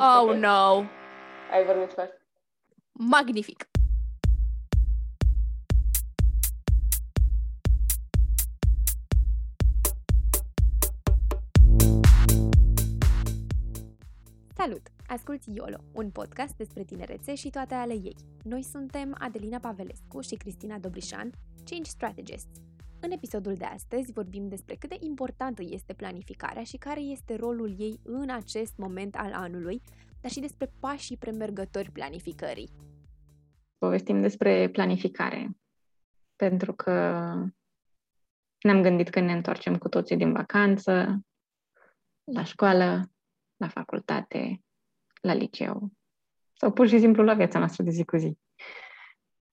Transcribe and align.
Oh, 0.00 0.28
okay. 0.28 0.38
no! 0.46 0.86
Ai 1.50 1.64
vorbit 1.64 1.92
first. 1.92 2.12
Magnific! 2.92 3.68
Salut! 14.56 14.88
Asculți 15.06 15.50
YOLO, 15.52 15.78
un 15.92 16.10
podcast 16.10 16.56
despre 16.56 16.82
tinerețe 16.82 17.34
și 17.34 17.50
toate 17.50 17.74
ale 17.74 17.92
ei. 17.92 18.16
Noi 18.44 18.62
suntem 18.62 19.16
Adelina 19.18 19.58
Pavelescu 19.58 20.20
și 20.20 20.34
Cristina 20.34 20.78
Dobrișan, 20.78 21.30
Change 21.64 21.90
Strategists, 21.90 22.60
în 23.00 23.10
episodul 23.10 23.54
de 23.54 23.64
astăzi 23.64 24.12
vorbim 24.12 24.48
despre 24.48 24.74
cât 24.74 24.88
de 24.88 24.96
importantă 25.00 25.62
este 25.64 25.94
planificarea 25.94 26.62
și 26.62 26.76
care 26.76 27.00
este 27.00 27.36
rolul 27.36 27.74
ei 27.78 28.00
în 28.02 28.30
acest 28.30 28.76
moment 28.76 29.16
al 29.16 29.32
anului, 29.32 29.82
dar 30.20 30.30
și 30.30 30.40
despre 30.40 30.72
pașii 30.80 31.16
premergători 31.16 31.90
planificării. 31.90 32.70
Povestim 33.78 34.20
despre 34.20 34.68
planificare, 34.68 35.56
pentru 36.36 36.72
că 36.72 36.92
ne-am 38.60 38.82
gândit 38.82 39.08
că 39.08 39.20
ne 39.20 39.32
întoarcem 39.32 39.78
cu 39.78 39.88
toții 39.88 40.16
din 40.16 40.32
vacanță, 40.32 41.20
la 42.24 42.44
școală, 42.44 43.12
la 43.56 43.68
facultate, 43.68 44.62
la 45.20 45.34
liceu 45.34 45.90
sau 46.52 46.72
pur 46.72 46.88
și 46.88 46.98
simplu 46.98 47.22
la 47.22 47.34
viața 47.34 47.58
noastră 47.58 47.82
de 47.82 47.90
zi 47.90 48.04
cu 48.04 48.16
zi. 48.16 48.38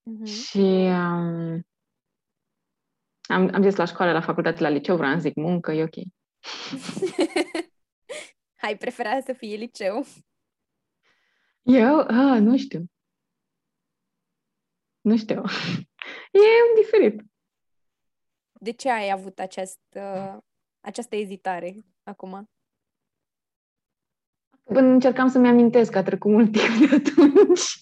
Uh-huh. 0.06 0.32
Și 0.32 0.88
um, 0.90 1.66
am, 3.26 3.50
am 3.52 3.62
zis 3.62 3.76
la 3.76 3.84
școală, 3.84 4.12
la 4.12 4.20
facultate, 4.20 4.62
la 4.62 4.68
liceu, 4.68 4.96
vreau 4.96 5.12
să 5.12 5.18
zic 5.18 5.34
muncă, 5.34 5.72
e 5.72 5.82
ok. 5.82 5.94
Ai 8.66 8.76
preferat 8.76 9.24
să 9.24 9.32
fie 9.32 9.56
liceu? 9.56 10.04
Eu? 11.62 11.98
Ah, 11.98 12.40
nu 12.40 12.56
știu. 12.56 12.84
Nu 15.00 15.16
știu. 15.16 15.42
e 16.32 16.80
diferit. 16.80 17.22
De 18.52 18.70
ce 18.70 18.90
ai 18.90 19.10
avut 19.10 19.38
această, 19.38 20.38
această 20.80 21.16
ezitare 21.16 21.84
acum? 22.02 22.50
Până 24.62 24.86
încercam 24.86 25.28
să-mi 25.28 25.48
amintesc 25.48 25.90
că 25.90 25.98
a 25.98 26.02
trecut 26.02 26.30
mult 26.30 26.52
timp 26.52 26.88
de 26.88 26.94
atunci. 26.94 27.78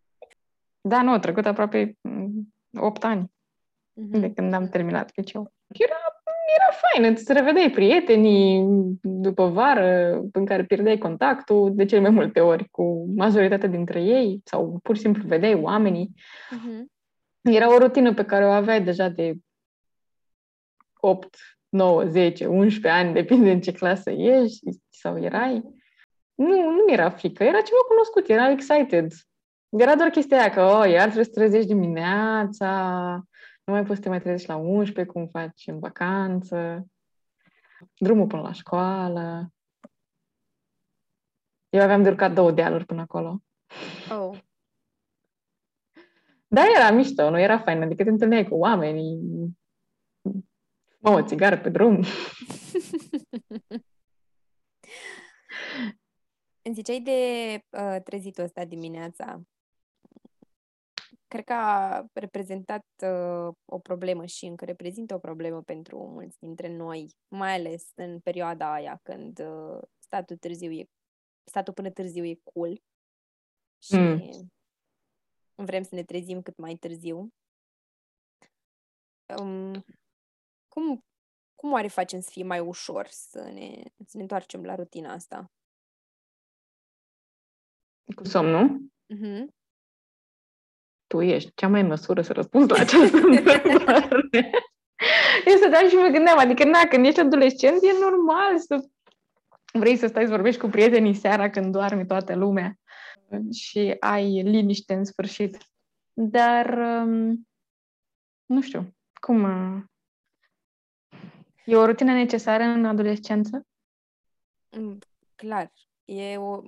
da, 0.90 1.02
nu, 1.02 1.12
a 1.12 1.18
trecut 1.18 1.46
aproape 1.46 1.98
8 2.72 3.02
mm, 3.02 3.10
ani 3.10 3.32
uh-huh. 4.00 4.20
de 4.20 4.32
când 4.32 4.54
am 4.54 4.68
terminat 4.68 5.12
liceu. 5.14 5.52
Era, 5.68 5.96
era 6.56 6.78
fain, 6.80 7.12
îți 7.12 7.32
revedeai 7.32 7.70
prietenii 7.70 8.66
după 9.02 9.46
vară 9.46 10.20
în 10.32 10.46
care 10.46 10.64
pierdeai 10.64 10.98
contactul 10.98 11.74
de 11.74 11.84
cele 11.84 12.00
mai 12.00 12.10
multe 12.10 12.40
ori 12.40 12.68
cu 12.70 13.06
majoritatea 13.16 13.68
dintre 13.68 14.02
ei 14.02 14.40
sau 14.44 14.78
pur 14.82 14.94
și 14.94 15.00
simplu 15.00 15.22
vedeai 15.26 15.54
oamenii. 15.54 16.14
Uh-huh. 16.14 16.84
Era 17.40 17.74
o 17.74 17.78
rutină 17.78 18.14
pe 18.14 18.24
care 18.24 18.44
o 18.44 18.50
aveai 18.50 18.82
deja 18.82 19.08
de 19.08 19.34
8, 21.00 21.36
9, 21.68 22.04
10, 22.04 22.46
11 22.46 22.88
ani, 22.88 23.12
depinde 23.12 23.50
în 23.50 23.60
ce 23.60 23.72
clasă 23.72 24.10
ești 24.10 24.68
sau 24.88 25.22
erai. 25.22 25.62
Nu, 26.34 26.70
nu 26.70 26.92
era 26.92 27.10
frică, 27.10 27.42
era 27.42 27.60
ceva 27.60 27.80
cunoscut, 27.88 28.28
era 28.28 28.50
excited. 28.50 29.12
Era 29.68 29.96
doar 29.96 30.08
chestia 30.10 30.38
aia 30.38 30.50
că, 30.50 30.62
oh, 30.62 30.90
iar 30.90 31.02
trebuie 31.02 31.24
să 31.24 31.30
trezești 31.30 31.66
dimineața, 31.66 33.22
nu 33.70 33.76
mai 33.76 33.84
poți 33.84 33.96
să 33.96 34.02
te 34.02 34.08
mai 34.08 34.20
trezești 34.20 34.48
la 34.48 34.56
11, 34.56 35.14
cum 35.14 35.26
faci 35.26 35.66
în 35.66 35.78
vacanță, 35.78 36.86
drumul 37.98 38.26
până 38.26 38.42
la 38.42 38.52
școală. 38.52 39.52
Eu 41.68 41.82
aveam 41.82 42.02
de 42.02 42.08
urcat 42.08 42.34
două 42.34 42.52
dealuri 42.52 42.84
până 42.84 43.00
acolo. 43.00 43.42
Oh. 44.10 44.38
Da, 46.46 46.62
era 46.76 46.90
mișto, 46.90 47.30
nu 47.30 47.40
era 47.40 47.58
fain, 47.58 47.82
adică 47.82 48.02
te 48.02 48.10
întâlneai 48.10 48.48
cu 48.48 48.54
oamenii, 48.54 49.18
mă, 50.98 51.10
o 51.10 51.22
țigară 51.22 51.58
pe 51.58 51.68
drum. 51.68 51.94
Îmi 56.62 56.74
ziceai 56.74 57.00
de 57.00 57.10
uh, 57.78 57.96
trezitul 58.04 58.44
ăsta 58.44 58.64
dimineața 58.64 59.42
cred 61.30 61.44
că 61.44 61.52
a 61.52 62.04
reprezentat 62.12 62.86
uh, 63.02 63.54
o 63.64 63.78
problemă 63.78 64.26
și 64.26 64.44
încă 64.44 64.64
reprezintă 64.64 65.14
o 65.14 65.18
problemă 65.18 65.62
pentru 65.62 66.06
mulți 66.06 66.38
dintre 66.38 66.76
noi, 66.76 67.16
mai 67.28 67.54
ales 67.54 67.90
în 67.94 68.20
perioada 68.20 68.72
aia 68.72 69.00
când 69.02 69.38
uh, 69.38 69.82
statul 69.98 70.36
târziu 70.36 70.70
e 70.70 70.84
statul 71.44 71.72
până 71.72 71.90
târziu 71.90 72.24
e 72.24 72.40
cool 72.42 72.82
și 73.82 73.94
mm. 73.94 74.52
vrem 75.54 75.82
să 75.82 75.94
ne 75.94 76.04
trezim 76.04 76.42
cât 76.42 76.56
mai 76.56 76.74
târziu. 76.74 77.32
Um, 79.38 79.84
cum, 80.68 81.04
cum 81.54 81.72
oare 81.72 81.88
facem 81.88 82.20
să 82.20 82.30
fie 82.30 82.44
mai 82.44 82.60
ușor 82.60 83.06
să 83.06 83.42
ne, 83.42 83.82
să 84.06 84.16
ne 84.16 84.22
întoarcem 84.22 84.64
la 84.64 84.74
rutina 84.74 85.12
asta? 85.12 85.50
Cu 88.14 88.24
somnul? 88.24 88.92
Mm-hmm 89.14 89.59
tu 91.10 91.20
ești 91.20 91.52
cea 91.54 91.68
mai 91.68 91.82
măsură 91.82 92.22
să 92.22 92.32
răspunzi 92.32 92.70
la 92.70 92.78
această 92.78 93.16
întrebare. 93.26 94.50
Eu 95.46 95.56
stăteam 95.56 95.88
și 95.88 95.94
mă 95.94 96.08
gândeam, 96.08 96.38
adică, 96.38 96.64
na, 96.64 96.86
când 96.88 97.06
ești 97.06 97.20
adolescent, 97.20 97.82
e 97.82 97.98
normal 98.00 98.58
să 98.58 98.88
vrei 99.72 99.96
să 99.96 100.06
stai 100.06 100.24
să 100.24 100.30
vorbești 100.30 100.60
cu 100.60 100.68
prietenii 100.68 101.14
seara 101.14 101.50
când 101.50 101.72
doarme 101.72 102.04
toată 102.04 102.34
lumea 102.34 102.78
și 103.52 103.96
ai 104.00 104.42
liniște 104.42 104.94
în 104.94 105.04
sfârșit. 105.04 105.58
Dar, 106.12 106.78
um, 106.78 107.48
nu 108.46 108.60
știu, 108.60 108.94
cum... 109.20 109.42
Uh, 109.42 109.82
e 111.64 111.76
o 111.76 111.86
rutină 111.86 112.12
necesară 112.12 112.62
în 112.62 112.84
adolescență? 112.84 113.66
Mm, 114.76 114.98
clar. 115.34 115.72
E 116.12 116.36
o... 116.36 116.60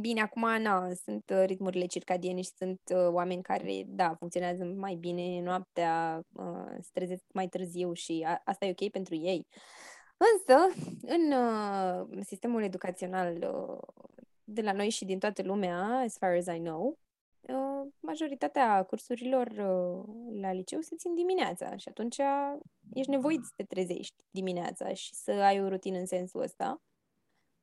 Bine, 0.00 0.20
acum, 0.20 0.62
na, 0.62 0.94
sunt 0.94 1.30
uh, 1.30 1.42
ritmurile 1.46 1.86
circadiene 1.86 2.40
și 2.40 2.50
sunt 2.56 2.80
uh, 2.94 3.06
oameni 3.10 3.42
care, 3.42 3.82
da, 3.86 4.14
funcționează 4.18 4.64
mai 4.64 4.94
bine 4.94 5.40
noaptea, 5.40 6.22
uh, 6.32 6.76
se 6.80 6.90
trezesc 6.92 7.22
mai 7.32 7.48
târziu 7.48 7.92
și 7.92 8.24
a, 8.26 8.40
asta 8.44 8.64
e 8.64 8.74
ok 8.78 8.90
pentru 8.90 9.14
ei. 9.14 9.46
Însă, 10.16 10.74
în 11.00 11.32
uh, 11.32 12.24
sistemul 12.24 12.62
educațional 12.62 13.34
uh, 13.34 14.06
de 14.44 14.60
la 14.60 14.72
noi 14.72 14.90
și 14.90 15.04
din 15.04 15.18
toată 15.18 15.42
lumea, 15.42 16.02
as 16.04 16.16
far 16.18 16.34
as 16.34 16.46
I 16.46 16.58
know, 16.58 16.98
uh, 17.40 17.92
majoritatea 18.00 18.82
cursurilor 18.82 19.46
uh, 19.46 20.04
la 20.40 20.52
liceu 20.52 20.80
se 20.80 20.96
țin 20.96 21.14
dimineața 21.14 21.76
și 21.76 21.88
atunci 21.88 22.20
ești 22.92 23.10
nevoit 23.10 23.44
să 23.44 23.52
te 23.56 23.64
trezești 23.64 24.24
dimineața 24.30 24.92
și 24.92 25.14
să 25.14 25.30
ai 25.30 25.62
o 25.62 25.68
rutină 25.68 25.98
în 25.98 26.06
sensul 26.06 26.40
ăsta 26.42 26.82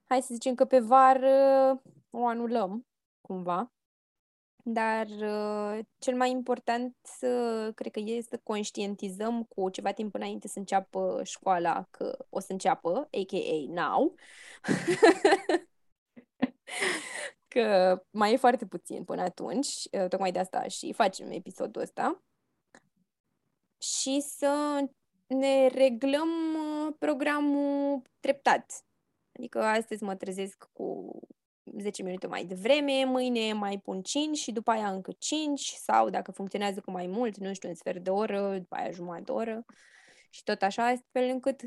hai 0.07 0.21
să 0.21 0.33
zicem 0.33 0.55
că 0.55 0.65
pe 0.65 0.79
vară 0.79 1.81
o 2.09 2.27
anulăm, 2.27 2.87
cumva. 3.21 3.69
Dar 4.67 5.07
uh, 5.07 5.79
cel 5.97 6.15
mai 6.15 6.31
important, 6.31 6.95
uh, 7.21 7.73
cred 7.75 7.91
că 7.91 7.99
e 7.99 8.21
să 8.21 8.39
conștientizăm 8.43 9.43
cu 9.43 9.69
ceva 9.69 9.91
timp 9.91 10.13
înainte 10.13 10.47
să 10.47 10.59
înceapă 10.59 11.21
școala 11.23 11.87
că 11.89 12.25
o 12.29 12.39
să 12.39 12.51
înceapă, 12.51 13.09
a.k.a. 13.11 13.73
now. 13.73 14.15
că 17.47 18.01
mai 18.11 18.33
e 18.33 18.37
foarte 18.37 18.65
puțin 18.65 19.03
până 19.03 19.21
atunci, 19.21 19.67
uh, 19.67 20.07
tocmai 20.07 20.31
de 20.31 20.39
asta 20.39 20.67
și 20.67 20.93
facem 20.93 21.31
episodul 21.31 21.81
ăsta. 21.81 22.23
Și 23.77 24.19
să 24.19 24.79
ne 25.27 25.67
reglăm 25.67 26.29
uh, 26.53 26.93
programul 26.99 28.01
treptat. 28.19 28.85
Adică 29.37 29.63
astăzi 29.63 30.03
mă 30.03 30.15
trezesc 30.15 30.69
cu 30.73 31.19
10 31.79 32.03
minute 32.03 32.27
mai 32.27 32.45
devreme, 32.45 33.03
mâine 33.03 33.53
mai 33.53 33.79
pun 33.79 34.01
5 34.01 34.37
și 34.37 34.51
după 34.51 34.71
aia 34.71 34.91
încă 34.91 35.11
5 35.17 35.61
sau 35.61 36.09
dacă 36.09 36.31
funcționează 36.31 36.81
cu 36.81 36.91
mai 36.91 37.07
mult, 37.07 37.37
nu 37.37 37.53
știu, 37.53 37.69
un 37.69 37.75
sfert 37.75 38.03
de 38.03 38.09
oră, 38.09 38.57
după 38.57 38.75
aia 38.75 38.91
jumătate 38.91 39.23
de 39.23 39.31
oră 39.31 39.65
și 40.29 40.43
tot 40.43 40.61
așa, 40.61 40.85
astfel 40.85 41.29
încât 41.29 41.61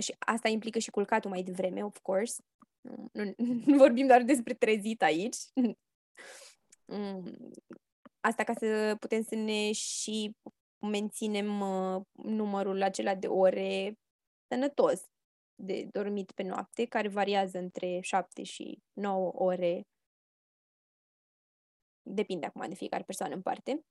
și 0.00 0.14
asta 0.18 0.48
implică 0.48 0.78
și 0.78 0.90
culcatul 0.90 1.30
mai 1.30 1.42
devreme, 1.42 1.84
of 1.84 1.98
course. 2.02 2.42
Nu, 2.80 3.08
nu, 3.12 3.34
nu 3.66 3.76
vorbim 3.76 4.06
doar 4.06 4.22
despre 4.22 4.54
trezit 4.54 5.02
aici. 5.02 5.36
Mm, 6.84 7.50
asta 8.20 8.44
ca 8.44 8.52
să 8.58 8.96
putem 9.00 9.22
să 9.22 9.34
ne 9.34 9.72
și 9.72 10.36
menținem 10.78 11.60
uh, 11.60 12.02
numărul 12.12 12.82
acela 12.82 13.14
de 13.14 13.26
ore 13.26 13.98
sănătos 14.48 15.11
de 15.64 15.88
dormit 15.92 16.32
pe 16.32 16.42
noapte, 16.42 16.84
care 16.84 17.08
variază 17.08 17.58
între 17.58 18.00
7 18.00 18.42
și 18.42 18.82
9 18.92 19.32
ore. 19.34 19.86
Depinde 22.02 22.46
acum 22.46 22.68
de 22.68 22.74
fiecare 22.74 23.02
persoană 23.02 23.34
în 23.34 23.42
parte. 23.42 23.84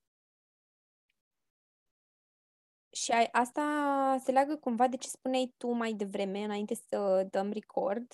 Și 2.89 3.11
asta 3.31 4.17
se 4.23 4.31
leagă 4.31 4.55
cumva 4.55 4.87
de 4.87 4.97
ce 4.97 5.07
spuneai 5.07 5.53
tu 5.57 5.67
mai 5.67 5.93
devreme, 5.93 6.43
înainte 6.43 6.73
să 6.75 7.27
dăm 7.29 7.51
record, 7.51 8.13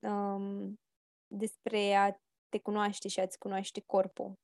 um, 0.00 0.80
despre 1.26 1.94
a 1.94 2.12
te 2.48 2.58
cunoaște 2.58 3.08
și 3.08 3.20
a-ți 3.20 3.38
cunoaște 3.38 3.82
corpul. 3.86 4.38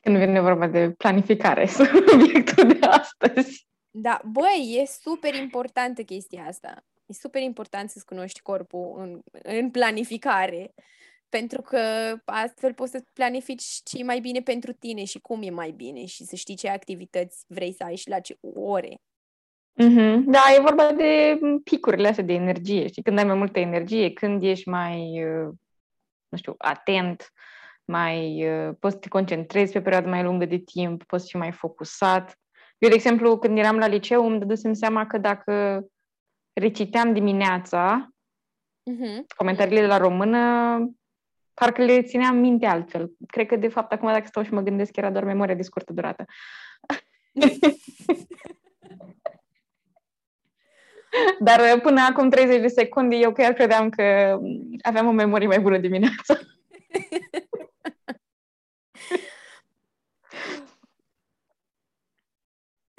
Când 0.00 0.16
vine 0.16 0.40
vorba 0.40 0.66
de 0.66 0.92
planificare, 0.92 1.66
subiectul 2.08 2.68
de 2.68 2.86
astăzi. 2.86 3.69
Da, 3.90 4.20
băi, 4.24 4.76
e 4.80 4.86
super 4.86 5.34
importantă 5.34 6.02
chestia 6.02 6.44
asta. 6.46 6.84
E 7.06 7.12
super 7.12 7.42
important 7.42 7.90
să-ți 7.90 8.06
cunoști 8.06 8.40
corpul 8.40 8.94
în, 8.96 9.20
în 9.42 9.70
planificare, 9.70 10.74
pentru 11.28 11.62
că 11.62 11.80
astfel 12.24 12.74
poți 12.74 12.90
să 12.90 13.04
planifici 13.12 13.64
ce 13.84 13.98
e 13.98 14.02
mai 14.02 14.20
bine 14.20 14.40
pentru 14.40 14.72
tine 14.72 15.04
și 15.04 15.18
cum 15.18 15.42
e 15.42 15.50
mai 15.50 15.70
bine 15.70 16.04
și 16.04 16.24
să 16.24 16.36
știi 16.36 16.56
ce 16.56 16.68
activități 16.68 17.44
vrei 17.48 17.72
să 17.72 17.84
ai 17.84 17.96
și 17.96 18.08
la 18.08 18.20
ce 18.20 18.38
ore. 18.54 19.00
Mm-hmm. 19.82 20.24
Da, 20.26 20.40
e 20.56 20.60
vorba 20.60 20.92
de 20.92 21.38
picurile 21.64 22.08
astea 22.08 22.24
de 22.24 22.32
energie, 22.32 22.86
știi? 22.86 23.02
Când 23.02 23.18
ai 23.18 23.24
mai 23.24 23.36
multă 23.36 23.58
energie, 23.58 24.12
când 24.12 24.42
ești 24.42 24.68
mai, 24.68 25.24
uh, 25.24 25.48
nu 26.28 26.36
știu, 26.36 26.54
atent, 26.58 27.32
mai, 27.84 28.48
uh, 28.50 28.74
poți 28.78 28.94
să 28.94 29.00
te 29.00 29.08
concentrezi 29.08 29.72
pe 29.72 29.82
perioadă 29.82 30.08
mai 30.08 30.22
lungă 30.22 30.44
de 30.44 30.58
timp, 30.58 31.04
poți 31.04 31.30
fi 31.30 31.36
mai 31.36 31.52
focusat. 31.52 32.38
Eu, 32.80 32.88
de 32.88 32.94
exemplu, 32.94 33.38
când 33.38 33.58
eram 33.58 33.78
la 33.78 33.86
liceu, 33.86 34.26
îmi 34.26 34.38
dădusem 34.38 34.72
seama 34.72 35.06
că 35.06 35.18
dacă 35.18 35.84
reciteam 36.52 37.12
dimineața 37.12 38.08
uh-huh. 38.90 39.26
comentariile 39.36 39.80
de 39.80 39.86
la 39.86 39.96
română, 39.96 40.38
parcă 41.54 41.84
le 41.84 42.02
țineam 42.02 42.36
minte 42.36 42.66
altfel. 42.66 43.12
Cred 43.26 43.46
că, 43.46 43.56
de 43.56 43.68
fapt, 43.68 43.92
acum 43.92 44.08
dacă 44.08 44.26
stau 44.26 44.42
și 44.42 44.52
mă 44.52 44.60
gândesc, 44.60 44.96
era 44.96 45.10
doar 45.10 45.24
memoria 45.24 45.54
de 45.54 45.62
scurtă 45.62 45.92
durată. 45.92 46.24
Dar 51.40 51.80
până 51.80 52.00
acum 52.00 52.30
30 52.30 52.60
de 52.60 52.66
secunde 52.66 53.16
eu 53.16 53.32
chiar 53.32 53.52
credeam 53.52 53.90
că 53.90 54.38
aveam 54.82 55.06
o 55.06 55.10
memorie 55.10 55.46
mai 55.46 55.60
bună 55.60 55.78
dimineața. 55.78 56.38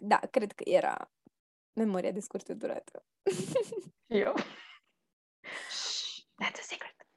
da, 0.04 0.18
cred 0.18 0.52
că 0.52 0.70
era 0.70 1.12
memoria 1.74 2.12
de 2.12 2.20
scurtă 2.20 2.54
durată. 2.54 3.06
eu. 4.08 4.34
That's 6.44 6.60
a 6.60 6.62
secret. 6.62 7.08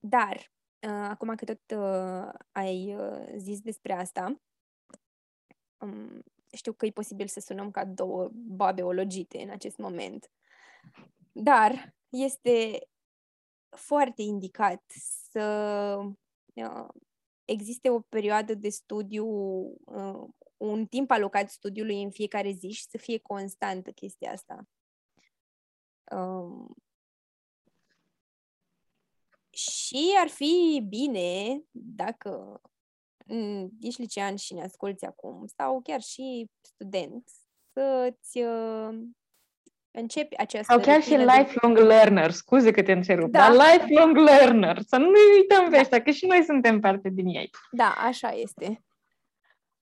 Dar, 0.00 0.36
uh, 0.86 1.08
acum 1.08 1.34
că 1.34 1.44
tot 1.44 1.70
uh, 1.76 2.32
ai 2.52 2.94
uh, 2.94 3.26
zis 3.36 3.60
despre 3.60 3.92
asta, 3.92 4.40
um, 5.80 6.22
știu 6.52 6.72
că 6.72 6.86
e 6.86 6.90
posibil 6.90 7.26
să 7.26 7.40
sunăm 7.40 7.70
ca 7.70 7.84
două 7.84 8.30
babe 8.32 8.82
ologite 8.82 9.42
în 9.42 9.50
acest 9.50 9.76
moment, 9.76 10.30
dar 11.32 11.94
este 12.08 12.88
foarte 13.76 14.22
indicat 14.22 14.90
să 15.30 15.98
uh, 16.54 16.88
existe 17.44 17.90
o 17.90 18.00
perioadă 18.00 18.54
de 18.54 18.68
studiu, 18.68 19.26
uh, 19.84 20.28
un 20.56 20.86
timp 20.86 21.10
alocat 21.10 21.50
studiului 21.50 22.02
în 22.02 22.10
fiecare 22.10 22.50
zi 22.50 22.68
și 22.68 22.88
să 22.88 22.98
fie 22.98 23.18
constantă 23.18 23.90
chestia 23.90 24.32
asta. 24.32 24.68
Um, 26.10 26.74
și 29.50 30.14
ar 30.20 30.28
fi 30.28 30.84
bine 30.88 31.62
dacă 31.70 32.60
ești 33.80 34.00
licean 34.00 34.36
și 34.36 34.54
ne 34.54 34.62
asculți 34.62 35.04
acum, 35.04 35.46
sau 35.46 35.80
chiar 35.82 36.00
și 36.00 36.50
student, 36.60 37.30
să-ți 37.72 38.38
uh, 38.38 38.98
începi 39.94 40.36
această... 40.36 40.72
Sau 40.72 40.80
chiar 40.82 41.02
și 41.02 41.14
lifelong 41.14 41.76
de... 41.76 41.82
learner, 41.82 42.30
scuze 42.30 42.70
că 42.70 42.82
te 42.82 42.92
întrerup, 42.92 43.30
da. 43.30 43.38
dar 43.38 43.50
lifelong 43.50 44.16
learner, 44.16 44.80
să 44.80 44.96
nu 44.96 45.12
uităm 45.36 45.64
pe 45.64 45.70
da. 45.70 45.80
ăștia, 45.80 46.02
că 46.02 46.10
și 46.10 46.26
noi 46.26 46.42
suntem 46.42 46.80
parte 46.80 47.08
din 47.08 47.26
ei. 47.26 47.50
Da, 47.70 47.94
așa 47.98 48.28
este. 48.28 48.84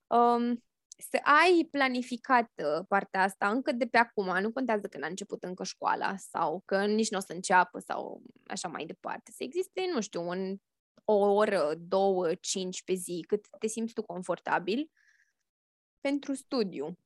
Um, 0.07 0.65
să 1.11 1.21
ai 1.23 1.69
planificat 1.71 2.51
uh, 2.57 2.85
partea 2.89 3.23
asta 3.23 3.49
încă 3.49 3.73
de 3.73 3.87
pe 3.87 3.99
acum, 3.99 4.41
nu 4.41 4.53
contează 4.53 4.87
că 4.87 4.99
n-a 4.99 5.07
început 5.07 5.43
încă 5.43 5.65
școala 5.65 6.17
sau 6.17 6.63
că 6.65 6.85
nici 6.87 7.11
nu 7.11 7.19
o 7.19 7.21
să 7.21 7.33
înceapă 7.33 7.79
sau 7.79 8.23
așa 8.47 8.69
mai 8.69 8.85
departe. 8.85 9.31
Să 9.31 9.43
existe, 9.43 9.91
nu 9.95 10.01
știu, 10.01 10.29
un, 10.29 10.57
o 11.05 11.15
oră, 11.15 11.75
două, 11.79 12.35
cinci 12.35 12.85
pe 12.85 12.95
zi, 12.95 13.25
cât 13.29 13.47
te 13.59 13.67
simți 13.67 13.93
tu 13.93 14.03
confortabil 14.03 14.91
pentru 16.01 16.35
studiu. 16.35 16.99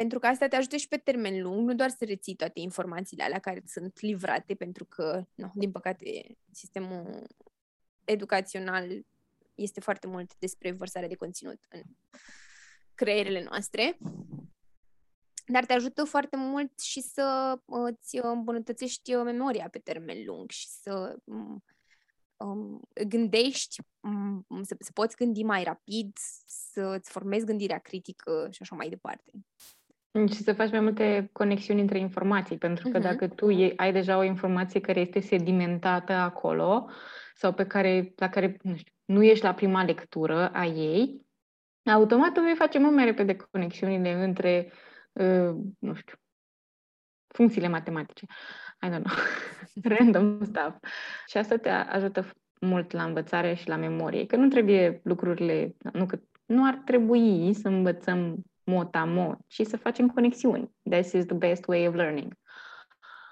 Pentru 0.00 0.18
că 0.18 0.26
asta 0.26 0.48
te 0.48 0.56
ajută 0.56 0.76
și 0.76 0.88
pe 0.88 0.96
termen 0.96 1.42
lung, 1.42 1.68
nu 1.68 1.74
doar 1.74 1.90
să 1.90 2.04
reții 2.04 2.34
toate 2.34 2.60
informațiile 2.60 3.22
alea 3.22 3.38
care 3.38 3.62
sunt 3.66 4.00
livrate, 4.00 4.54
pentru 4.54 4.84
că, 4.84 5.24
no, 5.34 5.50
din 5.54 5.70
păcate, 5.70 6.36
sistemul 6.50 7.26
educațional 8.04 9.04
este 9.54 9.80
foarte 9.80 10.06
mult 10.06 10.38
despre 10.38 10.72
vărsarea 10.72 11.08
de 11.08 11.14
conținut 11.14 11.58
în 11.68 11.82
creierele 12.94 13.42
noastre, 13.42 13.98
dar 15.46 15.64
te 15.64 15.72
ajută 15.72 16.04
foarte 16.04 16.36
mult 16.36 16.80
și 16.80 17.00
să 17.00 17.58
îți 17.66 18.16
îmbunătățești 18.22 19.14
memoria 19.14 19.68
pe 19.68 19.78
termen 19.78 20.24
lung 20.24 20.50
și 20.50 20.68
să 20.68 21.16
um, 22.36 22.80
gândești, 23.08 23.80
um, 24.00 24.62
să, 24.62 24.76
să 24.78 24.90
poți 24.92 25.16
gândi 25.16 25.42
mai 25.42 25.64
rapid, 25.64 26.16
să 26.46 26.82
îți 26.98 27.10
formezi 27.10 27.44
gândirea 27.44 27.78
critică 27.78 28.48
și 28.50 28.62
așa 28.62 28.74
mai 28.76 28.88
departe. 28.88 29.32
Și 30.12 30.42
să 30.42 30.52
faci 30.52 30.70
mai 30.70 30.80
multe 30.80 31.28
conexiuni 31.32 31.80
între 31.80 31.98
informații, 31.98 32.58
pentru 32.58 32.88
că 32.88 32.98
uh-huh. 32.98 33.02
dacă 33.02 33.28
tu 33.28 33.46
ai 33.76 33.92
deja 33.92 34.18
o 34.18 34.22
informație 34.22 34.80
care 34.80 35.00
este 35.00 35.20
sedimentată 35.20 36.12
acolo 36.12 36.88
sau 37.34 37.52
pe 37.52 37.66
care, 37.66 38.12
la 38.16 38.28
care 38.28 38.56
nu, 38.62 38.76
știu, 38.76 38.92
nu 39.04 39.22
ești 39.22 39.44
la 39.44 39.54
prima 39.54 39.84
lectură 39.84 40.48
a 40.48 40.64
ei, 40.64 41.26
automat 41.84 42.38
vei 42.38 42.54
face 42.54 42.78
mult 42.78 42.94
mai 42.94 43.04
repede 43.04 43.36
conexiunile 43.50 44.12
între, 44.12 44.72
uh, 45.12 45.54
nu 45.78 45.94
știu, 45.94 46.16
funcțiile 47.26 47.68
matematice. 47.68 48.26
I 48.82 48.88
don't 48.88 49.02
know, 49.02 49.16
random 49.96 50.44
stuff. 50.44 50.76
Și 51.26 51.36
asta 51.36 51.56
te 51.56 51.68
ajută 51.68 52.30
mult 52.60 52.90
la 52.90 53.04
învățare 53.04 53.54
și 53.54 53.68
la 53.68 53.76
memorie, 53.76 54.26
că 54.26 54.36
nu 54.36 54.48
trebuie 54.48 55.00
lucrurile, 55.04 55.76
nu 55.92 56.06
că 56.06 56.18
nu 56.46 56.66
ar 56.66 56.74
trebui 56.84 57.54
să 57.54 57.68
învățăm 57.68 58.42
mot-a-mot, 58.70 59.38
ci 59.46 59.62
să 59.66 59.76
facem 59.76 60.08
conexiuni. 60.08 60.70
This 60.90 61.12
is 61.12 61.24
the 61.24 61.36
best 61.36 61.66
way 61.66 61.88
of 61.88 61.94
learning. 61.94 62.32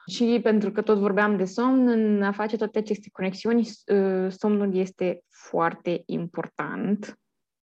Și 0.08 0.40
pentru 0.42 0.70
că 0.72 0.82
tot 0.82 0.98
vorbeam 0.98 1.36
de 1.36 1.44
somn, 1.44 1.88
în 1.88 2.22
a 2.22 2.32
face 2.32 2.56
toate 2.56 2.78
aceste 2.78 3.08
conexiuni, 3.12 3.60
uh, 3.60 4.30
somnul 4.30 4.76
este 4.76 5.22
foarte 5.28 6.02
important 6.06 7.18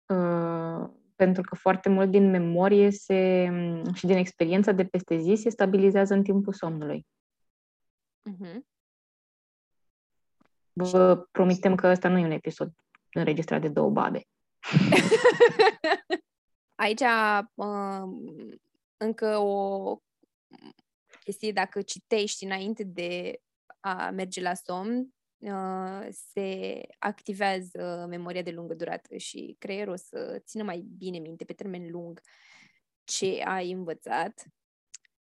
uh, 0.07 0.89
pentru 1.17 1.43
că 1.43 1.55
foarte 1.55 1.89
mult 1.89 2.11
din 2.11 2.31
memorie 2.31 2.91
se, 2.91 3.51
și 3.95 4.07
din 4.07 4.17
experiența 4.17 4.73
de 4.73 4.85
peste 4.85 5.17
zi 5.17 5.35
se 5.35 5.51
stabilizează 5.51 6.15
în 6.15 6.23
timpul 6.23 6.53
somnului. 6.53 7.07
Uh-huh. 8.31 8.59
Vă 10.73 11.27
promitem 11.31 11.75
că 11.75 11.87
ăsta 11.87 12.09
nu 12.09 12.19
e 12.19 12.25
un 12.25 12.31
episod 12.31 12.73
înregistrat 13.13 13.61
de 13.61 13.69
două 13.69 13.91
babe. 13.91 14.21
Aici 16.77 17.01
uh, 17.55 18.03
încă 18.97 19.39
o 19.39 19.97
chestie, 21.21 21.53
dacă 21.53 21.83
citești 21.83 22.45
înainte 22.45 22.85
de 22.85 23.41
a 23.81 24.11
merge 24.11 24.41
la 24.41 24.55
somn, 24.55 25.15
uh, 25.39 26.07
se 26.11 26.81
activează 26.99 28.07
memoria 28.09 28.43
de 28.43 28.51
lungă 28.51 28.75
durată 28.75 29.17
și 29.17 29.57
creierul 29.59 29.93
o 29.93 29.97
să 29.97 30.43
țină 30.45 30.63
mai 30.63 30.81
bine 30.97 31.19
minte 31.19 31.45
pe 31.45 31.53
termen 31.53 31.91
lung 31.91 32.21
ce 33.05 33.43
ai 33.45 33.71
învățat. 33.71 34.45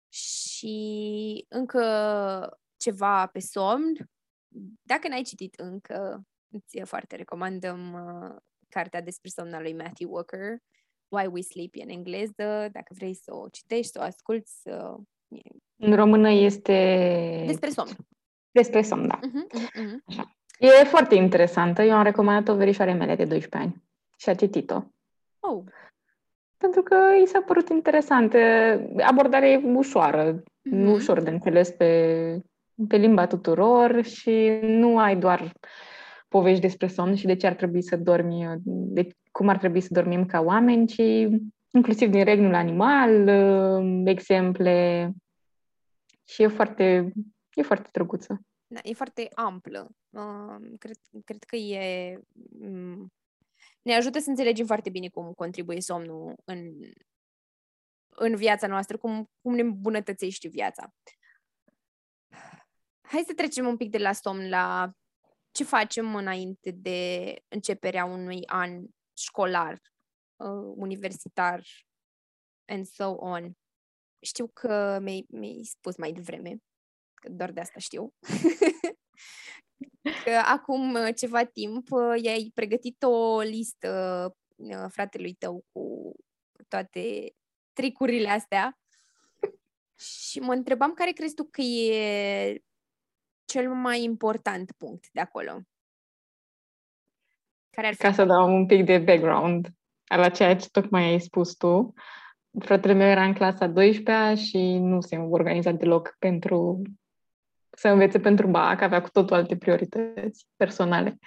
Și 0.08 1.46
încă 1.48 2.58
ceva 2.76 3.26
pe 3.26 3.38
somn, 3.38 4.10
dacă 4.82 5.08
n-ai 5.08 5.22
citit 5.22 5.54
încă, 5.54 6.26
îți 6.48 6.80
foarte 6.84 7.16
recomandăm 7.16 7.92
uh, 7.92 8.36
cartea 8.68 9.00
despre 9.00 9.28
somn 9.28 9.62
lui 9.62 9.74
Matthew 9.74 10.10
Walker, 10.12 10.58
Why 11.14 11.26
We 11.32 11.40
Sleep 11.40 11.74
în 11.74 11.88
engleză, 11.88 12.68
dacă 12.72 12.94
vrei 12.96 13.14
să 13.14 13.34
o 13.34 13.48
citești, 13.48 13.92
să 13.92 13.98
o 14.00 14.04
asculti. 14.04 14.50
Să... 14.50 14.94
În 15.76 15.94
română 15.94 16.30
este... 16.30 17.42
Despre 17.46 17.70
somn. 17.70 17.90
Despre 18.50 18.82
somn, 18.82 19.06
da. 19.06 19.18
Uh-huh, 19.18 19.60
uh-huh. 19.60 20.04
Așa. 20.04 20.36
E 20.58 20.84
foarte 20.84 21.14
interesantă. 21.14 21.82
Eu 21.82 21.96
am 21.96 22.02
recomandat-o 22.02 22.56
verișoare 22.56 22.92
mele 22.92 23.14
de 23.14 23.24
12 23.24 23.56
ani 23.56 23.82
și 24.18 24.28
a 24.28 24.34
citit-o. 24.34 24.82
Oh. 25.40 25.62
Pentru 26.56 26.82
că 26.82 26.96
i 27.22 27.26
s-a 27.26 27.40
părut 27.40 27.68
interesant. 27.68 28.34
Abordarea 29.02 29.48
e 29.48 29.62
ușoară, 29.74 30.42
uh-huh. 30.42 30.86
ușor 30.86 31.20
de 31.20 31.30
înțeles 31.30 31.70
pe, 31.70 32.40
pe 32.88 32.96
limba 32.96 33.26
tuturor 33.26 34.02
și 34.02 34.58
nu 34.62 34.98
ai 34.98 35.16
doar 35.16 35.52
povești 36.28 36.60
despre 36.60 36.86
somn 36.86 37.14
și 37.14 37.26
de 37.26 37.36
ce 37.36 37.46
ar 37.46 37.54
trebui 37.54 37.82
să 37.82 37.96
dormi, 37.96 38.54
de 38.64 39.08
cum 39.34 39.48
ar 39.48 39.58
trebui 39.58 39.80
să 39.80 39.88
dormim 39.90 40.26
ca 40.26 40.40
oameni, 40.40 40.86
ci 40.86 41.02
inclusiv 41.70 42.10
din 42.10 42.24
regnul 42.24 42.54
animal, 42.54 43.28
exemple. 44.06 45.10
Și 46.24 46.42
e 46.42 46.48
foarte 46.48 47.12
e 47.54 47.62
foarte 47.62 47.88
drăguță. 47.92 48.40
Da, 48.66 48.80
e 48.82 48.92
foarte 48.92 49.28
amplă. 49.34 49.88
Uh, 50.10 50.56
cred, 50.78 50.96
cred 51.24 51.44
că 51.44 51.56
e... 51.56 52.18
Um, 52.60 53.12
ne 53.82 53.94
ajută 53.94 54.18
să 54.18 54.30
înțelegem 54.30 54.66
foarte 54.66 54.90
bine 54.90 55.08
cum 55.08 55.32
contribuie 55.32 55.80
somnul 55.80 56.34
în, 56.44 56.72
în 58.08 58.36
viața 58.36 58.66
noastră, 58.66 58.96
cum, 58.96 59.30
cum 59.40 59.54
ne 59.54 59.60
îmbunătățește 59.60 60.48
viața. 60.48 60.94
Hai 63.00 63.22
să 63.26 63.32
trecem 63.34 63.66
un 63.66 63.76
pic 63.76 63.90
de 63.90 63.98
la 63.98 64.12
somn 64.12 64.48
la 64.48 64.92
ce 65.50 65.64
facem 65.64 66.14
înainte 66.14 66.70
de 66.70 67.34
începerea 67.48 68.04
unui 68.04 68.46
an 68.46 68.84
școlar, 69.16 69.80
uh, 70.36 70.72
universitar, 70.76 71.62
and 72.64 72.86
so 72.86 73.10
on. 73.10 73.52
Știu 74.20 74.50
că 74.52 74.98
mi-ai, 75.02 75.24
mi 75.28 75.64
spus 75.64 75.96
mai 75.96 76.12
devreme, 76.12 76.56
că 77.14 77.28
doar 77.28 77.50
de 77.50 77.60
asta 77.60 77.78
știu, 77.78 78.14
că 80.24 80.30
acum 80.30 80.96
ceva 81.16 81.44
timp 81.44 81.90
uh, 81.90 82.22
i-ai 82.22 82.50
pregătit 82.54 83.02
o 83.02 83.40
listă 83.40 84.36
uh, 84.56 84.84
fratelui 84.88 85.34
tău 85.34 85.64
cu 85.72 86.12
toate 86.68 87.34
tricurile 87.72 88.28
astea 88.28 88.78
și 89.98 90.40
mă 90.40 90.52
întrebam 90.52 90.92
care 90.92 91.10
crezi 91.10 91.34
tu 91.34 91.44
că 91.44 91.60
e 91.60 92.62
cel 93.44 93.74
mai 93.74 94.02
important 94.02 94.72
punct 94.72 95.08
de 95.12 95.20
acolo? 95.20 95.60
Care 97.74 97.86
ar 97.86 97.94
fi? 97.94 98.00
Ca 98.00 98.12
să 98.12 98.24
dau 98.24 98.54
un 98.54 98.66
pic 98.66 98.84
de 98.84 98.98
background 98.98 99.68
la 100.16 100.28
ceea 100.28 100.56
ce 100.56 100.68
tocmai 100.70 101.04
ai 101.04 101.20
spus 101.20 101.54
tu, 101.54 101.94
fratele 102.58 102.92
meu 102.92 103.08
era 103.08 103.24
în 103.24 103.32
clasa 103.32 103.66
12 103.66 104.42
și 104.42 104.78
nu 104.78 105.00
se 105.00 105.16
organiza 105.16 105.70
deloc 105.70 106.16
pentru 106.18 106.82
să 107.76 107.88
învețe 107.88 108.18
pentru 108.18 108.46
BAC, 108.46 108.80
avea 108.80 109.00
cu 109.00 109.08
totul 109.12 109.36
alte 109.36 109.56
priorități 109.56 110.46
personale 110.56 111.18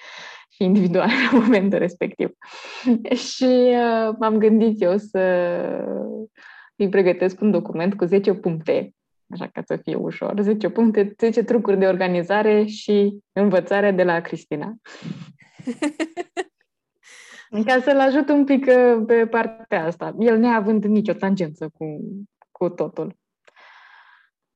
și 0.49 0.63
individuale 0.63 1.11
la 1.31 1.39
momentul 1.39 1.79
respectiv. 1.79 2.29
și 3.27 3.75
uh, 3.75 4.15
m-am 4.19 4.37
gândit 4.37 4.81
eu 4.81 4.97
să 4.97 5.19
îi 6.75 6.89
pregătesc 6.89 7.41
un 7.41 7.51
document 7.51 7.95
cu 7.95 8.05
10 8.05 8.33
puncte 8.33 8.91
așa 9.29 9.47
ca 9.47 9.61
să 9.65 9.75
fie 9.75 9.95
ușor. 9.95 10.39
10 10.41 10.69
puncte, 10.69 11.15
10 11.19 11.43
trucuri 11.43 11.77
de 11.77 11.87
organizare 11.87 12.65
și 12.65 13.17
învățare 13.31 13.91
de 13.91 14.03
la 14.03 14.19
Cristina. 14.19 14.75
ca 17.65 17.81
să-l 17.81 17.99
ajut 17.99 18.29
un 18.29 18.43
pic 18.43 18.65
uh, 18.65 19.03
pe 19.07 19.27
partea 19.27 19.85
asta. 19.85 20.15
El 20.19 20.37
neavând 20.37 20.83
nicio 20.83 21.13
tangență 21.13 21.69
cu, 21.77 21.85
cu 22.51 22.69
totul. 22.69 23.17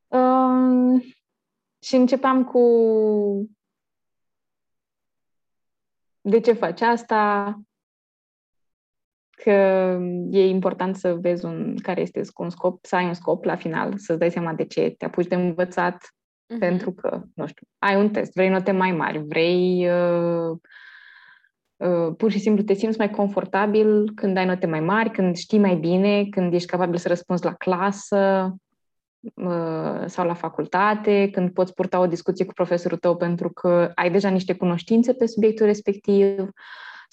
Um, 0.08 1.00
și 1.80 1.96
începeam 1.96 2.44
cu 2.44 2.62
de 6.22 6.40
ce 6.40 6.54
faci 6.54 6.82
asta, 6.82 7.56
că 9.44 9.52
e 10.30 10.48
important 10.48 10.96
să 10.96 11.14
vezi 11.14 11.46
un, 11.46 11.78
care 11.78 12.02
este 12.02 12.22
un 12.38 12.50
scop, 12.50 12.86
să 12.86 12.96
ai 12.96 13.06
un 13.06 13.14
scop 13.14 13.44
la 13.44 13.56
final, 13.56 13.98
să-ți 13.98 14.20
dai 14.20 14.32
seama 14.32 14.54
de 14.54 14.66
ce 14.66 14.90
te 14.98 15.06
apuci 15.06 15.28
de 15.28 15.36
învățat, 15.36 15.96
uh-huh. 15.96 16.60
pentru 16.60 16.94
că, 16.94 17.22
nu 17.36 17.48
știu, 17.48 17.68
ai 17.80 17.96
un 17.96 18.10
test, 18.12 18.34
vrei 18.34 18.50
note 18.50 18.72
mai 18.72 18.92
mari, 18.92 19.18
vrei 19.18 19.90
uh, 19.90 20.50
uh, 20.50 20.60
pur 22.18 22.32
și 22.32 22.40
simplu 22.40 22.64
te 22.64 22.74
simți 22.74 22.98
mai 22.98 23.10
confortabil 23.10 24.12
când 24.16 24.38
ai 24.38 24.46
note 24.46 24.68
mai 24.68 24.80
mari, 24.80 25.12
când 25.12 25.36
știi 25.36 25.60
mai 25.60 25.76
bine, 25.76 26.26
când 26.26 26.54
ești 26.54 26.70
capabil 26.70 26.98
să 26.98 27.08
răspunzi 27.08 27.44
la 27.44 27.54
clasă 27.54 28.56
uh, 29.34 30.04
sau 30.06 30.26
la 30.26 30.34
facultate, 30.34 31.30
când 31.32 31.50
poți 31.50 31.74
purta 31.74 32.00
o 32.00 32.08
discuție 32.08 32.46
cu 32.46 32.54
profesorul 32.54 32.98
tău 32.98 33.16
pentru 33.16 33.50
că 33.50 33.92
ai 33.96 34.12
deja 34.12 34.30
niște 34.30 34.54
cunoștințe 34.54 35.14
pe 35.14 35.26
subiectul 35.26 35.66
respectiv. 35.66 36.40
Uh, 36.40 36.48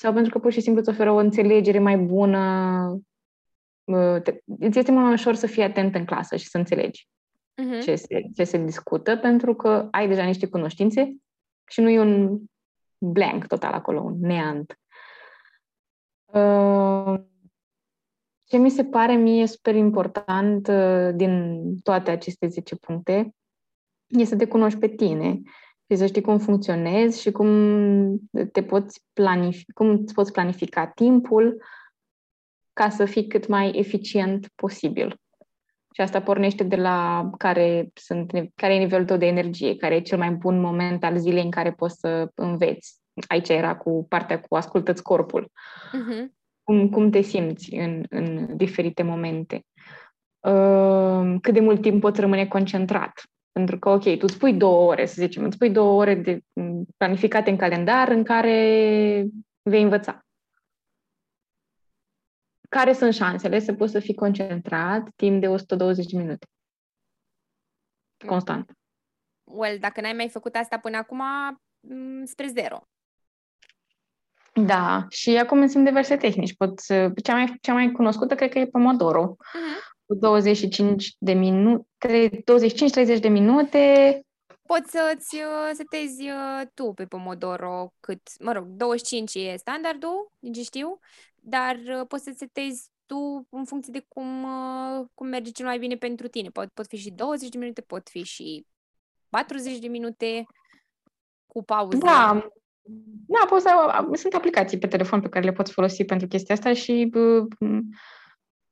sau 0.01 0.13
pentru 0.13 0.33
că 0.33 0.39
pur 0.39 0.53
și 0.53 0.61
simplu 0.61 0.81
îți 0.81 0.91
oferă 0.91 1.11
o 1.11 1.17
înțelegere 1.17 1.79
mai 1.79 1.97
bună. 1.97 3.03
Îți 4.59 4.79
este 4.79 4.91
mult 4.91 5.05
mai 5.05 5.13
ușor 5.13 5.35
să 5.35 5.47
fii 5.47 5.63
atent 5.63 5.95
în 5.95 6.05
clasă 6.05 6.37
și 6.37 6.49
să 6.49 6.59
înțelegi 6.59 7.09
uh-huh. 7.63 7.83
ce, 7.83 7.95
se, 7.95 8.23
ce 8.35 8.45
se 8.45 8.59
discută, 8.65 9.17
pentru 9.17 9.55
că 9.55 9.89
ai 9.91 10.09
deja 10.09 10.25
niște 10.25 10.47
cunoștințe 10.47 11.17
și 11.69 11.81
nu 11.81 11.89
e 11.89 12.01
un 12.01 12.39
blank 12.99 13.47
total 13.47 13.73
acolo, 13.73 14.01
un 14.01 14.17
neant. 14.21 14.79
Uh, 16.25 17.21
ce 18.45 18.57
mi 18.57 18.71
se 18.71 18.85
pare 18.85 19.15
mie 19.15 19.47
super 19.47 19.75
important 19.75 20.69
uh, 20.69 21.11
din 21.15 21.75
toate 21.83 22.11
aceste 22.11 22.47
10 22.47 22.77
puncte 22.77 23.35
e 24.07 24.25
să 24.25 24.37
te 24.37 24.47
cunoști 24.47 24.79
pe 24.79 24.89
tine 24.89 25.41
și 25.91 25.97
să 25.97 26.07
știi 26.07 26.23
cum 26.23 26.39
funcționezi 26.39 27.21
și 27.21 27.31
cum 27.31 28.31
te 28.53 28.63
poți 28.63 29.05
planifica, 29.13 29.73
cum 29.75 29.89
îți 29.89 30.15
poți 30.15 30.33
planifica 30.33 30.87
timpul 30.87 31.63
ca 32.73 32.89
să 32.89 33.05
fii 33.05 33.27
cât 33.27 33.47
mai 33.47 33.71
eficient 33.75 34.49
posibil. 34.55 35.21
Și 35.95 36.01
asta 36.01 36.23
pornește 36.23 36.65
de 36.65 36.77
la 36.77 37.31
care, 37.39 37.91
sunt, 37.95 38.33
care 38.55 38.75
e 38.75 38.79
nivelul 38.79 39.07
tău 39.07 39.17
de 39.17 39.27
energie, 39.27 39.77
care 39.77 39.95
e 39.95 40.01
cel 40.01 40.19
mai 40.19 40.31
bun 40.31 40.61
moment 40.61 41.05
al 41.05 41.19
zilei 41.19 41.43
în 41.43 41.51
care 41.51 41.73
poți 41.73 41.99
să 41.99 42.31
înveți. 42.35 42.97
Aici 43.27 43.49
era 43.49 43.77
cu 43.77 44.07
partea 44.09 44.41
cu 44.41 44.57
ascultă-ți 44.57 45.03
corpul. 45.03 45.45
Uh-huh. 45.45 46.27
Cum, 46.63 46.89
cum 46.89 47.11
te 47.11 47.21
simți 47.21 47.75
în, 47.75 48.05
în 48.09 48.57
diferite 48.57 49.03
momente. 49.03 49.63
Uh, 50.41 51.35
cât 51.41 51.55
de 51.55 51.61
mult 51.61 51.81
timp 51.81 52.01
poți 52.01 52.21
rămâne 52.21 52.47
concentrat 52.47 53.13
pentru 53.59 53.79
că, 53.79 53.89
ok, 53.89 54.03
tu 54.03 54.19
îți 54.21 54.39
pui 54.39 54.53
două 54.53 54.91
ore, 54.91 55.07
să 55.07 55.15
zicem, 55.19 55.45
îți 55.45 55.59
pui 55.59 55.71
două 55.71 56.01
ore 56.01 56.15
de, 56.15 56.41
planificate 56.97 57.51
în 57.51 57.57
calendar 57.57 58.09
în 58.09 58.23
care 58.23 58.55
vei 59.63 59.83
învăța. 59.83 60.27
Care 62.69 62.93
sunt 62.93 63.15
șansele 63.15 63.59
să 63.59 63.75
poți 63.75 63.93
să 63.93 64.01
fii 64.01 64.15
concentrat 64.15 65.09
timp 65.17 65.41
de 65.41 65.49
120 65.49 66.07
de 66.07 66.19
minute? 66.19 66.47
Constant. 68.27 68.73
Well, 69.45 69.79
dacă 69.79 70.01
n-ai 70.01 70.13
mai 70.13 70.29
făcut 70.29 70.55
asta 70.55 70.79
până 70.79 70.97
acum, 70.97 71.23
spre 72.25 72.47
zero. 72.47 72.89
Da, 74.53 75.07
și 75.09 75.37
acum 75.37 75.67
sunt 75.67 75.85
diverse 75.85 76.17
tehnici. 76.17 76.57
Pot, 76.57 76.81
cea, 77.23 77.35
mai, 77.35 77.57
cea 77.61 77.73
mai 77.73 77.93
cunoscută 77.93 78.35
cred 78.35 78.51
că 78.51 78.59
e 78.59 78.67
Pomodoro. 78.67 79.37
Uh-huh 79.37 79.97
cu 80.09 80.15
25 80.15 81.15
de 81.19 81.33
minute, 81.33 82.31
25-30 83.17 83.21
de 83.21 83.29
minute. 83.29 84.21
Poți 84.67 84.91
să-ți 84.91 85.37
uh, 85.37 85.71
setezi 85.73 86.23
uh, 86.23 86.63
tu 86.75 86.93
pe 86.93 87.05
Pomodoro 87.05 87.93
cât, 88.01 88.21
mă 88.41 88.53
rog, 88.53 88.65
25 88.67 89.35
e 89.35 89.57
standardul, 89.57 90.33
ce 90.55 90.63
știu, 90.63 90.99
dar 91.49 91.77
uh, 91.77 92.07
poți 92.09 92.25
să 92.25 92.33
setezi 92.37 92.91
tu 93.07 93.47
în 93.51 93.65
funcție 93.65 93.93
de 93.93 94.05
cum, 94.09 94.47
cum 95.15 95.27
merge 95.27 95.51
cel 95.51 95.67
mai 95.67 95.79
bine 95.79 95.97
pentru 95.97 96.29
tine. 96.29 96.49
Pot, 96.49 96.69
pot 96.69 96.87
fi 96.87 96.97
și 96.97 97.11
20 97.11 97.49
de 97.49 97.59
minute, 97.59 97.81
pot 97.81 98.09
fi 98.09 98.23
și 98.23 98.67
40 99.29 99.79
de 99.79 99.89
minute 99.89 100.47
cu 101.47 101.65
pauză. 101.65 101.97
Da, 101.97 102.51
da, 103.27 103.47
poți 103.49 103.63
să, 103.63 104.05
sunt 104.15 104.35
aplicații 104.35 104.79
pe 104.79 104.87
telefon 104.87 105.21
pe 105.21 105.29
care 105.29 105.45
le 105.45 105.53
poți 105.53 105.73
folosi 105.73 106.05
pentru 106.05 106.27
chestia 106.27 106.55
asta 106.55 106.73
și 106.73 107.11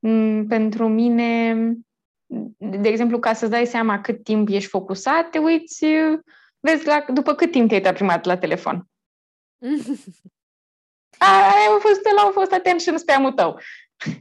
Mm, 0.06 0.46
pentru 0.46 0.88
mine, 0.88 1.54
de 2.56 2.88
exemplu, 2.88 3.18
ca 3.18 3.32
să-ți 3.32 3.50
dai 3.50 3.66
seama 3.66 4.00
cât 4.00 4.22
timp 4.22 4.48
ești 4.48 4.68
focusat, 4.68 5.30
te 5.30 5.38
uiți, 5.38 5.86
vezi 6.60 6.86
la, 6.86 7.04
după 7.12 7.34
cât 7.34 7.50
timp 7.50 7.68
te-ai 7.68 7.94
prima 7.94 8.10
dată 8.10 8.28
la 8.28 8.38
telefon. 8.38 8.88
Ai 11.18 11.66
a 11.76 11.78
fost, 11.80 12.00
la 12.14 12.22
au 12.22 12.30
fost 12.30 12.52
attention 12.52 12.98
spam-ul 12.98 13.32
tău. 13.32 13.60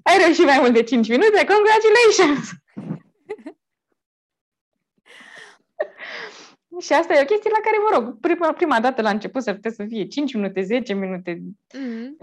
Ai 0.03 0.17
reușit 0.17 0.45
mai 0.45 0.59
mult 0.59 0.73
de 0.73 0.83
5 0.83 1.07
minute, 1.07 1.45
congratulations! 1.45 2.49
Și 6.79 6.93
asta 6.93 7.13
e 7.13 7.21
o 7.21 7.25
chestie 7.25 7.49
la 7.49 7.59
care, 7.63 7.77
mă 7.77 7.89
rog, 7.93 8.19
prima, 8.19 8.53
prima 8.53 8.79
dată 8.79 9.01
la 9.01 9.09
început 9.09 9.43
să 9.43 9.53
putea 9.53 9.71
să 9.71 9.85
fie 9.85 10.07
5 10.07 10.33
minute, 10.33 10.61
10 10.61 10.93
minute. 10.93 11.41
Mm-hmm. 11.77 12.15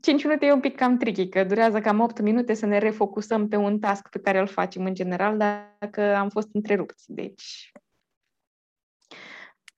5 0.00 0.24
minute 0.24 0.46
e 0.46 0.52
un 0.52 0.60
pic 0.60 0.76
cam 0.76 0.96
tricky, 0.96 1.28
că 1.28 1.44
durează 1.44 1.80
cam 1.80 2.00
8 2.00 2.20
minute 2.20 2.54
să 2.54 2.66
ne 2.66 2.78
refocusăm 2.78 3.48
pe 3.48 3.56
un 3.56 3.78
task 3.78 4.08
pe 4.08 4.18
care 4.18 4.38
îl 4.38 4.46
facem 4.46 4.84
în 4.84 4.94
general, 4.94 5.36
dacă 5.78 6.14
am 6.14 6.28
fost 6.28 6.48
întrerupți. 6.52 7.04
Deci, 7.06 7.72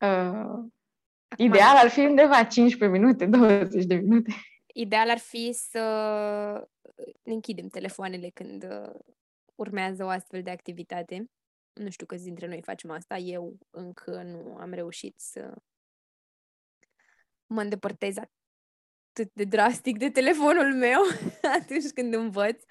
uh, 0.01 0.65
ideal 1.37 1.77
ar 1.77 1.89
fi 1.89 2.01
undeva 2.01 2.45
15 2.45 2.99
minute, 2.99 3.27
20 3.37 3.85
de 3.85 3.95
minute. 3.95 4.35
Ideal 4.75 5.11
ar 5.11 5.19
fi 5.19 5.53
să 5.53 5.81
ne 7.23 7.33
închidem 7.33 7.69
telefoanele 7.69 8.31
când 8.35 8.65
uh, 8.65 8.95
urmează 9.55 10.05
o 10.05 10.09
astfel 10.09 10.43
de 10.43 10.51
activitate. 10.51 11.31
Nu 11.73 11.91
știu 11.91 12.07
câți 12.07 12.25
dintre 12.25 12.47
noi 12.47 12.63
facem 12.63 12.91
asta. 12.91 13.17
Eu 13.17 13.59
încă 13.71 14.23
nu 14.23 14.57
am 14.61 14.73
reușit 14.73 15.15
să 15.21 15.55
mă 17.47 17.61
îndepărtez 17.61 18.17
atât 18.17 19.31
de 19.33 19.45
drastic 19.45 19.99
de 19.99 20.11
telefonul 20.11 20.75
meu 20.75 21.01
atunci 21.61 21.91
când 21.95 22.15
învăț. 22.15 22.63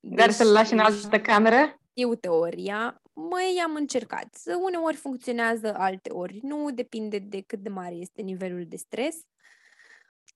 Dar 0.00 0.26
deci, 0.26 0.34
să-l 0.36 0.52
lași 0.52 0.72
în 0.72 0.78
altă 0.78 1.20
cameră? 1.20 1.80
Eu 1.92 2.14
teoria, 2.14 3.02
Măi, 3.14 3.60
am 3.64 3.74
încercat. 3.74 4.42
Uneori 4.62 4.96
funcționează, 4.96 5.74
alte 5.74 6.10
ori 6.10 6.38
nu, 6.42 6.70
depinde 6.70 7.18
de 7.18 7.40
cât 7.40 7.58
de 7.58 7.68
mare 7.68 7.94
este 7.94 8.22
nivelul 8.22 8.66
de 8.66 8.76
stres. 8.76 9.16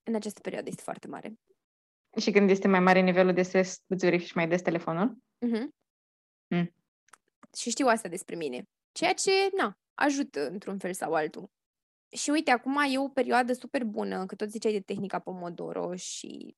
În 0.03 0.15
această 0.15 0.41
perioadă 0.41 0.69
este 0.69 0.83
foarte 0.83 1.07
mare. 1.07 1.39
Și 2.21 2.31
când 2.31 2.51
este 2.51 2.69
mai 2.69 2.81
mare 2.81 3.01
nivelul 3.01 3.33
de 3.33 3.43
stres, 3.43 3.83
îți 3.87 4.05
verifici 4.05 4.33
mai 4.33 4.49
des 4.49 4.63
telefonul? 4.63 5.17
Uh-huh. 5.47 5.67
Mm. 6.47 6.75
Și 7.59 7.71
știu 7.71 7.87
asta 7.87 8.09
despre 8.09 8.37
mine. 8.37 8.63
Ceea 8.93 9.13
ce, 9.13 9.31
na, 9.57 9.79
ajută 9.95 10.49
într-un 10.49 10.79
fel 10.79 10.93
sau 10.93 11.15
altul. 11.15 11.51
Și 12.11 12.31
uite, 12.31 12.51
acum 12.51 12.77
e 12.93 12.99
o 12.99 13.09
perioadă 13.09 13.53
super 13.53 13.85
bună, 13.85 14.27
că 14.27 14.35
tot 14.35 14.51
ziceai 14.51 14.73
de 14.73 14.81
tehnica 14.81 15.19
Pomodoro 15.19 15.95
și 15.97 16.57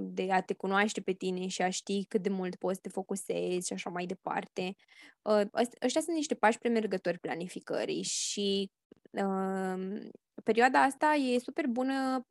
de 0.00 0.32
a 0.32 0.40
te 0.40 0.54
cunoaște 0.54 1.00
pe 1.00 1.12
tine 1.12 1.46
și 1.46 1.62
a 1.62 1.70
ști 1.70 2.04
cât 2.04 2.22
de 2.22 2.28
mult 2.28 2.56
poți 2.56 2.74
să 2.74 2.80
te 2.80 2.88
focusezi 2.88 3.66
și 3.66 3.72
așa 3.72 3.90
mai 3.90 4.06
departe. 4.06 4.74
Uh, 5.22 5.40
ăștia 5.84 6.00
sunt 6.00 6.16
niște 6.16 6.34
pași 6.34 6.58
premergători 6.58 7.18
planificării 7.18 8.02
și 8.02 8.70
uh, 9.10 10.00
perioada 10.44 10.82
asta 10.82 11.06
e 11.06 11.38
super 11.38 11.66
bună 11.66 12.26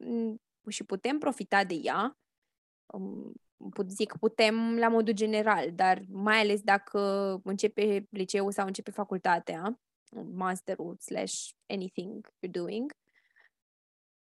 și 0.69 0.83
putem 0.83 1.17
profita 1.17 1.63
de 1.63 1.75
ea. 1.83 2.17
Um, 2.93 3.33
zic 3.87 4.17
putem 4.19 4.77
la 4.77 4.87
modul 4.87 5.13
general, 5.13 5.71
dar 5.71 6.01
mai 6.07 6.39
ales 6.39 6.61
dacă 6.61 6.99
începe 7.43 8.07
liceul 8.09 8.51
sau 8.51 8.65
începe 8.65 8.91
facultatea, 8.91 9.79
masterul 10.33 10.97
slash 10.99 11.49
anything 11.67 12.27
you're 12.27 12.51
doing, 12.51 12.91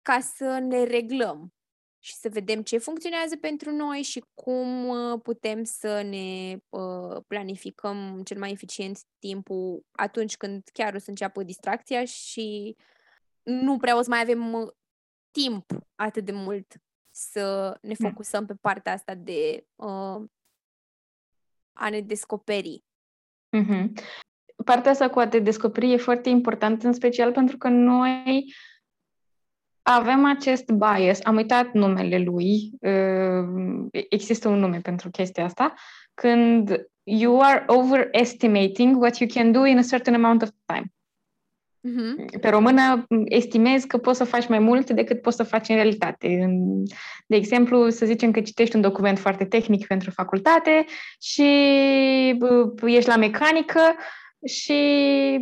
ca 0.02 0.20
să 0.20 0.60
ne 0.60 0.84
reglăm 0.84 1.54
și 2.00 2.14
să 2.14 2.30
vedem 2.30 2.62
ce 2.62 2.78
funcționează 2.78 3.38
pentru 3.38 3.72
noi 3.72 4.02
și 4.02 4.26
cum 4.34 4.88
uh, 4.88 5.20
putem 5.24 5.64
să 5.64 6.02
ne 6.02 6.58
uh, 6.70 7.24
planificăm 7.28 8.22
cel 8.24 8.38
mai 8.40 8.52
eficient 8.52 9.00
timpul 9.20 9.86
atunci 9.92 10.38
când 10.38 10.64
chiar 10.74 10.94
o 10.94 10.98
să 10.98 11.10
înceapă 11.10 11.44
distracția 11.44 12.06
și 12.06 12.76
nu 13.44 13.78
prea 13.78 13.98
o 13.98 14.02
să 14.02 14.10
mai 14.10 14.22
avem 14.22 14.54
uh, 14.54 14.72
timp 15.32 15.66
atât 15.96 16.26
de 16.26 16.32
mult 16.32 16.74
să 17.12 17.78
ne 17.82 17.94
da. 17.98 18.10
focusăm 18.10 18.46
pe 18.46 18.54
partea 18.54 18.94
asta 18.94 19.16
de 19.16 19.68
uh, 19.76 20.24
a 21.74 21.90
ne 21.90 22.02
descoperi. 22.02 22.84
Mm-hmm. 23.58 23.92
Partea 24.70 24.92
asta 24.92 25.10
cu 25.10 25.20
a 25.20 25.28
te 25.28 25.40
descoperi 25.40 25.92
e 25.92 25.98
foarte 25.98 26.30
importantă, 26.30 26.88
în 26.88 26.94
special 26.94 27.32
pentru 27.32 27.58
că 27.58 27.68
noi 27.68 28.54
avem 29.82 30.26
acest 30.26 30.72
bias, 30.72 31.20
am 31.24 31.36
uitat 31.36 31.74
numele 31.74 32.18
lui, 32.18 32.72
uh, 32.80 33.88
există 34.10 34.48
un 34.48 34.60
nume 34.60 34.80
pentru 34.82 35.10
chestia 35.10 35.44
asta, 35.44 35.74
când 36.14 36.90
you 37.04 37.42
are 37.42 37.64
overestimating 37.68 39.02
what 39.02 39.18
you 39.18 39.30
can 39.34 39.52
do 39.52 39.66
in 39.66 39.78
a 39.78 39.82
certain 39.82 40.24
amount 40.24 40.42
of 40.42 40.50
time. 40.66 40.94
Uh-huh. 41.88 42.40
Pe 42.42 42.50
română 42.50 43.06
estimezi 43.26 43.88
că 43.88 43.98
poți 43.98 44.18
să 44.18 44.24
faci 44.24 44.48
mai 44.48 44.60
mult 44.60 44.90
decât 44.90 45.22
poți 45.22 45.36
să 45.36 45.44
faci 45.44 45.70
în 45.70 45.76
realitate. 45.76 46.50
De 47.28 47.36
exemplu, 47.36 47.90
să 47.90 48.06
zicem 48.06 48.32
că 48.32 48.42
citești 48.42 48.76
un 48.76 48.82
document 48.82 49.20
foarte 49.20 49.46
tehnic 49.46 49.88
pentru 49.88 50.12
facultate 50.12 50.86
și 51.22 51.48
ești 52.86 53.10
la 53.10 53.16
mecanică 53.16 53.80
și 54.46 55.40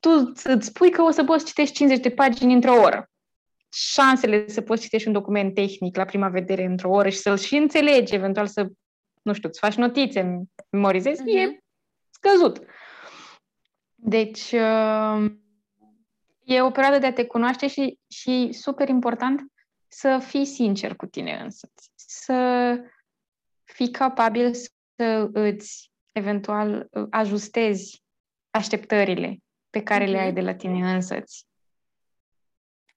tu 0.00 0.32
îți 0.44 0.66
spui 0.66 0.90
că 0.90 1.02
o 1.02 1.10
să 1.10 1.24
poți 1.24 1.44
citești 1.44 1.74
50 1.74 2.02
de 2.02 2.10
pagini 2.10 2.54
într-o 2.54 2.74
oră. 2.74 3.10
Șansele 3.72 4.48
să 4.48 4.60
poți 4.60 4.82
citești 4.82 5.06
un 5.06 5.12
document 5.12 5.54
tehnic 5.54 5.96
la 5.96 6.04
prima 6.04 6.28
vedere 6.28 6.64
într-o 6.64 6.90
oră 6.90 7.08
și 7.08 7.18
să-l 7.18 7.38
și 7.38 7.56
înțelegi, 7.56 8.14
eventual 8.14 8.46
să, 8.46 8.66
nu 9.22 9.32
știu, 9.32 9.48
îți 9.48 9.58
faci 9.58 9.74
notițe, 9.74 10.42
memorizezi, 10.70 11.22
uh-huh. 11.22 11.36
e 11.36 11.58
scăzut. 12.10 12.60
Deci, 13.94 14.52
uh, 14.52 15.32
e 16.44 16.62
o 16.62 16.70
perioadă 16.70 16.98
de 16.98 17.06
a 17.06 17.12
te 17.12 17.24
cunoaște 17.24 17.66
și, 17.66 17.98
și 18.08 18.52
super 18.52 18.88
important 18.88 19.40
să 19.88 20.18
fii 20.26 20.44
sincer 20.44 20.96
cu 20.96 21.06
tine 21.06 21.40
însă. 21.42 21.68
Să 21.94 22.78
fii 23.64 23.90
capabil 23.90 24.52
să 24.96 25.28
îți 25.32 25.90
eventual 26.16 26.88
ajustezi 27.10 28.02
așteptările 28.50 29.38
pe 29.70 29.82
care 29.82 30.04
mm-hmm. 30.04 30.10
le 30.10 30.18
ai 30.18 30.26
mhm. 30.26 30.34
de 30.34 30.40
la 30.40 30.54
tine 30.54 30.92
însăți. 30.94 31.46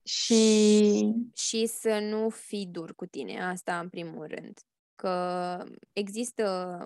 Și... 0.03 1.13
și 1.35 1.65
să 1.65 1.99
nu 1.99 2.29
fii 2.29 2.65
dur 2.65 2.95
cu 2.95 3.05
tine, 3.05 3.43
asta 3.43 3.79
în 3.79 3.89
primul 3.89 4.27
rând. 4.27 4.59
Că 4.95 5.63
există... 5.93 6.77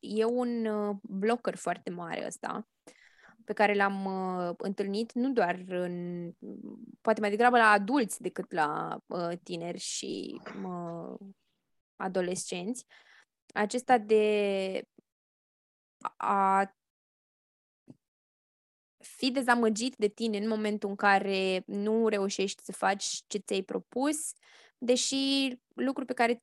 E 0.00 0.24
un 0.24 0.66
uh, 0.66 0.96
blocker 1.02 1.56
foarte 1.56 1.90
mare 1.90 2.26
ăsta 2.26 2.68
pe 3.44 3.52
care 3.52 3.74
l-am 3.74 4.04
uh, 4.04 4.54
întâlnit 4.56 5.12
nu 5.12 5.32
doar 5.32 5.64
în, 5.66 6.30
poate 7.00 7.20
mai 7.20 7.30
degrabă 7.30 7.56
la 7.56 7.70
adulți 7.70 8.20
decât 8.22 8.52
la 8.52 8.98
uh, 9.06 9.30
tineri 9.42 9.78
și 9.78 10.40
uh, 10.64 11.18
adolescenți, 11.96 12.86
acesta 13.54 13.98
de 13.98 14.84
a 16.16 16.74
fi 18.98 19.30
dezamăgit 19.30 19.96
de 19.96 20.08
tine 20.08 20.38
în 20.38 20.48
momentul 20.48 20.88
în 20.88 20.96
care 20.96 21.62
nu 21.66 22.08
reușești 22.08 22.62
să 22.62 22.72
faci 22.72 23.22
ce 23.26 23.38
ți-ai 23.38 23.62
propus, 23.62 24.32
deși 24.78 25.54
lucrul 25.74 26.06
pe 26.06 26.12
care 26.12 26.42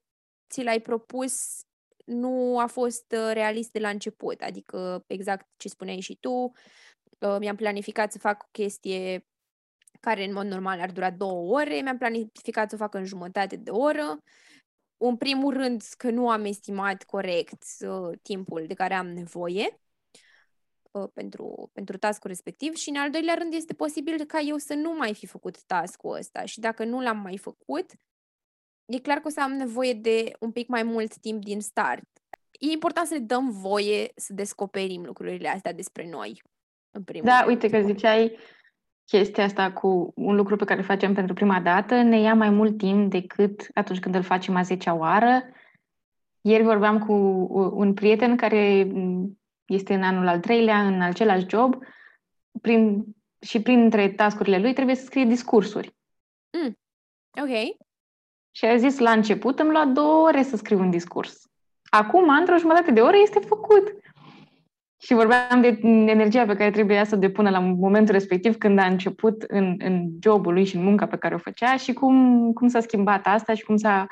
ți 0.50 0.64
l-ai 0.64 0.82
propus 0.82 1.62
nu 2.06 2.60
a 2.60 2.66
fost 2.66 3.12
uh, 3.12 3.30
realist 3.34 3.72
de 3.72 3.80
la 3.80 3.90
început, 3.90 4.42
adică 4.42 5.04
exact 5.08 5.48
ce 5.58 5.68
spuneai 5.68 6.00
și 6.00 6.16
tu, 6.16 6.32
uh, 6.32 7.38
mi-am 7.40 7.56
planificat 7.56 8.12
să 8.12 8.20
fac 8.20 8.44
o 8.44 8.48
chestie 8.52 9.26
care 10.00 10.24
în 10.24 10.34
mod 10.34 10.46
normal 10.46 10.80
ar 10.80 10.92
dura 10.92 11.12
două 11.12 11.60
ore, 11.60 11.82
mi-am 11.82 11.98
planificat 11.98 12.70
să 12.70 12.76
o 12.76 12.78
fac 12.78 12.94
în 12.94 13.06
jumătate 13.06 13.56
de 13.56 13.72
oră. 13.72 14.24
În 14.98 15.18
primul 15.18 15.54
rând 15.54 15.82
că 15.98 16.10
nu 16.10 16.30
am 16.30 16.46
estimat 16.46 17.04
corect 17.04 17.64
uh, 17.80 18.18
timpul 18.22 18.64
de 18.68 18.74
care 18.74 18.94
am 18.94 19.08
nevoie 19.08 19.80
uh, 20.92 21.10
pentru, 21.14 21.70
pentru 21.74 21.98
task-ul 21.98 22.30
respectiv 22.30 22.74
și 22.76 22.90
în 22.90 22.96
al 22.96 23.10
doilea 23.10 23.34
rând 23.34 23.54
este 23.54 23.74
posibil 23.74 24.26
ca 24.26 24.40
eu 24.40 24.58
să 24.58 24.74
nu 24.74 24.94
mai 24.94 25.14
fi 25.14 25.26
făcut 25.26 25.64
task-ul 25.64 26.16
ăsta 26.16 26.46
și 26.46 26.60
dacă 26.60 26.84
nu 26.84 27.02
l-am 27.02 27.18
mai 27.18 27.38
făcut, 27.38 27.92
e 28.86 29.00
clar 29.00 29.18
că 29.18 29.28
o 29.28 29.30
să 29.32 29.42
am 29.42 29.52
nevoie 29.52 29.94
de 29.94 30.32
un 30.40 30.52
pic 30.52 30.68
mai 30.68 30.84
mult 30.84 31.18
timp 31.18 31.44
din 31.44 31.62
start. 31.62 32.08
E 32.52 32.72
important 32.72 33.08
să 33.08 33.14
le 33.14 33.20
dăm 33.20 33.50
voie 33.50 34.12
să 34.16 34.34
descoperim 34.34 35.06
lucrurile 35.06 35.48
astea 35.48 35.74
despre 35.74 36.10
noi 36.10 36.42
în 36.92 37.04
primul 37.04 37.26
Da, 37.26 37.40
rând. 37.40 37.50
uite 37.50 37.70
că 37.70 37.86
ziceai 37.86 38.38
chestia 39.08 39.44
asta 39.44 39.72
cu 39.72 40.12
un 40.16 40.36
lucru 40.36 40.56
pe 40.56 40.66
care 40.66 40.80
îl 40.80 40.86
facem 40.86 41.14
pentru 41.14 41.34
prima 41.34 41.60
dată, 41.60 42.02
ne 42.02 42.20
ia 42.20 42.34
mai 42.34 42.50
mult 42.50 42.78
timp 42.78 43.10
decât 43.12 43.68
atunci 43.74 44.00
când 44.00 44.16
îl 44.16 44.22
facem 44.22 44.56
a 44.56 44.62
10 44.62 44.90
oară. 44.90 45.44
Ieri 46.42 46.64
vorbeam 46.64 47.00
cu 47.00 47.14
un 47.74 47.94
prieten 47.94 48.36
care 48.36 48.88
este 49.66 49.94
în 49.94 50.04
anul 50.04 50.28
al 50.28 50.40
treilea, 50.40 50.88
în 50.88 51.02
același 51.02 51.46
job, 51.50 51.78
prin, 52.62 53.04
și 53.42 53.62
printre 53.62 54.10
tascurile 54.10 54.60
lui 54.60 54.74
trebuie 54.74 54.96
să 54.96 55.06
scrie 55.06 55.26
discursuri. 55.26 55.96
Mm. 56.52 56.78
Ok. 57.42 57.78
Și 58.52 58.66
a 58.66 58.78
zis, 58.78 59.00
la 59.00 59.12
început 59.12 59.60
îmi 59.60 59.72
lua 59.72 59.86
două 59.86 60.28
ore 60.28 60.44
să 60.44 60.56
scriu 60.56 60.80
un 60.80 60.90
discurs. 60.90 61.50
Acum, 61.90 62.30
într-o 62.30 62.58
jumătate 62.58 62.92
de 62.92 63.02
oră, 63.02 63.18
este 63.22 63.40
făcut. 63.40 63.84
Și 64.98 65.14
vorbeam 65.14 65.62
de 65.62 65.80
energia 66.12 66.46
pe 66.46 66.56
care 66.56 66.72
trebuia 66.72 67.04
să 67.04 67.16
o 67.16 67.20
depună 67.20 67.50
la 67.50 67.60
momentul 67.60 68.14
respectiv 68.14 68.58
când 68.58 68.80
a 68.80 68.86
început 68.86 69.42
în, 69.42 69.76
în 69.78 70.10
jobul 70.24 70.54
lui 70.54 70.66
și 70.66 70.76
în 70.76 70.84
munca 70.84 71.08
pe 71.08 71.18
care 71.18 71.36
o 71.36 71.38
făcea 71.38 71.78
și 71.78 71.94
cum, 71.94 72.54
cum 72.54 72.68
s-a 72.68 72.80
schimbat 72.80 73.26
asta 73.26 73.54
și 73.54 73.64
cum, 73.64 73.78
s-a 73.78 74.08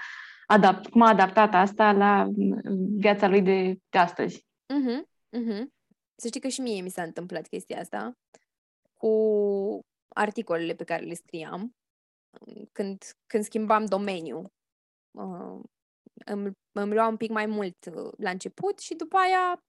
adapt, 0.46 0.90
cum 0.90 1.02
a 1.02 1.10
adaptat 1.10 1.54
asta 1.54 1.92
la 1.92 2.28
viața 2.98 3.28
lui 3.28 3.42
de, 3.42 3.80
de 3.90 3.98
astăzi. 3.98 4.46
Uh-huh, 4.74 5.02
uh-huh. 5.40 5.64
Să 6.16 6.28
știi 6.28 6.40
că 6.40 6.48
și 6.48 6.62
mie 6.62 6.82
mi 6.82 6.90
s-a 6.90 7.02
întâmplat 7.02 7.48
chestia 7.48 7.80
asta 7.80 8.14
cu 8.94 9.80
articolele 10.08 10.74
pe 10.74 10.84
care 10.84 11.04
le 11.04 11.14
scriam 11.14 11.76
când, 12.72 13.04
când 13.28 13.44
schimbam 13.44 13.86
domeniu. 13.86 14.52
Uh, 15.12 15.60
îmi, 16.26 16.52
îmi 16.72 16.94
lua 16.94 17.08
un 17.08 17.18
pic 17.18 17.30
mai 17.30 17.46
mult 17.46 17.86
uh, 17.86 18.12
la 18.18 18.30
început 18.30 18.80
și 18.80 18.96
după 18.96 19.18
aia 19.18 19.64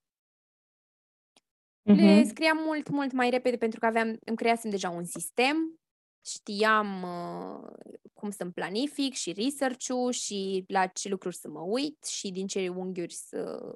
Uh-huh. 1.87 1.97
Le 1.97 2.25
scriam 2.25 2.59
mult, 2.65 2.89
mult 2.89 3.13
mai 3.13 3.31
repede 3.31 3.57
pentru 3.57 3.81
că 3.81 3.87
aveam, 3.87 4.19
îmi 4.25 4.37
creasem 4.37 4.71
deja 4.71 4.91
un 4.91 5.05
sistem, 5.05 5.81
știam 6.25 7.03
uh, 7.03 7.71
cum 8.13 8.31
să-mi 8.31 8.53
planific 8.53 9.15
și 9.15 9.33
research-ul 9.33 10.13
și 10.13 10.65
la 10.69 10.87
ce 10.87 11.09
lucruri 11.09 11.37
să 11.37 11.49
mă 11.49 11.61
uit 11.61 12.05
și 12.05 12.31
din 12.31 12.47
ce 12.47 12.69
unghiuri 12.69 13.13
să 13.13 13.73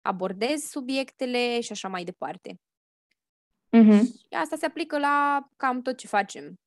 abordez 0.00 0.62
subiectele 0.62 1.60
și 1.60 1.72
așa 1.72 1.88
mai 1.88 2.04
departe. 2.04 2.60
Uh-huh. 3.72 4.00
Și 4.00 4.34
asta 4.36 4.56
se 4.56 4.66
aplică 4.66 4.98
la 4.98 5.48
cam 5.56 5.82
tot 5.82 5.96
ce 5.96 6.06
facem. 6.06 6.60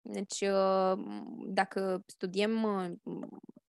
Deci, 0.00 0.40
uh, 0.40 0.98
dacă 1.46 2.02
studiem 2.06 2.62
uh, 2.62 2.90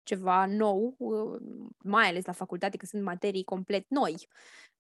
ceva 0.09 0.45
nou, 0.45 0.95
uh, 0.97 1.41
mai 1.83 2.07
ales 2.07 2.25
la 2.25 2.31
facultate, 2.31 2.77
că 2.77 2.85
sunt 2.85 3.03
materii 3.03 3.43
complet 3.43 3.85
noi 3.89 4.27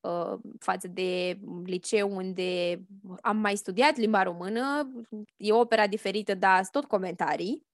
uh, 0.01 0.39
față 0.59 0.87
de 0.87 1.39
liceu 1.63 2.15
unde 2.15 2.79
am 3.21 3.37
mai 3.37 3.55
studiat 3.55 3.95
limba 3.95 4.23
română, 4.23 4.91
e 5.37 5.51
opera 5.51 5.87
diferită, 5.87 6.33
dar 6.33 6.55
sunt 6.55 6.71
tot 6.71 6.85
comentarii. 6.85 7.67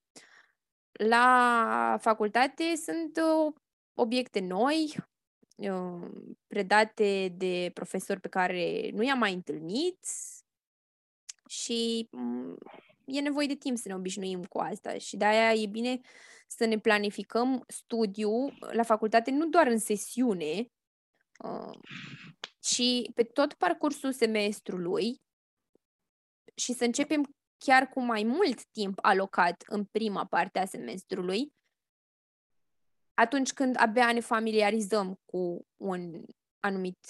La 0.91 1.97
facultate 1.99 2.75
sunt 2.75 3.19
obiecte 3.93 4.39
noi, 4.39 4.95
predate 6.47 7.33
de 7.37 7.71
profesori 7.73 8.19
pe 8.19 8.27
care 8.27 8.89
nu 8.93 9.03
i-am 9.03 9.17
mai 9.17 9.33
întâlnit 9.33 9.99
și 11.47 12.07
mm, 12.11 12.57
e 13.05 13.19
nevoie 13.19 13.47
de 13.47 13.55
timp 13.55 13.77
să 13.77 13.87
ne 13.87 13.95
obișnuim 13.95 14.43
cu 14.43 14.59
asta 14.59 14.97
și 14.97 15.17
de-aia 15.17 15.53
e 15.53 15.67
bine 15.67 15.99
să 16.47 16.65
ne 16.65 16.79
planificăm 16.79 17.63
studiu 17.67 18.31
la 18.71 18.83
facultate 18.83 19.31
nu 19.31 19.47
doar 19.47 19.67
în 19.67 19.77
sesiune, 19.77 20.71
uh, 21.43 21.79
ci 22.59 23.11
pe 23.13 23.23
tot 23.23 23.53
parcursul 23.53 24.11
semestrului 24.11 25.21
și 26.55 26.73
să 26.73 26.83
începem 26.83 27.35
chiar 27.57 27.89
cu 27.89 28.01
mai 28.01 28.23
mult 28.23 28.65
timp 28.65 28.99
alocat 29.01 29.63
în 29.67 29.85
prima 29.85 30.25
parte 30.25 30.59
a 30.59 30.65
semestrului, 30.65 31.53
atunci 33.13 33.53
când 33.53 33.75
abia 33.79 34.11
ne 34.11 34.19
familiarizăm 34.19 35.19
cu 35.25 35.67
un 35.75 36.23
anumit 36.59 37.07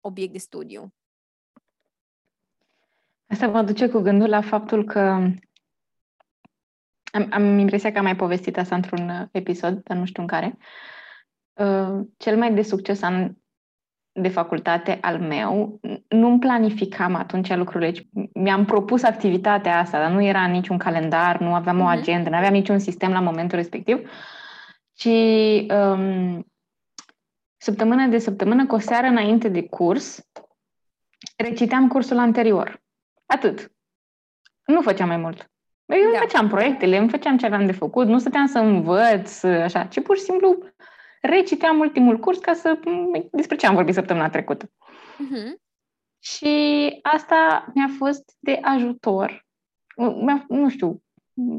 obiect 0.00 0.32
de 0.32 0.38
studiu. 0.38 0.94
Asta 3.32 3.46
mă 3.46 3.62
duce 3.62 3.88
cu 3.88 3.98
gândul 3.98 4.28
la 4.28 4.40
faptul 4.40 4.84
că 4.84 5.00
am, 7.12 7.26
am 7.30 7.58
impresia 7.58 7.92
că 7.92 7.98
am 7.98 8.04
mai 8.04 8.16
povestit 8.16 8.58
asta 8.58 8.74
într-un 8.74 9.08
uh, 9.08 9.26
episod, 9.30 9.82
dar 9.82 9.96
nu 9.96 10.04
știu 10.04 10.22
în 10.22 10.28
care. 10.28 10.58
Uh, 11.52 12.06
cel 12.16 12.36
mai 12.36 12.54
de 12.54 12.62
succes 12.62 13.02
an 13.02 13.32
de 14.12 14.28
facultate 14.28 14.98
al 15.00 15.18
meu, 15.20 15.80
nu-mi 16.08 16.38
planificam 16.38 17.14
atunci 17.14 17.54
lucrurile. 17.54 18.08
Mi-am 18.32 18.64
propus 18.64 19.02
activitatea 19.02 19.78
asta, 19.78 19.98
dar 19.98 20.10
nu 20.10 20.22
era 20.22 20.46
niciun 20.46 20.78
calendar, 20.78 21.40
nu 21.40 21.54
aveam 21.54 21.76
mm-hmm. 21.76 21.80
o 21.80 21.90
mhm. 21.90 21.98
agendă, 21.98 22.28
nu 22.28 22.36
aveam 22.36 22.52
niciun 22.52 22.78
sistem 22.78 23.12
la 23.12 23.20
momentul 23.20 23.58
respectiv. 23.58 24.10
Și 24.98 25.66
um, 25.70 26.46
săptămână 27.56 28.06
de 28.06 28.18
săptămână, 28.18 28.66
cu 28.66 28.74
o 28.74 28.78
seară 28.78 29.06
înainte 29.06 29.48
de 29.48 29.62
curs, 29.62 30.28
reciteam 31.36 31.88
cursul 31.88 32.18
anterior. 32.18 32.81
Atât. 33.32 33.72
Nu 34.64 34.80
făceam 34.80 35.08
mai 35.08 35.16
mult. 35.16 35.50
Eu 35.86 36.12
da. 36.12 36.18
făceam 36.18 36.48
proiectele, 36.48 36.96
îmi 36.96 37.08
făceam 37.08 37.36
ce 37.36 37.46
aveam 37.46 37.66
de 37.66 37.72
făcut, 37.72 38.06
nu 38.06 38.18
stăteam 38.18 38.46
să 38.46 38.58
învăț, 38.58 39.42
așa, 39.42 39.84
ci 39.84 40.02
pur 40.02 40.16
și 40.16 40.22
simplu 40.22 40.58
reciteam 41.20 41.78
ultimul 41.78 42.18
curs 42.18 42.38
ca 42.38 42.52
să... 42.52 42.78
despre 43.30 43.56
ce 43.56 43.66
am 43.66 43.74
vorbit 43.74 43.94
săptămâna 43.94 44.28
trecută. 44.28 44.66
Uh-huh. 44.66 45.52
Și 46.18 46.98
asta 47.02 47.70
mi-a 47.74 47.88
fost 47.98 48.36
de 48.40 48.58
ajutor. 48.62 49.46
Mi-a, 49.96 50.44
nu 50.48 50.68
știu, 50.68 51.02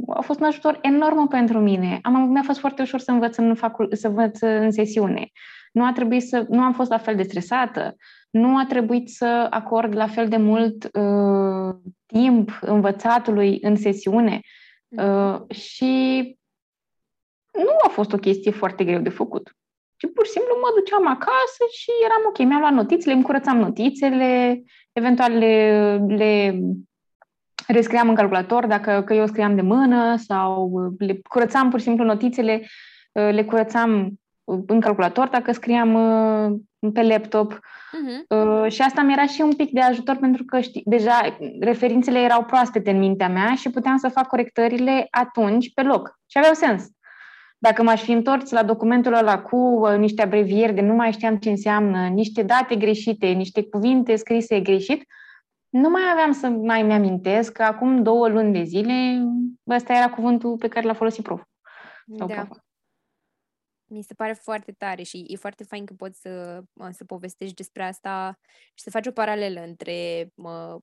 a 0.07 0.21
fost 0.21 0.39
un 0.39 0.45
ajutor 0.45 0.79
enorm 0.81 1.27
pentru 1.27 1.59
mine. 1.59 1.99
Am, 2.01 2.29
mi-a 2.29 2.43
fost 2.43 2.59
foarte 2.59 2.81
ușor 2.81 2.99
să 2.99 3.11
învăț 3.11 3.37
în, 3.37 3.55
facul, 3.55 3.95
să 3.95 4.07
învăț 4.07 4.39
în 4.41 4.71
sesiune. 4.71 5.31
Nu 5.71 5.85
a 5.85 5.91
trebuit 5.91 6.23
să, 6.23 6.45
nu 6.49 6.61
am 6.61 6.73
fost 6.73 6.89
la 6.89 6.97
fel 6.97 7.15
de 7.15 7.23
stresată, 7.23 7.95
nu 8.33 8.57
a 8.57 8.65
trebuit 8.65 9.09
să 9.09 9.47
acord 9.49 9.95
la 9.95 10.07
fel 10.07 10.27
de 10.27 10.37
mult 10.37 10.89
uh, 10.93 11.75
timp 12.05 12.59
învățatului 12.61 13.57
în 13.61 13.75
sesiune 13.75 14.39
uh, 14.89 15.55
și 15.55 16.21
nu 17.51 17.75
a 17.83 17.87
fost 17.87 18.13
o 18.13 18.17
chestie 18.17 18.51
foarte 18.51 18.83
greu 18.83 18.99
de 18.99 19.09
făcut. 19.09 19.55
Și 19.95 20.07
pur 20.07 20.25
și 20.25 20.31
simplu 20.31 20.55
mă 20.55 20.71
duceam 20.75 21.07
acasă 21.07 21.63
și 21.71 21.89
eram 22.05 22.21
ok, 22.27 22.37
mi-am 22.37 22.59
luat 22.59 22.73
notițele, 22.73 23.13
îmi 23.13 23.23
curățam 23.23 23.57
notițele, 23.57 24.63
eventual 24.91 25.31
le, 25.31 25.95
le 26.07 26.59
rescriam 27.67 28.09
în 28.09 28.15
calculator 28.15 28.65
dacă 28.65 29.03
că 29.05 29.13
eu 29.13 29.27
scriam 29.27 29.55
de 29.55 29.61
mână 29.61 30.15
sau 30.15 30.71
le 30.97 31.19
curățam 31.29 31.69
pur 31.69 31.79
și 31.79 31.85
simplu 31.85 32.03
notițele, 32.03 32.61
uh, 33.11 33.29
le 33.31 33.43
curățam 33.43 34.19
în 34.43 34.79
calculator 34.79 35.27
dacă 35.27 35.51
scriam 35.51 35.93
uh, 35.93 36.91
pe 36.93 37.03
laptop. 37.03 37.53
Uh-huh. 37.53 38.67
Și 38.67 38.81
asta 38.81 39.01
mi 39.01 39.13
era 39.13 39.25
și 39.25 39.41
un 39.41 39.53
pic 39.53 39.71
de 39.71 39.81
ajutor 39.81 40.15
pentru 40.15 40.43
că 40.43 40.59
știi, 40.59 40.81
deja 40.85 41.37
referințele 41.59 42.19
erau 42.19 42.43
proaspete 42.43 42.91
în 42.91 42.99
mintea 42.99 43.29
mea 43.29 43.55
și 43.55 43.69
puteam 43.69 43.97
să 43.97 44.07
fac 44.07 44.27
corectările 44.27 45.07
atunci 45.09 45.73
pe 45.73 45.81
loc. 45.81 46.19
Și 46.25 46.37
aveau 46.37 46.53
sens. 46.53 46.83
Dacă 47.57 47.83
m-aș 47.83 48.01
fi 48.01 48.11
întors 48.11 48.51
la 48.51 48.63
documentul 48.63 49.13
ăla 49.13 49.41
cu 49.41 49.57
uh, 49.57 49.97
niște 49.97 50.21
abrevieri 50.21 50.73
de 50.73 50.81
nu 50.81 50.93
mai 50.93 51.11
știam 51.11 51.37
ce 51.37 51.49
înseamnă, 51.49 52.07
niște 52.07 52.43
date 52.43 52.75
greșite, 52.75 53.27
niște 53.27 53.63
cuvinte 53.63 54.15
scrise 54.15 54.59
greșit, 54.59 55.03
nu 55.69 55.89
mai 55.89 56.01
aveam 56.11 56.31
să 56.31 56.49
mai 56.49 56.81
mi-amintesc 56.81 57.51
că 57.51 57.63
acum 57.63 58.03
două 58.03 58.27
luni 58.27 58.53
de 58.53 58.63
zile 58.63 59.23
ăsta 59.69 59.93
era 59.93 60.09
cuvântul 60.09 60.57
pe 60.57 60.67
care 60.67 60.85
l-a 60.85 60.93
folosit 60.93 61.23
prof. 61.23 61.41
Sau 62.17 62.27
da. 62.27 62.33
Profa. 62.33 62.63
Mi 63.93 64.03
se 64.03 64.13
pare 64.13 64.33
foarte 64.33 64.71
tare 64.71 65.03
și 65.03 65.25
e 65.27 65.35
foarte 65.35 65.63
fain 65.63 65.85
că 65.85 65.93
poți 65.93 66.21
să, 66.21 66.63
să 66.91 67.05
povestești 67.05 67.55
despre 67.55 67.83
asta 67.83 68.39
și 68.73 68.83
să 68.83 68.89
faci 68.89 69.07
o 69.07 69.11
paralelă 69.11 69.61
între 69.61 70.27
mă, 70.35 70.79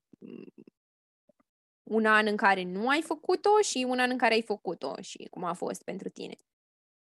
un 1.83 2.05
an 2.05 2.27
în 2.27 2.37
care 2.37 2.63
nu 2.63 2.89
ai 2.89 3.03
făcut-o 3.03 3.51
și 3.63 3.87
un 3.89 3.99
an 3.99 4.11
în 4.11 4.19
care 4.19 4.35
ai 4.35 4.43
făcut-o 4.43 4.93
și 5.01 5.27
cum 5.31 5.45
a 5.45 5.53
fost 5.53 5.85
pentru 5.85 6.09
tine. 6.09 6.35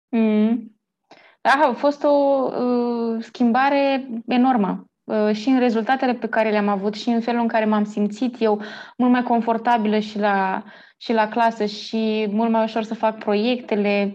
Mm. 0.08 0.80
Da, 1.40 1.50
a 1.50 1.72
fost 1.72 2.04
o 2.04 2.10
uh, 2.10 3.22
schimbare 3.22 4.08
enormă 4.26 4.84
uh, 5.04 5.34
și 5.34 5.48
în 5.48 5.58
rezultatele 5.58 6.14
pe 6.14 6.28
care 6.28 6.50
le-am 6.50 6.68
avut 6.68 6.94
și 6.94 7.08
în 7.08 7.20
felul 7.20 7.40
în 7.40 7.48
care 7.48 7.64
m-am 7.64 7.84
simțit 7.84 8.40
eu 8.40 8.62
mult 8.96 9.10
mai 9.10 9.22
confortabilă 9.22 9.98
și 9.98 10.18
la, 10.18 10.64
și 10.96 11.12
la 11.12 11.28
clasă 11.28 11.64
și 11.64 12.26
mult 12.30 12.50
mai 12.50 12.64
ușor 12.64 12.82
să 12.82 12.94
fac 12.94 13.18
proiectele. 13.18 14.12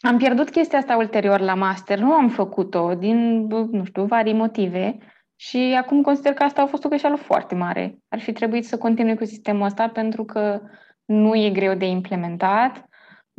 Am 0.00 0.16
pierdut 0.16 0.50
chestia 0.50 0.78
asta 0.78 0.96
ulterior 0.96 1.40
la 1.40 1.54
master, 1.54 1.98
nu 1.98 2.12
am 2.12 2.28
făcut-o 2.28 2.94
din, 2.94 3.46
nu 3.46 3.84
știu, 3.84 4.04
vari 4.04 4.32
motive 4.32 4.98
și 5.36 5.76
acum 5.78 6.02
consider 6.02 6.32
că 6.32 6.42
asta 6.42 6.62
a 6.62 6.66
fost 6.66 6.84
o 6.84 6.88
greșeală 6.88 7.16
foarte 7.16 7.54
mare. 7.54 7.98
Ar 8.08 8.20
fi 8.20 8.32
trebuit 8.32 8.66
să 8.66 8.78
continui 8.78 9.16
cu 9.16 9.24
sistemul 9.24 9.64
ăsta 9.64 9.88
pentru 9.88 10.24
că 10.24 10.60
nu 11.04 11.34
e 11.34 11.50
greu 11.50 11.74
de 11.74 11.86
implementat 11.86 12.90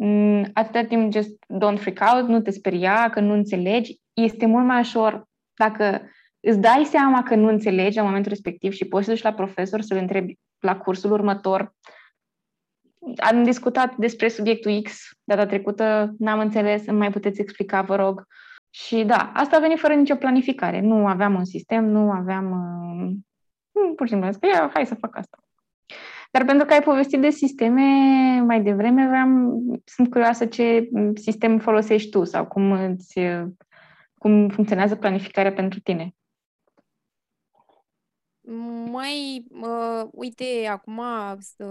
Mm, 0.03 0.45
atâta 0.53 0.83
timp 0.83 1.13
just 1.13 1.29
don't 1.29 1.79
freak 1.79 2.13
out, 2.13 2.27
nu 2.27 2.41
te 2.41 2.51
speria 2.51 3.09
că 3.09 3.19
nu 3.19 3.33
înțelegi. 3.33 3.99
Este 4.13 4.45
mult 4.45 4.65
mai 4.65 4.79
ușor 4.79 5.27
dacă 5.53 6.01
îți 6.39 6.59
dai 6.59 6.83
seama 6.83 7.23
că 7.23 7.35
nu 7.35 7.47
înțelegi 7.47 7.97
la 7.97 8.03
momentul 8.03 8.31
respectiv 8.31 8.71
și 8.71 8.85
poți 8.85 9.05
să 9.05 9.11
duci 9.11 9.21
la 9.21 9.33
profesor 9.33 9.81
să-l 9.81 9.97
întrebi 9.97 10.39
la 10.59 10.77
cursul 10.77 11.11
următor. 11.11 11.75
Am 13.15 13.43
discutat 13.43 13.95
despre 13.95 14.27
subiectul 14.27 14.81
X 14.81 15.09
data 15.23 15.45
trecută, 15.45 16.13
n-am 16.17 16.39
înțeles, 16.39 16.85
îmi 16.85 16.97
mai 16.97 17.11
puteți 17.11 17.41
explica, 17.41 17.81
vă 17.81 17.95
rog. 17.95 18.27
Și 18.69 19.03
da, 19.03 19.31
asta 19.33 19.57
a 19.57 19.59
venit 19.59 19.79
fără 19.79 19.93
nicio 19.93 20.15
planificare. 20.15 20.81
Nu 20.81 21.07
aveam 21.07 21.35
un 21.35 21.45
sistem, 21.45 21.85
nu 21.85 22.11
aveam... 22.11 22.51
Uh, 22.51 23.91
pur 23.95 24.07
și 24.07 24.13
simplu, 24.13 24.31
că 24.39 24.69
hai 24.73 24.85
să 24.85 24.95
fac 24.95 25.17
asta. 25.17 25.37
Dar 26.31 26.45
pentru 26.45 26.65
că 26.65 26.73
ai 26.73 26.81
povestit 26.81 27.21
de 27.21 27.29
sisteme 27.29 27.81
mai 28.45 28.61
devreme, 28.61 29.07
vreau, 29.07 29.61
sunt 29.85 30.09
curioasă 30.09 30.45
ce 30.45 30.89
sistem 31.13 31.59
folosești 31.59 32.09
tu 32.09 32.23
sau 32.23 32.45
cum, 32.45 32.71
îți, 32.71 33.19
cum 34.17 34.49
funcționează 34.49 34.95
planificarea 34.95 35.53
pentru 35.53 35.79
tine. 35.79 36.15
Mai, 38.85 39.45
uh, 39.49 40.09
uite, 40.11 40.67
acum 40.69 41.01
să, 41.39 41.63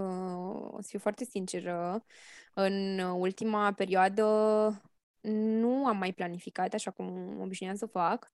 o 0.71 0.81
să 0.81 0.87
fiu 0.87 0.99
foarte 0.99 1.25
sinceră, 1.25 2.05
în 2.53 2.99
ultima 2.99 3.73
perioadă 3.73 4.23
nu 5.21 5.85
am 5.85 5.97
mai 5.97 6.13
planificat 6.13 6.73
așa 6.73 6.91
cum 6.91 7.39
obișnuiam 7.41 7.75
să 7.75 7.85
fac 7.85 8.31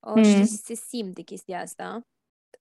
uh, 0.00 0.12
mm. 0.14 0.22
și 0.22 0.44
se 0.44 0.74
simte 0.74 1.22
chestia 1.22 1.60
asta. 1.60 2.06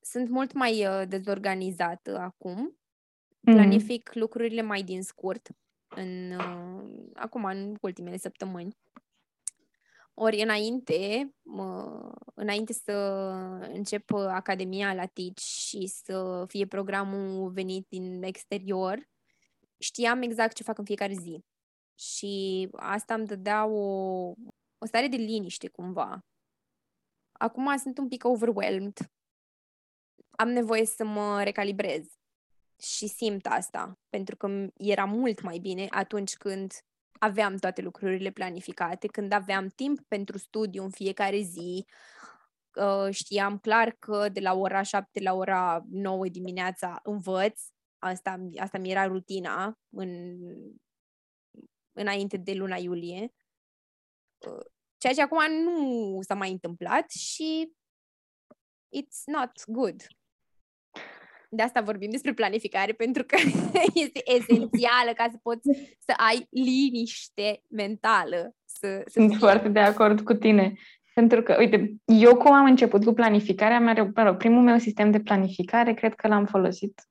Sunt 0.02 0.30
mult 0.30 0.54
mai 0.54 0.88
uh, 0.88 1.08
dezorganizată 1.08 2.18
acum 2.18 2.78
Mm-hmm. 3.46 3.54
Planific 3.54 4.12
mm. 4.16 4.22
lucrurile 4.22 4.62
mai 4.62 4.84
din 4.84 5.02
scurt, 5.04 5.50
în, 5.88 6.32
uh, 6.32 6.84
acum, 7.14 7.44
în 7.44 7.76
ultimele 7.82 8.18
săptămâni. 8.18 8.78
Ori 10.17 10.41
înainte, 10.41 11.30
uh, 11.43 12.12
înainte 12.34 12.73
să 12.73 12.91
încep 13.73 14.12
Academia 14.13 14.93
la 14.93 15.06
TIC 15.06 15.38
și 15.38 15.88
să 15.88 16.45
fie 16.47 16.65
programul 16.65 17.51
venit 17.51 17.88
din 17.89 18.23
exterior, 18.23 19.10
știam 19.78 20.21
exact 20.21 20.56
ce 20.56 20.63
fac 20.63 20.78
în 20.78 20.86
fiecare 20.86 21.13
zi. 21.13 21.43
Și 21.99 22.67
asta 22.71 23.13
îmi 23.13 23.25
dădea 23.25 23.65
o, 23.65 23.82
o 24.78 24.86
stare 24.86 25.08
de 25.08 25.15
liniște 25.15 25.67
cumva. 25.67 26.25
Acum 27.32 27.78
sunt 27.78 27.97
un 27.97 28.08
pic 28.08 28.23
overwhelmed. 28.23 28.97
Am 30.30 30.49
nevoie 30.49 30.86
să 30.86 31.04
mă 31.04 31.43
recalibrez 31.43 32.06
și 32.80 33.08
simt 33.08 33.45
asta, 33.45 33.99
pentru 34.10 34.36
că 34.36 34.67
era 34.78 35.06
mult 35.06 35.41
mai 35.41 35.58
bine 35.58 35.88
atunci 35.89 36.36
când 36.36 36.73
aveam 37.19 37.56
toate 37.56 37.82
lucrurile 37.82 38.32
planificate, 38.32 39.08
când 39.08 39.32
aveam 39.32 39.67
timp 39.67 39.99
pentru 40.08 40.38
studiu 40.38 40.84
în 40.84 40.89
fiecare 40.89 41.39
zi, 41.39 41.86
uh, 42.75 43.08
știam 43.12 43.58
clar 43.58 43.91
că 43.91 44.30
de 44.30 44.39
la 44.39 44.54
ora 44.54 44.82
7 44.82 45.21
la 45.21 45.34
ora 45.34 45.84
9 45.89 46.28
dimineața 46.28 46.99
învăț, 47.04 47.62
asta, 47.99 48.47
asta 48.58 48.78
mi 48.78 48.91
era 48.91 49.06
rutina 49.06 49.80
în, 49.89 50.38
înainte 51.91 52.38
de 52.38 52.54
luna 52.54 52.75
iulie, 52.75 53.34
uh, 54.47 54.65
ceea 54.97 55.13
ce 55.13 55.21
acum 55.21 55.51
nu 55.63 56.19
s-a 56.21 56.34
mai 56.34 56.51
întâmplat 56.51 57.12
și 57.12 57.71
it's 58.97 59.23
not 59.25 59.51
good. 59.67 60.01
De 61.56 61.62
asta 61.62 61.82
vorbim 61.82 62.10
despre 62.10 62.34
planificare, 62.34 62.91
pentru 62.91 63.24
că 63.24 63.36
este 64.04 64.22
esențială 64.26 65.12
ca 65.15 65.28
să 65.32 65.38
poți 65.44 65.62
să 66.00 66.13
ai 66.30 66.48
liniște 66.50 67.62
mentală. 67.70 68.56
Să, 68.65 69.02
să 69.06 69.10
Sunt 69.12 69.30
fie. 69.30 69.38
foarte 69.38 69.70
de 69.70 69.80
acord 69.80 70.22
cu 70.22 70.34
tine. 70.34 70.74
Pentru 71.13 71.41
că, 71.41 71.56
uite, 71.60 71.96
eu 72.06 72.36
cum 72.36 72.52
am 72.52 72.65
început 72.65 73.06
cu 73.06 73.13
planificarea, 73.13 73.80
mea, 73.80 74.12
mă 74.15 74.24
rog, 74.24 74.38
primul 74.38 74.62
meu 74.62 74.78
sistem 74.78 75.12
de 75.12 75.20
planificare, 75.20 75.94
cred 75.94 76.13
că 76.13 76.28
l-am 76.28 76.46
folosit 76.46 77.02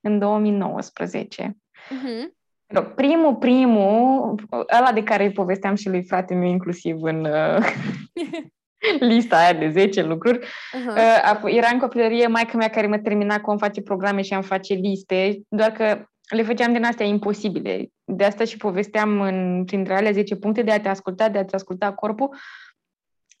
în 0.00 0.18
2019. 0.18 1.56
Uh-huh. 1.56 2.38
Rog, 2.66 2.84
primul, 2.94 3.36
primul, 3.36 4.34
ăla 4.78 4.92
de 4.94 5.02
care 5.02 5.24
îi 5.24 5.32
povesteam 5.32 5.74
și 5.74 5.88
lui 5.88 6.04
frate 6.04 6.34
meu 6.34 6.48
inclusiv 6.48 7.02
în 7.02 7.24
uh, 7.24 7.66
lista 9.10 9.36
aia 9.36 9.52
de 9.52 9.68
10 9.68 10.02
lucruri, 10.02 10.38
uh-huh. 10.38 11.42
uh, 11.42 11.54
era 11.54 11.68
în 11.72 11.78
copilărie 11.78 12.26
maica 12.26 12.56
mea 12.56 12.70
care 12.70 12.86
mă 12.86 12.98
termina 12.98 13.40
cum 13.40 13.56
face 13.56 13.82
programe 13.82 14.22
și 14.22 14.34
am 14.34 14.42
face 14.42 14.74
liste, 14.74 15.40
doar 15.48 15.70
că 15.70 16.04
le 16.28 16.42
făceam 16.42 16.72
din 16.72 16.84
astea 16.84 17.06
imposibile. 17.06 17.88
De 18.04 18.24
asta 18.24 18.44
și 18.44 18.56
povesteam 18.56 19.20
în, 19.20 19.64
printre 19.64 19.94
alea 19.94 20.12
10 20.12 20.36
puncte 20.36 20.62
de 20.62 20.70
a 20.70 20.80
te 20.80 20.88
asculta, 20.88 21.28
de 21.28 21.38
a 21.38 21.44
te 21.44 21.54
asculta 21.54 21.92
corpul. 21.92 22.36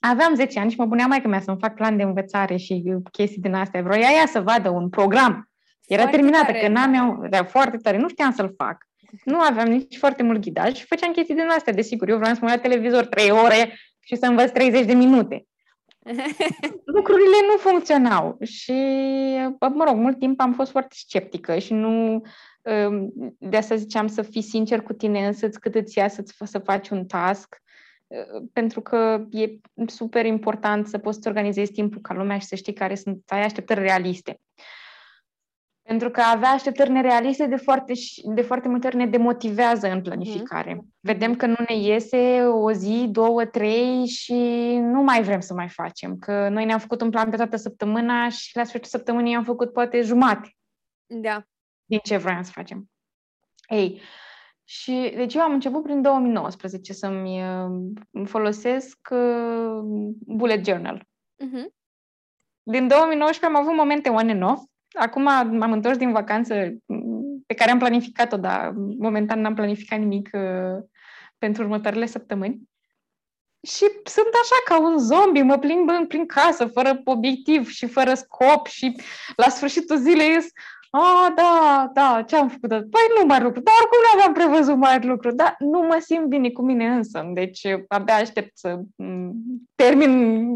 Aveam 0.00 0.34
10 0.34 0.60
ani 0.60 0.70
și 0.70 0.78
mă 0.78 0.88
punea 0.88 1.06
maica 1.06 1.28
mea 1.28 1.40
să-mi 1.40 1.58
fac 1.60 1.74
plan 1.74 1.96
de 1.96 2.02
învățare 2.02 2.56
și 2.56 2.94
chestii 3.12 3.40
din 3.40 3.54
astea. 3.54 3.82
Vroia 3.82 4.08
ea 4.16 4.26
să 4.26 4.40
vadă 4.40 4.68
un 4.68 4.88
program. 4.88 5.50
Era 5.86 6.02
foarte 6.02 6.16
terminată, 6.16 6.52
tare. 6.52 6.58
că 6.58 6.68
n-am 6.68 7.22
era 7.30 7.44
foarte 7.44 7.76
tare, 7.76 7.96
nu 7.96 8.08
știam 8.08 8.32
să-l 8.32 8.54
fac. 8.56 8.88
Nu 9.24 9.40
aveam 9.40 9.68
nici 9.68 9.96
foarte 9.96 10.22
mult 10.22 10.40
ghidaj 10.40 10.74
și 10.74 10.86
făceam 10.86 11.12
chestii 11.12 11.34
din 11.34 11.48
astea, 11.48 11.72
desigur. 11.72 12.08
Eu 12.08 12.18
vreau 12.18 12.34
să 12.34 12.40
mă 12.42 12.48
la 12.48 12.58
televizor 12.58 13.06
3 13.06 13.30
ore 13.30 13.78
și 14.10 14.16
să 14.16 14.26
învăț 14.26 14.50
30 14.50 14.84
de 14.84 14.92
minute. 14.92 15.46
Lucrurile 16.96 17.36
nu 17.50 17.56
funcționau 17.70 18.38
și, 18.42 18.72
mă 19.74 19.84
rog, 19.86 19.96
mult 19.96 20.18
timp 20.18 20.40
am 20.40 20.52
fost 20.52 20.70
foarte 20.70 20.94
sceptică 20.98 21.58
și 21.58 21.72
nu, 21.72 22.22
um, 22.62 23.12
de 23.38 23.56
asta 23.56 23.74
ziceam 23.74 24.06
să 24.06 24.22
fii 24.22 24.42
sincer 24.42 24.82
cu 24.82 24.92
tine 24.92 25.26
însăți 25.26 25.60
cât 25.60 25.74
îți 25.74 25.98
ia 25.98 26.08
să-ți, 26.08 26.34
să 26.44 26.58
faci 26.58 26.88
un 26.88 27.06
task, 27.06 27.56
uh, 28.06 28.42
pentru 28.52 28.80
că 28.80 29.24
e 29.30 29.48
super 29.86 30.24
important 30.24 30.86
să 30.86 30.98
poți 30.98 31.18
să 31.22 31.28
organizezi 31.28 31.72
timpul 31.72 32.00
ca 32.00 32.14
lumea 32.14 32.38
și 32.38 32.46
să 32.46 32.54
știi 32.54 32.72
care 32.72 32.94
sunt, 32.94 33.22
ai 33.26 33.44
așteptări 33.44 33.80
realiste. 33.80 34.40
Pentru 35.90 36.10
că 36.10 36.20
avea 36.20 36.48
așteptări 36.48 36.90
nerealiste 36.90 37.46
de 37.46 37.56
foarte, 37.56 37.92
de 38.34 38.42
foarte 38.42 38.68
multe 38.68 38.86
ori 38.86 38.96
ne 38.96 39.06
demotivează 39.06 39.90
în 39.90 40.02
planificare. 40.02 40.74
Mm. 40.74 40.94
Vedem 41.00 41.36
că 41.36 41.46
nu 41.46 41.54
ne 41.68 41.76
iese 41.76 42.42
o 42.42 42.72
zi, 42.72 43.06
două, 43.10 43.44
trei 43.44 44.06
și 44.06 44.32
nu 44.76 45.02
mai 45.02 45.22
vrem 45.22 45.40
să 45.40 45.54
mai 45.54 45.68
facem. 45.68 46.18
Că 46.18 46.48
noi 46.48 46.64
ne-am 46.64 46.78
făcut 46.78 47.00
un 47.00 47.10
plan 47.10 47.30
pe 47.30 47.36
toată 47.36 47.56
săptămâna 47.56 48.28
și 48.28 48.56
la 48.56 48.64
sfârșitul 48.64 48.98
săptămânii 48.98 49.34
am 49.34 49.44
făcut 49.44 49.72
poate 49.72 50.00
jumate. 50.00 50.56
Da. 51.06 51.42
Din 51.84 51.98
ce 52.02 52.16
vreau 52.16 52.42
să 52.42 52.50
facem. 52.50 52.90
Ei, 53.68 54.00
și 54.64 55.12
deci 55.14 55.34
eu 55.34 55.42
am 55.42 55.52
început 55.52 55.82
prin 55.82 56.02
2019 56.02 56.92
să-mi 56.92 57.42
uh, 57.42 58.26
folosesc 58.26 59.08
uh, 59.10 59.80
bullet 60.20 60.66
journal. 60.66 60.98
Mm-hmm. 61.44 61.66
Din 62.62 62.88
2019 62.88 63.46
am 63.46 63.56
avut 63.56 63.74
momente 63.74 64.08
on 64.08 64.28
and 64.28 64.42
off 64.42 64.68
Acum 64.92 65.22
m-am 65.22 65.72
întors 65.72 65.96
din 65.96 66.12
vacanță 66.12 66.54
pe 67.46 67.54
care 67.54 67.70
am 67.70 67.78
planificat-o, 67.78 68.36
dar 68.36 68.72
momentan 68.98 69.40
n-am 69.40 69.54
planificat 69.54 69.98
nimic 69.98 70.30
uh, 70.32 70.82
pentru 71.38 71.62
următoarele 71.62 72.06
săptămâni. 72.06 72.68
Și 73.66 73.84
sunt 74.04 74.28
așa 74.42 74.56
ca 74.64 74.80
un 74.80 74.98
zombie, 74.98 75.42
mă 75.42 75.58
plimb 75.58 75.90
prin 76.08 76.26
casă, 76.26 76.66
fără 76.66 77.00
obiectiv 77.04 77.68
și 77.68 77.86
fără 77.86 78.14
scop 78.14 78.66
și 78.66 79.00
la 79.36 79.48
sfârșitul 79.48 79.96
zilei 79.96 80.32
ies, 80.32 80.46
a, 80.90 81.32
da, 81.36 81.90
da, 81.92 82.22
ce 82.26 82.36
am 82.36 82.48
făcut? 82.48 82.68
Păi 82.68 83.06
nu 83.18 83.26
mai 83.26 83.40
lucru, 83.40 83.60
dar 83.60 83.74
oricum 83.80 83.98
nu 84.02 84.20
aveam 84.20 84.32
prevăzut 84.32 84.76
mai 84.76 85.00
lucru, 85.02 85.30
dar 85.30 85.56
nu 85.58 85.80
mă 85.80 85.98
simt 86.00 86.26
bine 86.26 86.50
cu 86.50 86.62
mine 86.62 86.86
însă, 86.88 87.30
deci 87.34 87.60
abia 87.88 88.14
aștept 88.14 88.58
să 88.58 88.80
termin 89.74 90.48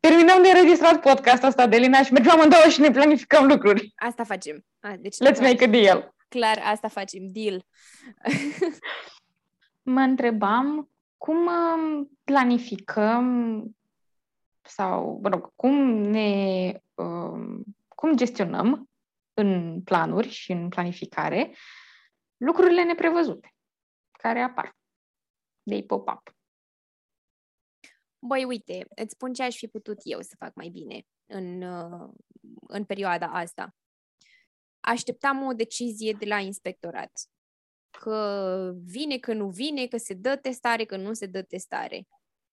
terminăm 0.00 0.42
de 0.42 0.48
înregistrat 0.48 1.00
podcastul 1.00 1.48
ăsta 1.48 1.66
de 1.66 1.76
Lina 1.76 2.02
și 2.02 2.12
mergem 2.12 2.32
amândouă 2.32 2.68
și 2.68 2.80
ne 2.80 2.90
planificăm 2.90 3.46
lucruri. 3.46 3.92
Asta 3.96 4.24
facem. 4.24 4.64
A, 4.80 4.96
deci 4.98 5.16
Let's 5.16 5.40
make 5.40 5.64
a 5.64 5.66
deal. 5.66 6.14
Clar, 6.28 6.60
asta 6.62 6.88
facem. 6.88 7.22
Deal. 7.26 7.64
mă 9.94 10.00
întrebam 10.00 10.90
cum 11.16 11.36
um, 11.36 12.10
planificăm 12.24 13.64
sau, 14.62 15.18
mă 15.22 15.28
rog, 15.28 15.52
cum 15.56 15.74
ne 16.02 16.72
um, 16.94 17.62
cum 17.88 18.16
gestionăm 18.16 18.90
în 19.34 19.80
planuri 19.82 20.28
și 20.28 20.52
în 20.52 20.68
planificare 20.68 21.54
lucrurile 22.36 22.82
neprevăzute 22.82 23.54
care 24.10 24.40
apar. 24.40 24.76
de 25.62 25.84
pop-up. 25.86 26.37
Băi, 28.18 28.44
uite, 28.44 28.86
îți 28.88 29.12
spun 29.12 29.32
ce 29.32 29.42
aș 29.42 29.56
fi 29.56 29.66
putut 29.66 29.98
eu 30.02 30.20
să 30.20 30.34
fac 30.38 30.54
mai 30.54 30.68
bine 30.68 31.06
în, 31.26 31.62
uh, 31.62 32.08
în 32.68 32.84
perioada 32.84 33.26
asta. 33.26 33.76
Așteptam 34.80 35.42
o 35.42 35.52
decizie 35.52 36.12
de 36.12 36.26
la 36.26 36.38
inspectorat. 36.38 37.12
Că 37.90 38.72
vine, 38.76 39.18
că 39.18 39.32
nu 39.32 39.48
vine, 39.48 39.86
că 39.86 39.96
se 39.96 40.14
dă 40.14 40.36
testare, 40.36 40.84
că 40.84 40.96
nu 40.96 41.12
se 41.12 41.26
dă 41.26 41.42
testare. 41.42 42.08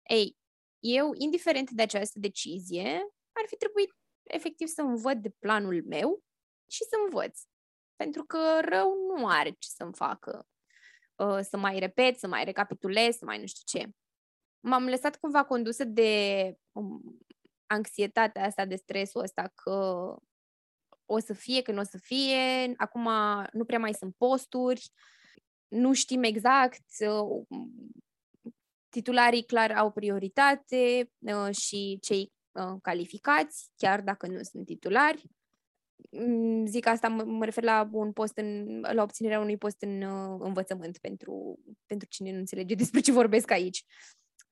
Ei, 0.10 0.38
eu, 0.80 1.12
indiferent 1.14 1.70
de 1.70 1.82
această 1.82 2.20
decizie, 2.20 2.92
ar 3.32 3.44
fi 3.48 3.56
trebuit 3.56 3.96
efectiv 4.24 4.68
să 4.68 4.82
învăț 4.82 5.18
de 5.18 5.30
planul 5.30 5.84
meu 5.86 6.24
și 6.70 6.84
să 6.84 6.96
învăț. 7.04 7.42
Pentru 7.96 8.24
că 8.26 8.60
rău 8.62 8.94
nu 9.08 9.28
are 9.28 9.50
ce 9.50 9.70
să-mi 9.70 9.94
facă. 9.94 10.48
Uh, 11.16 11.40
să 11.42 11.58
mai 11.58 11.80
repet, 11.80 12.20
să 12.20 12.28
mai 12.28 12.44
recapitulez, 12.44 13.16
să 13.16 13.26
mai 13.26 13.40
nu 13.40 13.46
știu 13.46 13.80
ce 13.80 13.90
m-am 14.62 14.86
lăsat 14.86 15.16
cumva 15.16 15.44
condusă 15.44 15.84
de 15.84 16.56
um, 16.72 17.20
anxietatea 17.66 18.46
asta, 18.46 18.66
de 18.66 18.76
stresul 18.76 19.22
ăsta 19.22 19.52
că 19.56 20.16
o 21.06 21.20
să 21.20 21.34
fie, 21.34 21.62
că 21.62 21.72
nu 21.72 21.80
o 21.80 21.84
să 21.84 21.98
fie, 21.98 22.74
acum 22.78 23.10
nu 23.52 23.66
prea 23.66 23.80
mai 23.80 23.94
sunt 23.94 24.16
posturi, 24.18 24.92
nu 25.68 25.94
știm 25.94 26.24
exact, 26.24 26.84
uh, 27.00 27.46
titularii 28.90 29.46
clar 29.46 29.72
au 29.72 29.92
prioritate 29.92 31.12
uh, 31.20 31.56
și 31.56 31.98
cei 32.02 32.34
uh, 32.52 32.78
calificați, 32.82 33.70
chiar 33.76 34.02
dacă 34.02 34.28
nu 34.28 34.44
sunt 34.44 34.66
titulari. 34.66 35.24
Mm, 36.10 36.66
zic 36.66 36.86
asta, 36.86 37.08
mă 37.08 37.46
refer 37.46 37.64
la 37.64 37.90
un 37.92 38.12
post 38.12 38.38
în, 38.38 38.80
la 38.80 39.02
obținerea 39.02 39.40
unui 39.40 39.58
post 39.58 39.82
în 39.82 40.02
învățământ 40.40 40.98
pentru, 40.98 41.60
pentru 41.86 42.08
cine 42.08 42.32
nu 42.32 42.38
înțelege 42.38 42.76
despre 42.76 43.00
ce 43.00 43.12
vorbesc 43.12 43.52
aici. 43.52 43.86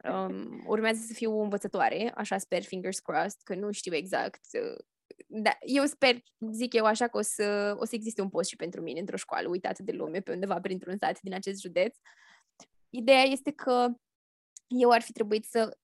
Um, 0.04 0.64
urmează 0.68 1.02
să 1.08 1.14
fiu 1.14 1.42
învățătoare, 1.42 2.12
așa 2.16 2.38
sper, 2.38 2.64
fingers 2.64 3.00
crossed, 3.00 3.42
că 3.44 3.56
nu 3.56 3.72
știu 3.72 3.96
exact. 3.96 4.42
Uh, 4.54 4.78
da, 5.28 5.58
eu 5.62 5.86
sper, 5.86 6.16
zic 6.52 6.74
eu 6.74 6.86
așa, 6.86 7.08
că 7.08 7.18
o 7.18 7.22
să, 7.22 7.76
o 7.80 7.86
să 7.86 7.96
existe 7.96 8.22
un 8.22 8.30
post 8.30 8.50
și 8.50 8.56
pentru 8.56 8.82
mine 8.82 9.00
într-o 9.00 9.18
școală 9.18 9.48
uitată 9.48 9.84
de 9.84 9.92
lume, 9.92 10.20
pe 10.20 10.32
undeva 10.32 10.60
printr-un 10.60 10.98
sat 10.98 11.22
din 11.22 11.34
acest 11.34 11.62
județ. 11.62 11.98
Ideea 12.90 13.22
este 13.22 13.52
că 13.52 13.88
eu 14.68 14.92
ar 14.92 15.02
fi 15.02 15.12
trebuit 15.12 15.46
să 15.46 15.78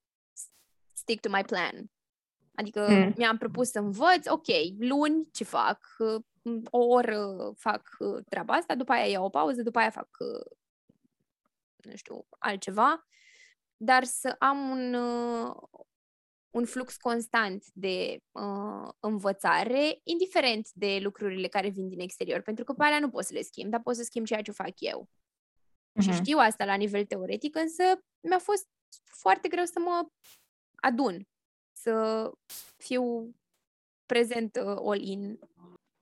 stick 0.93 1.21
to 1.21 1.29
my 1.35 1.43
plan. 1.43 1.91
Adică 2.55 2.87
mm. 2.89 3.13
mi-am 3.17 3.37
propus 3.37 3.69
să 3.69 3.79
învăț, 3.79 4.27
ok, 4.27 4.47
luni 4.77 5.27
ce 5.31 5.43
fac? 5.43 5.95
O 6.69 6.85
oră 6.85 7.51
fac 7.57 7.95
uh, 7.99 8.23
treaba 8.29 8.53
asta, 8.53 8.75
după 8.75 8.91
aia 8.91 9.05
iau 9.05 9.25
o 9.25 9.29
pauză, 9.29 9.61
după 9.61 9.79
aia 9.79 9.89
fac, 9.89 10.07
uh, 10.19 10.57
nu 11.75 11.95
știu, 11.95 12.25
altceva 12.39 13.05
dar 13.77 14.03
să 14.03 14.35
am 14.39 14.69
un, 14.69 14.93
uh, 14.93 15.55
un 16.49 16.65
flux 16.65 16.97
constant 16.97 17.65
de 17.73 18.17
uh, 18.31 18.89
învățare, 18.99 19.99
indiferent 20.03 20.69
de 20.73 20.99
lucrurile 21.01 21.47
care 21.47 21.69
vin 21.69 21.87
din 21.87 21.99
exterior, 21.99 22.41
pentru 22.41 22.63
că 22.63 22.73
pe 22.73 22.83
alea 22.83 22.99
nu 22.99 23.09
pot 23.09 23.23
să 23.23 23.33
le 23.33 23.41
schimb, 23.41 23.71
dar 23.71 23.81
pot 23.81 23.95
să 23.95 24.03
schimb 24.03 24.25
ceea 24.25 24.41
ce 24.41 24.51
fac 24.51 24.73
eu. 24.79 25.09
Uh-huh. 25.09 26.01
Și 26.01 26.09
mhm. 26.09 26.17
știu 26.17 26.37
asta 26.37 26.65
la 26.65 26.75
nivel 26.75 27.05
teoretic, 27.05 27.55
însă 27.55 27.83
mi-a 28.27 28.39
fost 28.39 28.67
foarte 29.03 29.47
greu 29.47 29.65
să 29.65 29.79
mă 29.79 30.07
adun, 30.75 31.27
să 31.71 32.31
fiu 32.77 33.35
prezent 34.05 34.55
uh, 34.55 34.77
all-in. 34.85 35.39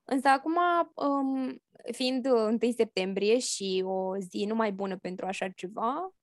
Însă 0.03 0.27
acum, 0.27 0.57
um, 0.95 1.61
fiind 1.91 2.25
1 2.25 2.57
septembrie 2.75 3.39
și 3.39 3.83
o 3.85 4.17
zi 4.17 4.45
numai 4.45 4.71
bună 4.71 4.97
pentru 4.97 5.25
așa 5.25 5.49
ceva, 5.49 5.93
mm, 5.93 6.13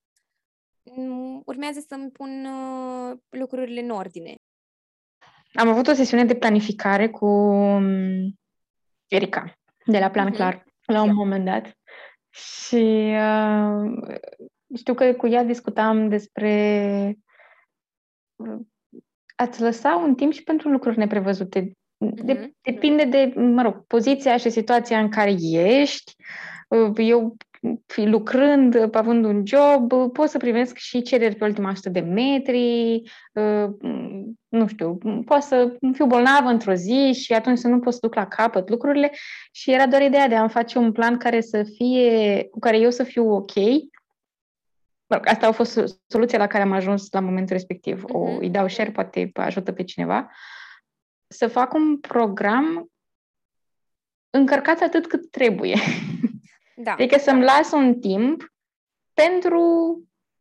urmează 1.45 1.85
să-mi 1.89 2.11
pun 2.11 2.45
uh, 2.45 3.19
lucrurile 3.29 3.81
în 3.81 3.91
ordine. 3.91 4.35
Am 5.53 5.69
avut 5.69 5.87
o 5.87 5.93
sesiune 5.93 6.25
de 6.25 6.35
planificare 6.35 7.09
cu 7.09 7.27
mm, 7.55 8.39
Erika, 9.07 9.59
de 9.85 9.99
la 9.99 10.11
Plan 10.11 10.33
uh-huh. 10.33 10.37
Clar, 10.37 10.65
la 10.87 11.01
un 11.01 11.05
yeah. 11.05 11.17
moment 11.17 11.45
dat. 11.45 11.79
Și 12.31 13.13
uh, 13.17 14.15
știu 14.77 14.95
că 14.95 15.13
cu 15.13 15.27
ea 15.27 15.45
discutam 15.45 16.09
despre 16.09 17.19
ați 19.37 19.61
lăsa 19.61 19.97
un 19.97 20.15
timp 20.15 20.33
și 20.33 20.43
pentru 20.43 20.69
lucruri 20.69 20.99
neprevăzute. 20.99 21.73
De, 21.97 22.35
mm-hmm. 22.35 22.51
Depinde 22.61 23.05
de, 23.05 23.33
mă 23.41 23.63
rog, 23.63 23.87
poziția 23.87 24.37
și 24.37 24.51
situația 24.51 24.99
în 24.99 25.09
care 25.09 25.35
ești. 25.53 26.15
Eu, 26.97 27.37
lucrând, 27.95 28.95
având 28.97 29.25
un 29.25 29.43
job, 29.47 30.13
pot 30.13 30.29
să 30.29 30.39
primesc 30.39 30.77
și 30.77 31.03
cereri 31.03 31.35
pe 31.35 31.45
ultima 31.45 31.71
100 31.71 31.89
de 31.89 32.01
metri, 32.01 33.03
nu 34.49 34.67
știu, 34.67 34.99
pot 35.25 35.43
să 35.43 35.77
fiu 35.93 36.07
bolnavă 36.07 36.49
într-o 36.49 36.75
zi 36.75 37.13
și 37.13 37.33
atunci 37.33 37.59
să 37.59 37.69
nu 37.69 37.79
pot 37.79 37.93
să 37.93 37.99
duc 38.03 38.15
la 38.15 38.27
capăt 38.27 38.69
lucrurile 38.69 39.13
și 39.53 39.73
era 39.73 39.87
doar 39.87 40.03
ideea 40.03 40.29
de 40.29 40.35
a-mi 40.35 40.49
face 40.49 40.79
un 40.79 40.93
plan 40.93 41.17
care 41.17 41.41
să 41.41 41.63
fie, 41.63 42.45
cu 42.51 42.59
care 42.59 42.79
eu 42.79 42.91
să 42.91 43.03
fiu 43.03 43.35
ok 43.35 43.53
Asta 45.25 45.47
a 45.47 45.53
fost 45.53 45.81
soluția 46.07 46.39
la 46.39 46.47
care 46.47 46.63
am 46.63 46.73
ajuns 46.73 47.11
la 47.11 47.21
momentul 47.21 47.57
respectiv. 47.57 48.05
O, 48.05 48.29
uh-huh. 48.29 48.39
îi 48.41 48.51
dau 48.51 48.69
share, 48.69 48.91
poate 48.91 49.31
ajută 49.35 49.73
pe 49.73 49.85
cineva. 49.85 50.31
Să 51.27 51.47
fac 51.47 51.75
un 51.75 51.99
program 51.99 52.91
încărcat 54.31 54.81
atât 54.81 55.07
cât 55.07 55.31
trebuie. 55.31 55.77
Da. 56.83 56.93
Adică 56.93 57.19
să-mi 57.19 57.45
las 57.45 57.73
un 57.73 58.01
timp 58.01 58.53
pentru 59.15 59.63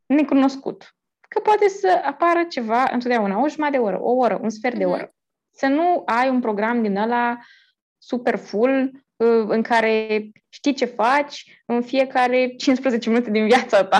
necunoscut. 0.06 0.96
Că 1.28 1.40
poate 1.40 1.68
să 1.68 2.02
apară 2.06 2.44
ceva 2.44 2.84
întotdeauna, 2.92 3.42
o 3.42 3.48
jumătate 3.48 3.78
de 3.78 3.84
oră, 3.84 4.00
o 4.02 4.12
oră, 4.12 4.40
un 4.42 4.50
sfert 4.50 4.76
uh-huh. 4.76 4.78
de 4.78 4.86
mhm. 4.86 4.94
oră. 4.94 5.14
Să 5.52 5.68
nu 5.68 6.04
ai 6.06 6.30
un 6.30 6.40
program 6.40 6.82
din 6.82 6.98
ăla 6.98 7.38
super 7.98 8.38
full, 8.38 8.92
uh, 9.16 9.46
în 9.48 9.62
care 9.62 10.30
știi 10.50 10.74
ce 10.74 10.86
faci 10.86 11.62
în 11.66 11.82
fiecare 11.82 12.56
15 12.56 13.10
minute 13.10 13.32
din 13.32 13.46
viața 13.46 13.86
ta. 13.86 14.00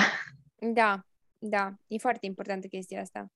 Da, 0.56 1.00
da, 1.38 1.74
e 1.88 1.98
foarte 1.98 2.26
importantă 2.26 2.68
chestia 2.68 3.02
asta. 3.02 3.32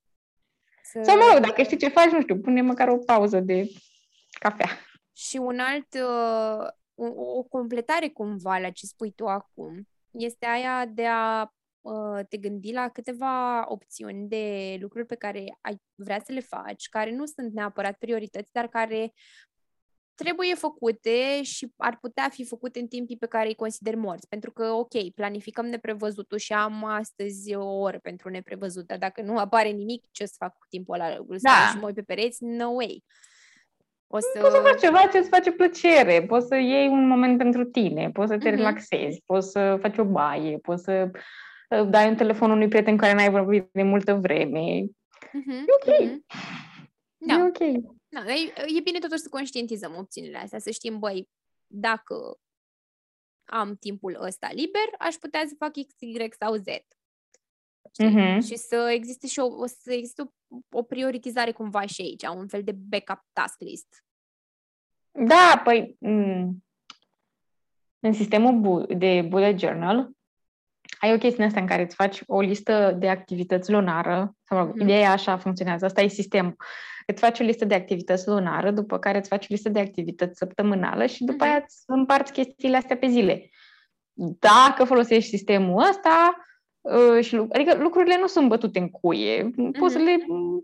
Să... 0.83 1.01
Sau 1.03 1.17
mă 1.17 1.29
rog, 1.33 1.45
dacă 1.45 1.61
știi 1.61 1.77
ce 1.77 1.87
faci, 1.87 2.11
nu 2.11 2.21
știu, 2.21 2.39
pune 2.39 2.61
măcar 2.61 2.87
o 2.87 2.97
pauză 2.97 3.39
de 3.39 3.67
cafea. 4.39 4.69
Și 5.15 5.37
un 5.37 5.59
alt, 5.59 5.87
uh, 5.93 6.67
o, 6.95 7.05
o 7.37 7.43
completare 7.43 8.09
cumva 8.09 8.57
la 8.57 8.69
ce 8.69 8.85
spui 8.85 9.11
tu 9.11 9.27
acum, 9.27 9.87
este 10.11 10.45
aia 10.45 10.85
de 10.85 11.05
a 11.05 11.53
uh, 11.81 12.25
te 12.29 12.37
gândi 12.37 12.71
la 12.71 12.89
câteva 12.89 13.63
opțiuni 13.67 14.27
de 14.27 14.77
lucruri 14.79 15.05
pe 15.05 15.15
care 15.15 15.57
ai 15.61 15.81
vrea 15.95 16.19
să 16.25 16.31
le 16.31 16.39
faci, 16.39 16.89
care 16.89 17.11
nu 17.11 17.25
sunt 17.25 17.53
neapărat 17.53 17.97
priorități, 17.97 18.51
dar 18.51 18.67
care 18.67 19.13
trebuie 20.15 20.55
făcute 20.55 21.43
și 21.43 21.73
ar 21.77 21.97
putea 22.01 22.29
fi 22.29 22.45
făcute 22.45 22.79
în 22.79 22.87
timpii 22.87 23.17
pe 23.17 23.25
care 23.25 23.47
îi 23.47 23.55
consider 23.55 23.95
morți. 23.95 24.27
Pentru 24.27 24.51
că, 24.51 24.65
ok, 24.65 25.13
planificăm 25.15 25.65
neprevăzutul 25.65 26.37
și 26.37 26.53
am 26.53 26.83
astăzi 26.83 27.55
o 27.55 27.65
oră 27.65 27.99
pentru 27.99 28.29
neprevăzut, 28.29 28.87
dar 28.87 28.97
dacă 28.97 29.21
nu 29.21 29.37
apare 29.37 29.69
nimic, 29.69 30.05
ce 30.11 30.25
să 30.25 30.33
fac 30.37 30.57
cu 30.57 30.65
timpul 30.69 30.93
ăla? 30.93 31.07
Îl 31.27 31.37
da. 31.41 31.69
și 31.71 31.77
mă 31.77 31.91
pe 31.91 32.01
pereți? 32.01 32.43
No 32.43 32.69
way. 32.69 33.03
O 34.15 34.19
să... 34.19 34.39
Poți 34.39 34.55
să 34.55 34.61
faci 34.61 34.79
ceva 34.79 35.07
ce 35.07 35.17
îți 35.17 35.29
face 35.29 35.51
plăcere, 35.51 36.25
poți 36.25 36.47
să 36.47 36.55
iei 36.55 36.87
un 36.87 37.07
moment 37.07 37.37
pentru 37.37 37.63
tine, 37.63 38.11
poți 38.11 38.31
să 38.31 38.37
te 38.37 38.47
uh-huh. 38.47 38.55
relaxezi, 38.55 39.21
poți 39.25 39.51
să 39.51 39.77
faci 39.81 39.97
o 39.97 40.03
baie, 40.03 40.57
poți 40.57 40.83
să 40.83 41.11
uh, 41.69 41.89
dai 41.89 42.09
un 42.09 42.15
telefon 42.15 42.51
unui 42.51 42.67
prieten 42.67 42.97
care 42.97 43.13
n-ai 43.13 43.29
vorbit 43.29 43.69
de 43.71 43.83
multă 43.83 44.13
vreme. 44.13 44.59
Uh-huh. 44.59 45.63
E 45.67 45.73
ok. 45.81 46.01
Uh-huh. 46.01 46.17
Da. 47.17 47.33
E 47.33 47.43
ok. 47.43 47.93
Da, 48.07 48.33
e, 48.33 48.53
e 48.77 48.81
bine 48.83 48.99
totuși 48.99 49.21
să 49.21 49.29
conștientizăm 49.29 49.95
opțiunile 49.97 50.37
astea, 50.37 50.59
să 50.59 50.69
știm, 50.71 50.99
băi, 50.99 51.29
dacă 51.67 52.37
am 53.45 53.75
timpul 53.75 54.17
ăsta 54.21 54.49
liber, 54.51 54.89
aș 54.99 55.15
putea 55.15 55.43
să 55.47 55.55
fac 55.57 55.71
X, 55.71 55.93
Y 55.99 56.27
sau 56.39 56.55
Z. 56.55 56.65
Mm-hmm. 58.03 58.45
Și 58.45 58.55
să 58.55 58.89
existe 58.93 59.27
și 59.27 59.39
o, 59.39 59.65
să 59.65 59.93
existe 59.93 60.21
o, 60.21 60.25
o 60.69 60.83
prioritizare 60.83 61.51
cumva 61.51 61.85
și 61.85 62.01
aici, 62.01 62.37
un 62.37 62.47
fel 62.47 62.63
de 62.63 62.71
backup 62.71 63.25
task 63.33 63.59
list. 63.59 64.03
Da, 65.11 65.61
păi 65.63 65.97
m- 66.05 66.49
în 67.99 68.13
sistemul 68.13 68.85
de 68.97 69.25
bullet 69.27 69.59
journal 69.59 70.09
ai 70.99 71.13
o 71.13 71.17
chestie 71.17 71.45
asta 71.45 71.59
în 71.59 71.67
care 71.67 71.81
îți 71.81 71.95
faci 71.95 72.21
o 72.27 72.41
listă 72.41 72.95
de 72.99 73.09
activități 73.09 73.71
lunară, 73.71 74.35
sau 74.43 74.57
mă 74.57 74.63
rog, 74.63 74.73
mm-hmm. 74.73 74.81
ideea 74.81 75.11
așa 75.11 75.37
funcționează, 75.37 75.85
asta 75.85 76.01
e 76.01 76.07
sistemul. 76.07 76.55
Îți 77.05 77.21
faci 77.21 77.39
o 77.39 77.43
listă 77.43 77.65
de 77.65 77.75
activități 77.75 78.27
lunară, 78.27 78.71
după 78.71 78.99
care 78.99 79.17
îți 79.17 79.29
faci 79.29 79.43
o 79.43 79.47
listă 79.49 79.69
de 79.69 79.79
activități 79.79 80.37
săptămânală 80.37 81.05
și 81.05 81.23
după 81.23 81.45
mm-hmm. 81.45 81.49
aia 81.49 81.63
îți 81.63 81.83
împarți 81.85 82.31
chestiile 82.31 82.77
astea 82.77 82.97
pe 82.97 83.07
zile. 83.07 83.49
Dacă 84.39 84.83
folosești 84.83 85.29
sistemul 85.29 85.87
ăsta, 85.89 86.35
uh, 86.37 86.52
și, 87.21 87.35
adică 87.35 87.77
lucrurile 87.79 88.17
nu 88.19 88.27
sunt 88.27 88.47
bătute 88.47 88.79
în 88.79 88.89
cuie. 88.89 89.49
Mm-hmm. 89.49 89.79
Poți 89.79 89.93
să 89.93 89.99
le 89.99 90.17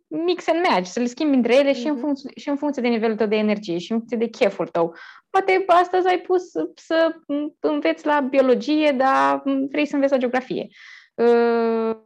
mix 0.08 0.48
and 0.48 0.66
match, 0.70 0.88
să 0.88 1.00
le 1.00 1.06
schimbi 1.06 1.36
între 1.36 1.56
ele 1.56 1.72
mm-hmm. 1.72 1.76
și, 1.76 1.88
în 1.88 1.94
mhm. 1.94 2.02
funcție, 2.02 2.32
și 2.36 2.50
în 2.50 2.56
funcție 2.56 2.82
de 2.82 2.88
nivelul 2.88 3.16
tău 3.16 3.28
de 3.28 3.36
energie 3.36 3.78
și 3.78 3.92
în 3.92 3.98
funcție 3.98 4.18
de 4.18 4.28
cheful 4.28 4.68
tău. 4.68 4.96
Poate 5.30 5.64
astăzi 5.68 6.08
ai 6.08 6.20
pus 6.20 6.44
să 6.76 7.16
înveți 7.60 8.06
la 8.06 8.20
biologie, 8.20 8.92
dar 8.92 9.42
vrei 9.70 9.86
să 9.86 9.96
înveți 9.96 10.12
la 10.12 10.20
geografie. 10.20 10.68
Uh, 11.14 11.98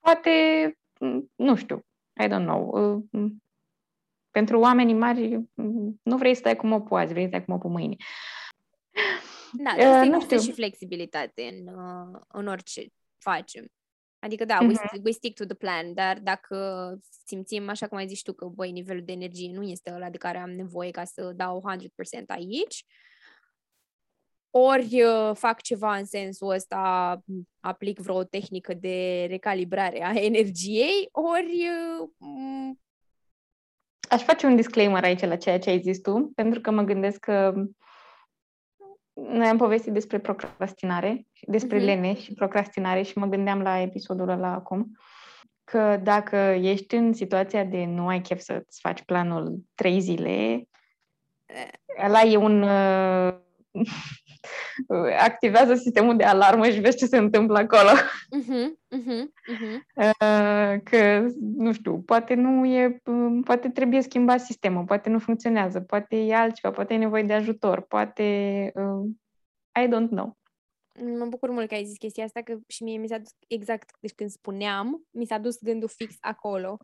poate, 0.00 0.30
nu 1.34 1.54
știu, 1.54 1.86
I 2.24 2.26
don't 2.26 2.44
know. 2.44 2.70
Uh, 3.10 3.30
pentru 4.30 4.58
oamenii 4.58 4.94
mari 4.94 5.40
nu 6.02 6.16
vrei 6.16 6.34
să 6.34 6.40
stai 6.40 6.56
cu 6.56 6.66
mopul 6.66 6.98
azi, 6.98 7.12
vrei 7.12 7.22
să 7.22 7.28
stai 7.28 7.44
cu 7.44 7.50
mopul 7.50 7.70
mâine. 7.70 7.96
Da, 9.56 10.00
uh, 10.02 10.08
nu 10.08 10.20
știu. 10.20 10.38
și 10.40 10.52
flexibilitate 10.52 11.42
în, 11.42 11.74
uh, 11.74 12.20
în 12.28 12.46
orice 12.46 12.86
facem. 13.18 13.66
Adică, 14.18 14.44
da, 14.44 14.58
uh-huh. 14.58 14.66
we, 14.66 14.72
mhm. 14.72 15.00
we 15.04 15.10
stick 15.10 15.34
to 15.36 15.44
the 15.44 15.54
plan, 15.54 15.94
dar 15.94 16.18
dacă 16.18 16.56
simțim, 17.26 17.68
așa 17.68 17.86
cum 17.86 17.98
ai 17.98 18.06
zis 18.06 18.22
tu, 18.22 18.32
că, 18.32 18.46
băi, 18.46 18.70
nivelul 18.70 19.02
de 19.04 19.12
energie 19.12 19.50
nu 19.52 19.62
este 19.62 19.92
ăla 19.94 20.10
de 20.10 20.18
care 20.18 20.38
am 20.38 20.50
nevoie 20.50 20.90
ca 20.90 21.04
să 21.04 21.32
dau 21.36 21.62
100% 21.76 21.80
aici, 22.26 22.84
ori 24.50 25.02
uh, 25.02 25.30
fac 25.34 25.60
ceva 25.60 25.96
în 25.96 26.04
sensul 26.04 26.50
ăsta, 26.50 27.18
aplic 27.60 27.98
vreo 27.98 28.24
tehnică 28.24 28.74
de 28.74 29.26
recalibrare 29.28 30.04
a 30.04 30.12
energiei, 30.12 31.08
ori... 31.12 31.68
Uh, 32.18 32.70
Aș 34.08 34.22
face 34.22 34.46
un 34.46 34.56
disclaimer 34.56 35.04
aici 35.04 35.20
la 35.20 35.36
ceea 35.36 35.58
ce 35.58 35.70
ai 35.70 35.80
zis 35.80 36.00
tu, 36.00 36.32
pentru 36.34 36.60
că 36.60 36.70
mă 36.70 36.82
gândesc 36.82 37.18
că 37.18 37.54
noi 39.14 39.46
am 39.46 39.56
povestit 39.56 39.92
despre 39.92 40.18
procrastinare, 40.18 41.26
despre 41.46 41.78
uh-huh. 41.78 41.84
lene 41.84 42.14
și 42.14 42.34
procrastinare 42.34 43.02
și 43.02 43.18
mă 43.18 43.26
gândeam 43.26 43.60
la 43.60 43.80
episodul 43.80 44.28
ăla 44.28 44.52
acum, 44.52 44.98
că 45.64 46.00
dacă 46.02 46.36
ești 46.36 46.94
în 46.94 47.12
situația 47.12 47.64
de 47.64 47.84
nu 47.84 48.06
ai 48.06 48.20
chef 48.20 48.40
să-ți 48.40 48.80
faci 48.80 49.02
planul 49.02 49.58
trei 49.74 50.00
zile, 50.00 50.68
ăla 52.04 52.22
e 52.22 52.36
un... 52.36 52.62
Uh, 52.62 53.34
activează 55.18 55.74
sistemul 55.74 56.16
de 56.16 56.24
alarmă 56.24 56.68
și 56.68 56.80
vezi 56.80 56.96
ce 56.96 57.06
se 57.06 57.16
întâmplă 57.16 57.58
acolo. 57.58 57.90
Uh-huh, 57.90 58.68
uh-huh, 58.98 59.24
uh-huh. 59.54 60.82
Că, 60.82 61.26
nu 61.56 61.72
știu, 61.72 61.98
poate 61.98 62.34
nu 62.34 62.66
e, 62.66 63.02
poate 63.44 63.68
trebuie 63.68 64.02
schimbat 64.02 64.40
sistemul, 64.40 64.84
poate 64.84 65.08
nu 65.08 65.18
funcționează, 65.18 65.80
poate 65.80 66.16
e 66.16 66.34
altceva, 66.34 66.74
poate 66.74 66.94
e 66.94 66.98
nevoie 66.98 67.22
de 67.22 67.32
ajutor, 67.32 67.80
poate, 67.80 68.72
uh, 68.74 69.10
I 69.84 69.86
don't 69.86 70.08
know. 70.08 70.38
Mă 71.18 71.24
bucur 71.28 71.50
mult 71.50 71.68
că 71.68 71.74
ai 71.74 71.84
zis 71.84 71.96
chestia 71.96 72.24
asta, 72.24 72.40
că 72.40 72.58
și 72.68 72.82
mie 72.82 72.98
mi 72.98 73.08
s-a 73.08 73.18
dus 73.18 73.30
exact 73.46 73.90
deci 74.00 74.12
când 74.12 74.30
spuneam, 74.30 75.06
mi 75.10 75.26
s-a 75.26 75.38
dus 75.38 75.58
gândul 75.60 75.88
fix 75.88 76.14
acolo. 76.20 76.76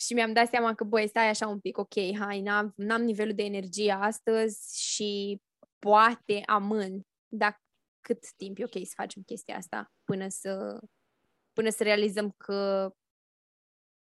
Și 0.00 0.14
mi-am 0.14 0.32
dat 0.32 0.48
seama 0.48 0.74
că, 0.74 0.84
băi, 0.84 1.08
stai 1.08 1.28
așa 1.28 1.46
un 1.46 1.58
pic, 1.58 1.78
ok, 1.78 1.94
hai, 2.18 2.40
n-am, 2.40 2.72
n-am 2.76 3.02
nivelul 3.02 3.34
de 3.34 3.42
energie 3.42 3.96
astăzi 4.00 4.84
și 4.92 5.40
poate 5.86 6.42
amân, 6.46 7.06
dar 7.28 7.62
cât 8.00 8.32
timp 8.36 8.58
e 8.58 8.64
ok 8.64 8.86
să 8.86 8.92
facem 8.94 9.22
chestia 9.22 9.56
asta 9.56 9.92
până 10.04 10.28
să, 10.28 10.80
până 11.52 11.70
să 11.70 11.82
realizăm 11.82 12.30
că 12.30 12.90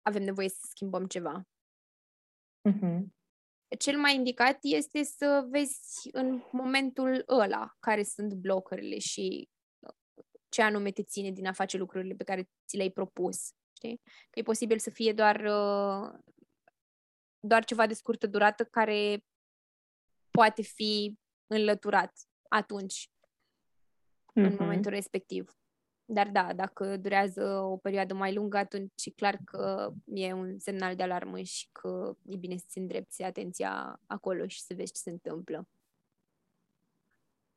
avem 0.02 0.24
nevoie 0.24 0.50
să 0.50 0.60
schimbăm 0.70 1.06
ceva. 1.06 1.44
Mm-hmm. 2.70 3.00
Cel 3.80 4.00
mai 4.00 4.16
indicat 4.16 4.58
este 4.62 5.04
să 5.04 5.48
vezi 5.50 6.10
în 6.12 6.44
momentul 6.52 7.24
ăla 7.28 7.76
care 7.80 8.04
sunt 8.04 8.34
blocările 8.34 9.00
și 9.00 9.50
ce 10.50 10.62
anume 10.62 10.92
te 10.92 11.04
ține 11.04 11.32
din 11.32 11.48
a 11.48 11.54
face 11.54 11.78
lucrurile 11.78 12.14
pe 12.16 12.24
care 12.24 12.50
ți 12.68 12.76
le-ai 12.76 12.92
propus. 12.92 13.52
Știi? 13.76 14.02
Că 14.30 14.40
e 14.40 14.42
posibil 14.42 14.80
să 14.80 14.90
fie 14.90 15.14
doar, 15.14 15.36
uh, 15.36 16.20
doar 17.40 17.64
ceva 17.64 17.88
de 17.88 17.94
scurtă 17.94 18.28
durată 18.28 18.66
care 18.66 19.24
poate 20.32 20.62
fi 20.62 21.20
înlăturat 21.52 22.14
atunci, 22.50 23.10
mm-hmm. 23.10 24.46
în 24.46 24.56
momentul 24.60 24.92
respectiv. 24.92 25.56
Dar 26.06 26.28
da, 26.28 26.54
dacă 26.54 26.98
durează 26.98 27.60
o 27.60 27.78
perioadă 27.78 28.14
mai 28.14 28.34
lungă, 28.34 28.58
atunci 28.58 29.06
e 29.06 29.12
clar 29.12 29.38
că 29.46 29.92
e 30.06 30.34
un 30.34 30.60
semnal 30.60 30.96
de 30.96 31.04
alarmă 31.04 31.40
și 31.40 31.68
că 31.72 32.16
e 32.26 32.36
bine 32.36 32.58
să-ți 32.58 32.78
îndrepti 32.78 33.24
atenția 33.24 34.00
acolo 34.08 34.48
și 34.48 34.62
să 34.62 34.74
vezi 34.74 34.92
ce 34.94 35.00
se 35.00 35.10
întâmplă. 35.10 35.68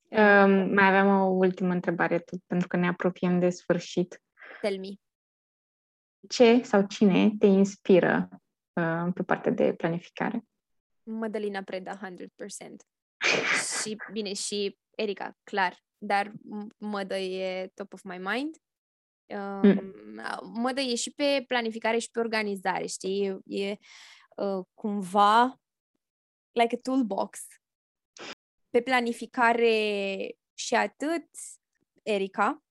Um, 0.09 0.75
mai 0.75 0.87
aveam 0.87 1.21
o 1.21 1.25
ultimă 1.25 1.73
întrebare, 1.73 2.19
tot 2.19 2.41
pentru 2.47 2.69
că 2.69 2.77
ne 2.77 2.87
apropiem 2.87 3.39
de 3.39 3.51
sfârșit. 3.51 4.23
Tell 4.61 4.79
me. 4.79 4.89
Ce 6.29 6.63
sau 6.63 6.87
cine 6.87 7.31
te 7.39 7.47
inspiră 7.47 8.29
uh, 8.73 9.13
pe 9.15 9.23
partea 9.23 9.53
de 9.53 9.75
planificare? 9.75 10.45
Mădălina 11.03 11.63
Preda, 11.63 11.99
100%. 11.99 12.94
Și, 13.83 13.97
bine, 14.13 14.33
și 14.33 14.79
Erica, 14.97 15.37
clar. 15.43 15.83
Dar 15.99 16.33
Mădă 16.79 17.17
e 17.17 17.71
top 17.75 17.93
of 17.93 18.03
my 18.03 18.19
mind. 18.19 18.57
Uh, 19.27 19.79
Mădă 20.43 20.81
e 20.81 20.95
și 20.95 21.11
pe 21.11 21.45
planificare 21.47 21.99
și 21.99 22.11
pe 22.11 22.19
organizare, 22.19 22.87
știi? 22.87 23.27
E, 23.27 23.41
e 23.45 23.77
uh, 24.37 24.65
cumva 24.75 25.61
like 26.53 26.75
a 26.75 26.79
toolbox 26.83 27.47
pe 28.71 28.81
planificare 28.81 30.37
și 30.55 30.75
atât 30.75 31.29
Erica, 32.03 32.65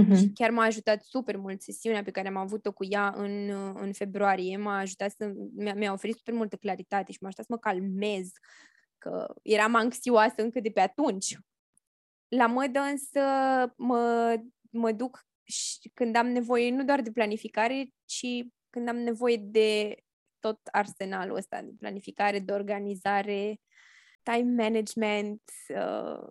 Uh-huh. 0.00 0.16
Și 0.16 0.30
chiar 0.34 0.50
m-a 0.50 0.64
ajutat 0.64 1.02
super 1.02 1.36
mult 1.36 1.62
sesiunea 1.62 2.02
pe 2.02 2.10
care 2.10 2.28
am 2.28 2.36
avut-o 2.36 2.72
cu 2.72 2.84
ea 2.84 3.12
în, 3.16 3.48
în 3.74 3.92
februarie. 3.92 4.56
M-a 4.56 4.78
ajutat 4.78 5.10
să... 5.10 5.32
Mi-a, 5.54 5.74
mi-a 5.74 5.92
oferit 5.92 6.16
super 6.16 6.34
multă 6.34 6.56
claritate 6.56 7.12
și 7.12 7.18
m-a 7.20 7.26
ajutat 7.26 7.44
să 7.46 7.52
mă 7.52 7.58
calmez, 7.58 8.30
că 9.02 9.34
eram 9.42 9.74
anxioasă 9.74 10.34
încă 10.36 10.60
de 10.60 10.70
pe 10.70 10.80
atunci. 10.80 11.38
La 12.28 12.46
modă 12.46 12.80
însă 12.80 13.20
mă, 13.76 14.34
mă 14.70 14.92
duc 14.92 15.26
și 15.42 15.90
când 15.94 16.16
am 16.16 16.26
nevoie 16.26 16.70
nu 16.70 16.84
doar 16.84 17.00
de 17.00 17.10
planificare, 17.10 17.88
ci 18.04 18.26
când 18.70 18.88
am 18.88 18.96
nevoie 18.96 19.36
de 19.36 19.96
tot 20.38 20.58
arsenalul 20.70 21.36
ăsta 21.36 21.62
de 21.62 21.72
planificare, 21.78 22.38
de 22.38 22.52
organizare, 22.52 23.60
time 24.22 24.62
management, 24.62 25.42
uh, 25.68 26.28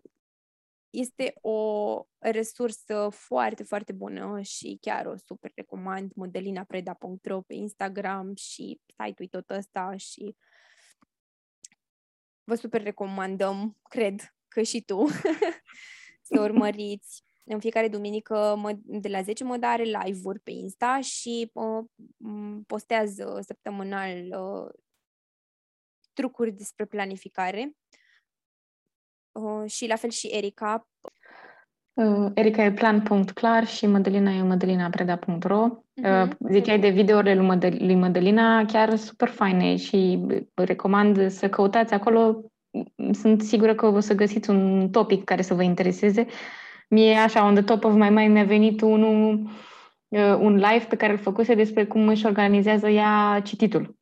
este 0.90 1.34
o 1.42 2.02
resursă 2.18 3.10
foarte, 3.12 3.64
foarte 3.64 3.92
bună 3.92 4.42
și 4.42 4.78
chiar 4.82 5.06
o 5.06 5.18
super 5.18 5.52
recomand, 5.56 6.12
modelinapreda.ro 6.16 7.42
pe 7.42 7.54
Instagram 7.54 8.36
și 8.36 8.82
site-ul 8.86 9.28
tot 9.28 9.50
ăsta 9.50 9.96
și 9.98 10.36
vă 12.52 12.58
super 12.58 12.84
recomandăm, 12.84 13.78
cred 13.90 14.36
că 14.48 14.62
și 14.62 14.82
tu, 14.82 15.06
să 16.30 16.42
urmăriți. 16.42 17.24
În 17.46 17.60
fiecare 17.60 17.88
duminică 17.88 18.56
mă, 18.58 18.78
de 18.84 19.08
la 19.08 19.22
10 19.22 19.44
mă 19.44 19.58
are 19.62 19.84
live-uri 19.84 20.40
pe 20.40 20.52
Insta 20.52 21.00
și 21.02 21.52
uh, 21.54 21.86
postează 22.68 23.40
săptămânal 23.46 24.18
uh, 24.18 24.70
trucuri 26.14 26.52
despre 26.52 26.86
planificare 26.86 27.76
uh, 29.32 29.72
și 29.72 29.88
la 29.88 29.96
fel 29.96 30.10
și 30.10 30.28
Erica. 30.28 30.88
Uh, 31.94 32.32
Erica 32.34 32.64
e 32.64 32.72
plan.clar 32.72 33.68
și 33.68 33.86
Mădălina 33.86 34.32
e 34.32 34.42
mădălinapreda.ro 34.42 35.68
uh-huh. 36.04 36.30
uh, 36.30 36.52
Ziceai 36.52 36.80
de 36.80 36.90
videourile 36.90 37.36
lui, 37.36 37.46
Mădăl- 37.46 37.86
lui 37.86 37.96
Mădălina 37.96 38.66
chiar 38.66 38.96
super 38.96 39.28
faine 39.28 39.76
și 39.76 40.26
recomand 40.54 41.32
să 41.32 41.50
căutați 41.50 41.94
acolo. 41.94 42.52
Sunt 43.12 43.42
sigură 43.42 43.76
că 43.76 43.86
o 43.86 44.00
să 44.00 44.14
găsiți 44.14 44.50
un 44.50 44.90
topic 44.90 45.24
care 45.24 45.42
să 45.42 45.54
vă 45.54 45.64
intereseze. 45.64 46.26
Mie, 46.90 47.16
așa, 47.16 47.46
on 47.46 47.54
the 47.54 47.64
top 47.64 47.84
of 47.84 47.94
my 47.94 48.10
mind, 48.10 48.34
mi-a 48.34 48.44
venit 48.44 48.82
unul, 48.82 49.50
uh, 50.08 50.36
un 50.40 50.56
live 50.56 50.86
pe 50.90 50.96
care 50.96 51.12
îl 51.12 51.18
făcuse 51.18 51.54
despre 51.54 51.86
cum 51.86 52.08
își 52.08 52.26
organizează 52.26 52.88
ea 52.90 53.42
cititul. 53.44 53.96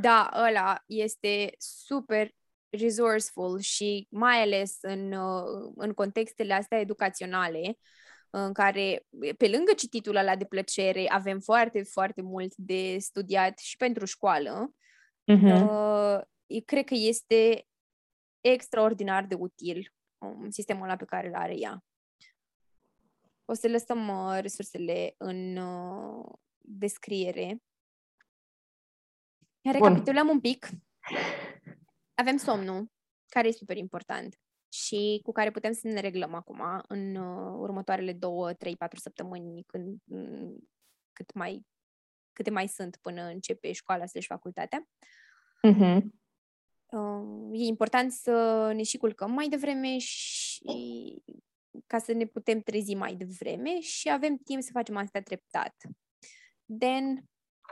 Da, 0.00 0.30
ăla 0.48 0.82
este 0.86 1.54
super 1.58 2.28
resourceful 2.70 3.58
și 3.60 4.06
mai 4.10 4.42
ales 4.42 4.78
în, 4.80 5.12
uh, 5.12 5.72
în 5.76 5.92
contextele 5.92 6.54
astea 6.54 6.78
educaționale, 6.78 7.78
în 8.34 8.52
care, 8.52 9.06
pe 9.36 9.48
lângă 9.48 9.72
cititul 9.72 10.16
ăla 10.16 10.36
de 10.36 10.44
plăcere, 10.44 11.08
avem 11.08 11.40
foarte, 11.40 11.82
foarte 11.82 12.22
mult 12.22 12.56
de 12.56 12.98
studiat 12.98 13.58
și 13.58 13.76
pentru 13.76 14.04
școală, 14.04 14.74
uh-huh. 15.32 15.62
uh, 15.62 16.20
cred 16.64 16.84
că 16.84 16.94
este 16.94 17.66
extraordinar 18.40 19.26
de 19.26 19.34
util 19.34 19.92
um, 20.18 20.50
sistemul 20.50 20.84
ăla 20.84 20.96
pe 20.96 21.04
care 21.04 21.28
îl 21.28 21.34
are 21.34 21.58
ea. 21.58 21.84
O 23.44 23.54
să 23.54 23.68
lăsăm 23.68 24.08
uh, 24.08 24.38
resursele 24.40 25.14
în 25.16 25.56
uh, 25.56 26.32
descriere. 26.58 27.62
Recapitulăm 29.60 30.28
un 30.28 30.40
pic 30.40 30.68
avem 32.14 32.36
somnul, 32.36 32.90
care 33.28 33.48
e 33.48 33.52
super 33.52 33.76
important 33.76 34.36
și 34.72 35.20
cu 35.22 35.32
care 35.32 35.50
putem 35.50 35.72
să 35.72 35.88
ne 35.88 36.00
reglăm 36.00 36.34
acum 36.34 36.62
în 36.88 37.14
uh, 37.14 37.54
următoarele 37.58 38.12
două, 38.12 38.52
trei, 38.52 38.76
patru 38.76 38.98
săptămâni 38.98 39.64
când, 39.66 39.98
mm, 40.04 40.68
cât 41.12 41.32
mai, 41.34 41.66
câte 42.32 42.50
mai 42.50 42.68
sunt 42.68 42.98
până 43.00 43.22
începe 43.22 43.72
școala 43.72 44.06
slash 44.06 44.26
facultatea. 44.26 44.88
Uh-huh. 45.68 46.00
Uh, 46.86 47.50
e 47.52 47.64
important 47.64 48.12
să 48.12 48.70
ne 48.74 48.82
și 48.82 48.96
culcăm 48.96 49.30
mai 49.30 49.48
devreme 49.48 49.98
și 49.98 51.22
ca 51.86 51.98
să 51.98 52.12
ne 52.12 52.26
putem 52.26 52.60
trezi 52.60 52.94
mai 52.94 53.14
devreme 53.14 53.80
și 53.80 54.10
avem 54.10 54.36
timp 54.36 54.62
să 54.62 54.70
facem 54.72 54.96
asta 54.96 55.20
treptat. 55.20 55.74
Then, 56.78 57.24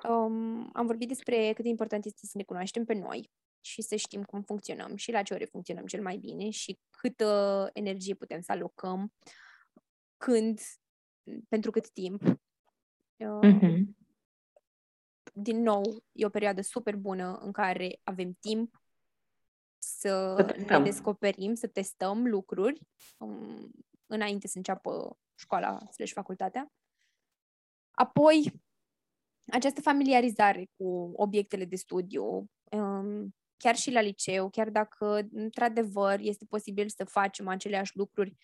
um, 0.08 0.70
am 0.72 0.86
vorbit 0.86 1.08
despre 1.08 1.52
cât 1.52 1.64
de 1.64 1.70
important 1.70 2.04
este 2.04 2.26
să 2.26 2.32
ne 2.36 2.42
cunoaștem 2.42 2.84
pe 2.84 2.94
noi, 2.94 3.30
și 3.60 3.82
să 3.82 3.96
știm 3.96 4.22
cum 4.22 4.42
funcționăm 4.42 4.96
și 4.96 5.10
la 5.10 5.22
ce 5.22 5.34
ore 5.34 5.44
funcționăm 5.44 5.86
cel 5.86 6.02
mai 6.02 6.16
bine 6.16 6.50
și 6.50 6.78
câtă 6.90 7.70
energie 7.72 8.14
putem 8.14 8.40
să 8.40 8.52
alocăm, 8.52 9.12
când, 10.16 10.60
pentru 11.48 11.70
cât 11.70 11.90
timp. 11.90 12.22
Uh-huh. 13.18 13.82
Din 15.32 15.62
nou, 15.62 16.04
e 16.12 16.26
o 16.26 16.30
perioadă 16.30 16.60
super 16.60 16.96
bună 16.96 17.34
în 17.34 17.52
care 17.52 18.00
avem 18.02 18.32
timp 18.32 18.82
să, 19.78 20.34
să 20.66 20.76
ne 20.78 20.80
descoperim, 20.80 21.54
să 21.54 21.66
testăm 21.66 22.26
lucruri 22.26 22.80
um, 23.18 23.70
înainte 24.06 24.46
să 24.46 24.56
înceapă 24.56 25.18
școala 25.34 25.78
slash 25.90 26.12
facultatea. 26.12 26.72
Apoi, 27.90 28.62
această 29.46 29.80
familiarizare 29.80 30.70
cu 30.76 31.12
obiectele 31.16 31.64
de 31.64 31.76
studiu, 31.76 32.50
um, 32.70 33.34
chiar 33.62 33.76
și 33.76 33.90
la 33.90 34.00
liceu, 34.00 34.50
chiar 34.50 34.68
dacă, 34.68 35.28
într-adevăr, 35.32 36.18
este 36.20 36.44
posibil 36.48 36.88
să 36.88 37.04
facem 37.04 37.48
aceleași 37.48 37.96
lucruri, 37.96 38.36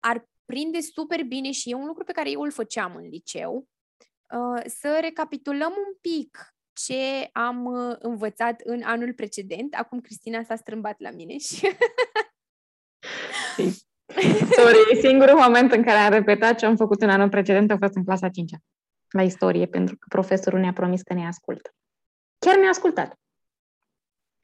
ar 0.00 0.28
prinde 0.44 0.80
super 0.80 1.22
bine 1.22 1.50
și 1.50 1.70
e 1.70 1.74
un 1.74 1.86
lucru 1.86 2.04
pe 2.04 2.12
care 2.12 2.30
eu 2.30 2.40
îl 2.40 2.50
făceam 2.50 2.96
în 2.96 3.08
liceu, 3.08 3.68
uh, 4.34 4.62
să 4.66 4.98
recapitulăm 5.00 5.72
un 5.86 5.94
pic 6.00 6.56
ce 6.72 7.28
am 7.32 7.64
uh, 7.64 7.96
învățat 7.98 8.60
în 8.64 8.82
anul 8.82 9.12
precedent. 9.14 9.74
Acum 9.74 10.00
Cristina 10.00 10.42
s-a 10.42 10.56
strâmbat 10.56 11.00
la 11.00 11.10
mine 11.10 11.38
și... 11.38 11.66
Sorry, 14.56 15.00
singurul 15.00 15.38
moment 15.38 15.72
în 15.72 15.82
care 15.82 15.98
am 15.98 16.12
repetat 16.12 16.58
ce 16.58 16.66
am 16.66 16.76
făcut 16.76 17.02
în 17.02 17.10
anul 17.10 17.28
precedent 17.28 17.70
a 17.70 17.76
fost 17.76 17.94
în 17.94 18.04
clasa 18.04 18.28
5 18.28 18.52
la 19.08 19.22
istorie, 19.22 19.66
pentru 19.66 19.96
că 19.96 20.06
profesorul 20.08 20.60
ne-a 20.60 20.72
promis 20.72 21.02
că 21.02 21.14
ne 21.14 21.26
ascultă. 21.26 21.70
Chiar 22.38 22.56
ne-a 22.56 22.68
ascultat. 22.68 23.20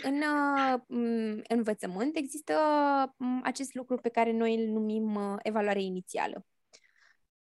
În 0.02 0.22
uh, 0.22 1.42
învățământ 1.48 2.16
există 2.16 2.54
acest 3.42 3.74
lucru 3.74 3.96
pe 3.96 4.08
care 4.08 4.32
noi 4.32 4.54
îl 4.54 4.72
numim 4.72 5.14
uh, 5.14 5.38
evaluare 5.42 5.82
inițială. 5.82 6.46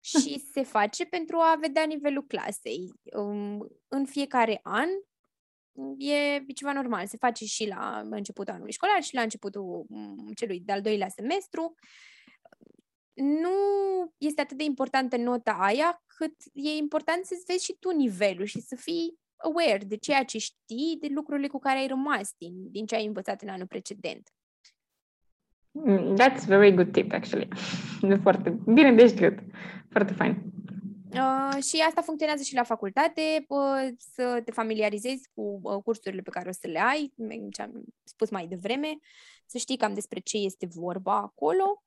Și 0.00 0.44
se 0.52 0.62
face 0.62 1.04
pentru 1.04 1.36
a 1.38 1.56
vedea 1.60 1.84
nivelul 1.84 2.26
clasei. 2.26 2.92
Um, 3.16 3.68
în 3.88 4.04
fiecare 4.04 4.60
an 4.62 4.88
e 5.98 6.44
ceva 6.54 6.72
normal. 6.72 7.06
Se 7.06 7.16
face 7.16 7.44
și 7.44 7.66
la 7.66 8.02
începutul 8.10 8.54
anului 8.54 8.72
școlar 8.72 9.02
și 9.02 9.14
la 9.14 9.22
începutul 9.22 9.86
celui 10.34 10.60
de-al 10.60 10.80
doilea 10.80 11.08
semestru. 11.08 11.74
Nu 13.14 13.50
este 14.18 14.40
atât 14.40 14.56
de 14.56 14.64
importantă 14.64 15.16
nota 15.16 15.52
aia, 15.52 16.02
cât 16.06 16.34
e 16.52 16.70
important 16.70 17.24
să 17.24 17.34
vezi 17.46 17.64
și 17.64 17.76
tu 17.80 17.90
nivelul 17.90 18.44
și 18.44 18.60
să 18.60 18.76
fii 18.76 19.18
aware 19.36 19.84
de 19.86 19.96
ceea 19.96 20.24
ce 20.24 20.38
știi, 20.38 20.98
de 21.00 21.08
lucrurile 21.14 21.46
cu 21.46 21.58
care 21.58 21.78
ai 21.78 21.86
rămas 21.86 22.34
din, 22.38 22.70
din 22.70 22.86
ce 22.86 22.94
ai 22.94 23.06
învățat 23.06 23.42
în 23.42 23.48
anul 23.48 23.66
precedent. 23.66 24.30
Mm, 25.70 26.14
that's 26.14 26.46
very 26.46 26.74
good 26.74 26.92
tip, 26.92 27.12
actually. 27.12 27.48
De 28.00 28.14
foarte 28.24 28.58
bine 28.66 28.92
de 28.92 29.06
știut. 29.06 29.38
Foarte 29.90 30.12
fain. 30.12 30.42
Uh, 31.12 31.62
și 31.62 31.84
asta 31.86 32.00
funcționează 32.00 32.42
și 32.42 32.54
la 32.54 32.62
facultate, 32.62 33.44
uh, 33.48 33.88
să 33.98 34.40
te 34.44 34.50
familiarizezi 34.50 35.28
cu 35.34 35.60
uh, 35.62 35.82
cursurile 35.84 36.22
pe 36.22 36.30
care 36.30 36.48
o 36.48 36.52
să 36.52 36.66
le 36.68 36.80
ai, 36.80 37.12
ce 37.50 37.62
am 37.62 37.84
spus 38.04 38.30
mai 38.30 38.46
devreme, 38.46 38.98
să 39.46 39.58
știi 39.58 39.76
cam 39.76 39.94
despre 39.94 40.20
ce 40.20 40.36
este 40.36 40.66
vorba 40.70 41.16
acolo. 41.16 41.82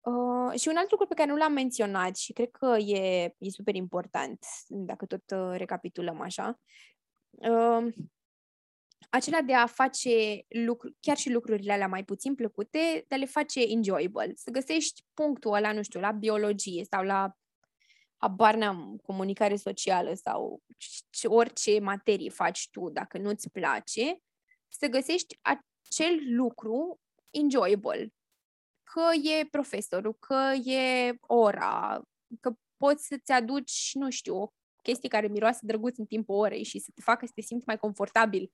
Uh, 0.00 0.60
și 0.60 0.68
un 0.68 0.76
alt 0.76 0.90
lucru 0.90 1.06
pe 1.06 1.14
care 1.14 1.30
nu 1.30 1.36
l-am 1.36 1.52
menționat 1.52 2.16
și 2.16 2.32
cred 2.32 2.50
că 2.50 2.76
e, 2.78 3.24
e 3.38 3.50
super 3.50 3.74
important, 3.74 4.38
dacă 4.66 5.06
tot 5.06 5.30
uh, 5.30 5.56
recapitulăm 5.56 6.20
așa, 6.20 6.60
uh, 7.30 7.94
acela 9.10 9.40
de 9.40 9.54
a 9.54 9.66
face 9.66 10.44
lucru, 10.48 10.96
chiar 11.00 11.16
și 11.16 11.30
lucrurile 11.30 11.72
alea 11.72 11.88
mai 11.88 12.04
puțin 12.04 12.34
plăcute, 12.34 13.04
de 13.08 13.14
a 13.14 13.18
le 13.18 13.24
face 13.24 13.60
enjoyable. 13.60 14.32
Să 14.34 14.50
găsești 14.50 15.04
punctul 15.14 15.52
ăla, 15.52 15.72
nu 15.72 15.82
știu, 15.82 16.00
la 16.00 16.12
biologie 16.12 16.84
sau 16.90 17.04
la 17.04 17.36
habar 18.16 18.54
n-am, 18.54 19.00
comunicare 19.02 19.56
socială 19.56 20.14
sau 20.14 20.62
orice 21.24 21.80
materie 21.80 22.30
faci 22.30 22.68
tu, 22.70 22.90
dacă 22.90 23.18
nu-ți 23.18 23.50
place, 23.50 24.22
să 24.68 24.86
găsești 24.86 25.38
acel 25.40 26.18
lucru 26.26 27.00
enjoyable. 27.30 28.12
Că 28.92 29.28
e 29.28 29.46
profesorul, 29.50 30.14
că 30.14 30.52
e 30.70 31.14
ora, 31.20 32.02
că 32.40 32.52
poți 32.76 33.06
să-ți 33.06 33.32
aduci, 33.32 33.90
nu 33.92 34.10
știu, 34.10 34.36
o 34.36 34.52
chestie 34.82 35.08
care 35.08 35.26
miroase 35.26 35.60
drăguț 35.62 35.98
în 35.98 36.06
timpul 36.06 36.34
orei 36.34 36.62
și 36.64 36.78
să 36.78 36.90
te 36.94 37.00
facă 37.00 37.26
să 37.26 37.32
te 37.34 37.40
simți 37.40 37.66
mai 37.66 37.78
confortabil 37.78 38.50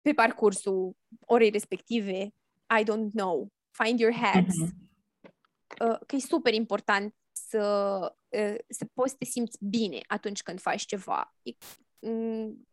pe 0.00 0.12
parcursul 0.12 0.96
orei 1.20 1.50
respective. 1.50 2.34
I 2.78 2.82
don't 2.82 3.10
know. 3.12 3.52
Find 3.70 4.00
your 4.00 4.14
hacks. 4.14 4.54
Mm-hmm. 4.54 4.82
Uh, 5.80 5.98
că 6.06 6.16
e 6.16 6.18
super 6.18 6.54
important 6.54 7.14
să, 7.32 8.16
să 8.68 8.84
poți 8.92 9.10
să 9.10 9.16
te 9.18 9.24
simți 9.24 9.58
bine 9.64 10.00
atunci 10.06 10.42
când 10.42 10.60
faci 10.60 10.84
ceva. 10.84 11.36
Mm, 11.98 12.68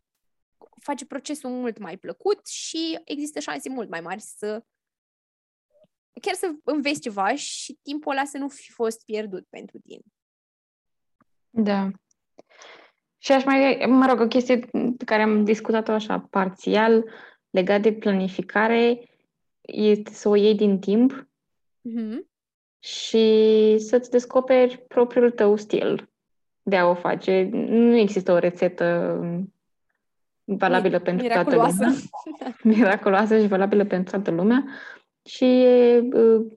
face 0.82 1.06
procesul 1.06 1.50
mult 1.50 1.78
mai 1.78 1.98
plăcut 1.98 2.48
și 2.48 3.00
există 3.04 3.40
șanse 3.40 3.70
mult 3.70 3.90
mai 3.90 4.02
mari 4.02 4.22
să 4.22 4.64
chiar 6.22 6.34
să 6.34 6.52
înveți 6.64 7.00
ceva 7.00 7.36
și 7.36 7.78
timpul 7.82 8.12
ăla 8.12 8.26
să 8.26 8.38
nu 8.38 8.48
fi 8.48 8.72
fost 8.72 9.06
pierdut 9.06 9.48
pentru 9.50 9.80
tine. 9.80 10.04
Da. 11.50 11.90
Și 13.18 13.32
aș 13.32 13.44
mai, 13.44 13.86
mă 13.88 14.06
rog, 14.06 14.20
o 14.20 14.28
chestie 14.28 14.58
pe 14.98 15.06
care 15.06 15.22
am 15.22 15.44
discutat-o 15.44 15.92
așa 15.92 16.20
parțial 16.20 17.06
legat 17.50 17.82
de 17.82 17.94
planificare 17.94 19.10
este 19.62 20.14
să 20.14 20.30
o 20.30 20.36
iei 20.36 20.56
din 20.56 20.80
timp 20.80 21.30
mm-hmm 21.90 22.30
și 22.84 23.76
să-ți 23.78 24.10
descoperi 24.10 24.86
propriul 24.88 25.32
tău 25.32 25.56
stil 25.56 26.10
de 26.62 26.78
a 26.78 26.86
o 26.86 26.94
face. 26.94 27.50
Nu 27.52 27.96
există 27.96 28.32
o 28.32 28.38
rețetă 28.38 29.20
valabilă 30.44 30.98
Mi- 30.98 31.04
pentru 31.04 31.28
toată 31.28 31.56
lumea. 31.56 31.92
Miraculoasă 32.64 33.40
și 33.40 33.48
valabilă 33.48 33.86
pentru 33.86 34.12
toată 34.12 34.32
lumea. 34.32 34.64
Și 35.26 35.46
e, 35.46 36.00
uh, 36.00 36.52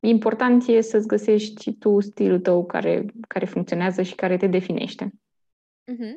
important 0.00 0.66
e 0.66 0.80
să-ți 0.80 1.06
găsești 1.06 1.72
tu 1.72 2.00
stilul 2.00 2.40
tău 2.40 2.66
care, 2.66 3.06
care 3.28 3.44
funcționează 3.44 4.02
și 4.02 4.14
care 4.14 4.36
te 4.36 4.46
definește. 4.46 5.12
Mm-hmm. 5.92 6.16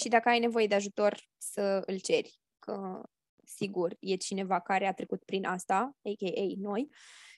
Și 0.00 0.08
dacă 0.08 0.28
ai 0.28 0.38
nevoie 0.38 0.66
de 0.66 0.74
ajutor, 0.74 1.28
să 1.38 1.82
îl 1.86 1.98
ceri. 1.98 2.40
Că, 2.58 3.02
sigur, 3.44 3.96
e 4.00 4.16
cineva 4.16 4.60
care 4.60 4.86
a 4.86 4.92
trecut 4.92 5.22
prin 5.24 5.44
asta, 5.46 5.96
a.k.a. 6.02 6.44
noi, 6.56 6.88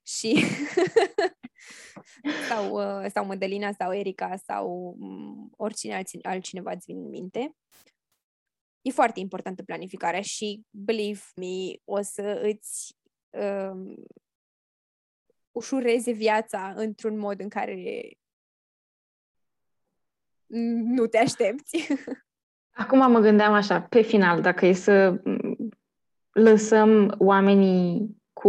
și 0.02 0.44
sau, 2.48 2.74
uh, 2.74 3.10
sau 3.14 3.24
Mădălina 3.24 3.72
sau 3.72 3.94
Erica 3.94 4.36
sau 4.36 4.94
mm, 4.98 5.50
oricine 5.56 6.02
altcineva 6.22 6.72
îți 6.72 6.84
vine 6.86 7.00
în 7.00 7.08
minte. 7.08 7.56
E 8.82 8.90
foarte 8.90 9.20
importantă 9.20 9.62
planificarea 9.62 10.20
și, 10.20 10.62
believe 10.70 11.20
me, 11.36 11.80
o 11.84 12.00
să 12.00 12.40
îți 12.42 12.96
um, 13.30 13.94
ușureze 15.50 16.12
viața 16.12 16.72
într-un 16.76 17.18
mod 17.18 17.40
în 17.40 17.48
care 17.48 18.08
nu 20.84 21.06
te 21.06 21.18
aștepți. 21.18 21.88
Acum 22.82 23.10
mă 23.10 23.18
gândeam 23.18 23.52
așa, 23.52 23.80
pe 23.80 24.00
final, 24.00 24.40
dacă 24.40 24.66
e 24.66 24.72
să 24.72 25.20
mm, 25.24 25.68
lăsăm 26.32 27.14
oamenii 27.18 28.16
cu 28.32 28.48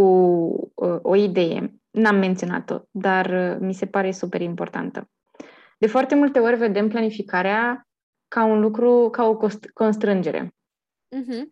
uh, 0.74 1.00
o 1.02 1.16
idee. 1.16 1.74
N-am 1.90 2.16
menționat-o, 2.16 2.80
dar 2.92 3.26
uh, 3.26 3.58
mi 3.60 3.74
se 3.74 3.86
pare 3.86 4.12
super 4.12 4.42
importantă. 4.42 5.10
De 5.78 5.88
foarte 5.88 6.16
multe 6.16 6.40
ori 6.40 6.56
vedem 6.56 6.88
planificarea 6.88 7.88
ca 8.34 8.44
un 8.44 8.60
lucru, 8.60 9.10
ca 9.10 9.24
o 9.24 9.38
constrângere. 9.74 10.54
Uh-huh. 11.16 11.44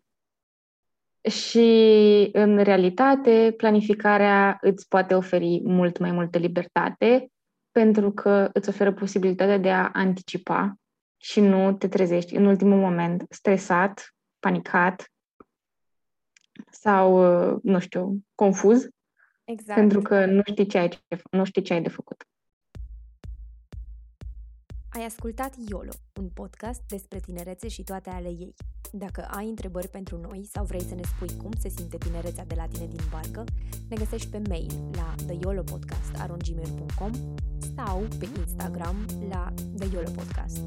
Și, 1.29 2.29
în 2.33 2.63
realitate, 2.63 3.53
planificarea 3.57 4.57
îți 4.61 4.87
poate 4.87 5.13
oferi 5.13 5.61
mult 5.63 5.97
mai 5.97 6.11
multă 6.11 6.37
libertate 6.37 7.31
pentru 7.71 8.11
că 8.11 8.49
îți 8.53 8.69
oferă 8.69 8.93
posibilitatea 8.93 9.57
de 9.57 9.71
a 9.71 9.89
anticipa 9.93 10.75
și 11.17 11.39
nu 11.39 11.73
te 11.73 11.87
trezești 11.87 12.35
în 12.35 12.45
ultimul 12.45 12.79
moment 12.79 13.25
stresat, 13.29 14.15
panicat 14.39 15.11
sau, 16.71 17.07
uh, 17.53 17.59
nu 17.63 17.79
știu, 17.79 18.23
confuz. 18.35 18.87
Exact. 19.43 19.79
Pentru 19.79 20.01
că 20.01 20.25
nu 20.25 20.41
știi 20.45 20.65
ce 20.65 20.77
ai, 20.77 20.89
nu 21.31 21.43
știi 21.43 21.61
ce 21.61 21.73
ai 21.73 21.81
de 21.81 21.89
făcut. 21.89 22.25
Ai 24.93 25.05
ascultat 25.05 25.53
YOLO, 25.69 25.91
un 26.19 26.29
podcast 26.29 26.81
despre 26.87 27.19
tinerețe 27.19 27.67
și 27.67 27.83
toate 27.83 28.09
ale 28.09 28.27
ei. 28.27 28.53
Dacă 28.91 29.27
ai 29.29 29.47
întrebări 29.47 29.87
pentru 29.87 30.17
noi 30.17 30.49
sau 30.51 30.65
vrei 30.65 30.83
să 30.83 30.95
ne 30.95 31.01
spui 31.03 31.37
cum 31.37 31.51
se 31.59 31.69
simte 31.69 31.97
tinerețea 31.97 32.45
de 32.45 32.55
la 32.55 32.67
tine 32.67 32.85
din 32.85 33.01
barcă, 33.11 33.43
ne 33.89 33.95
găsești 33.95 34.29
pe 34.29 34.41
mail 34.47 34.89
la 34.91 35.15
theyolopodcast.com 35.25 37.11
sau 37.75 38.07
pe 38.19 38.29
Instagram 38.37 39.05
la 39.29 39.53
theyolopodcast. 39.77 40.61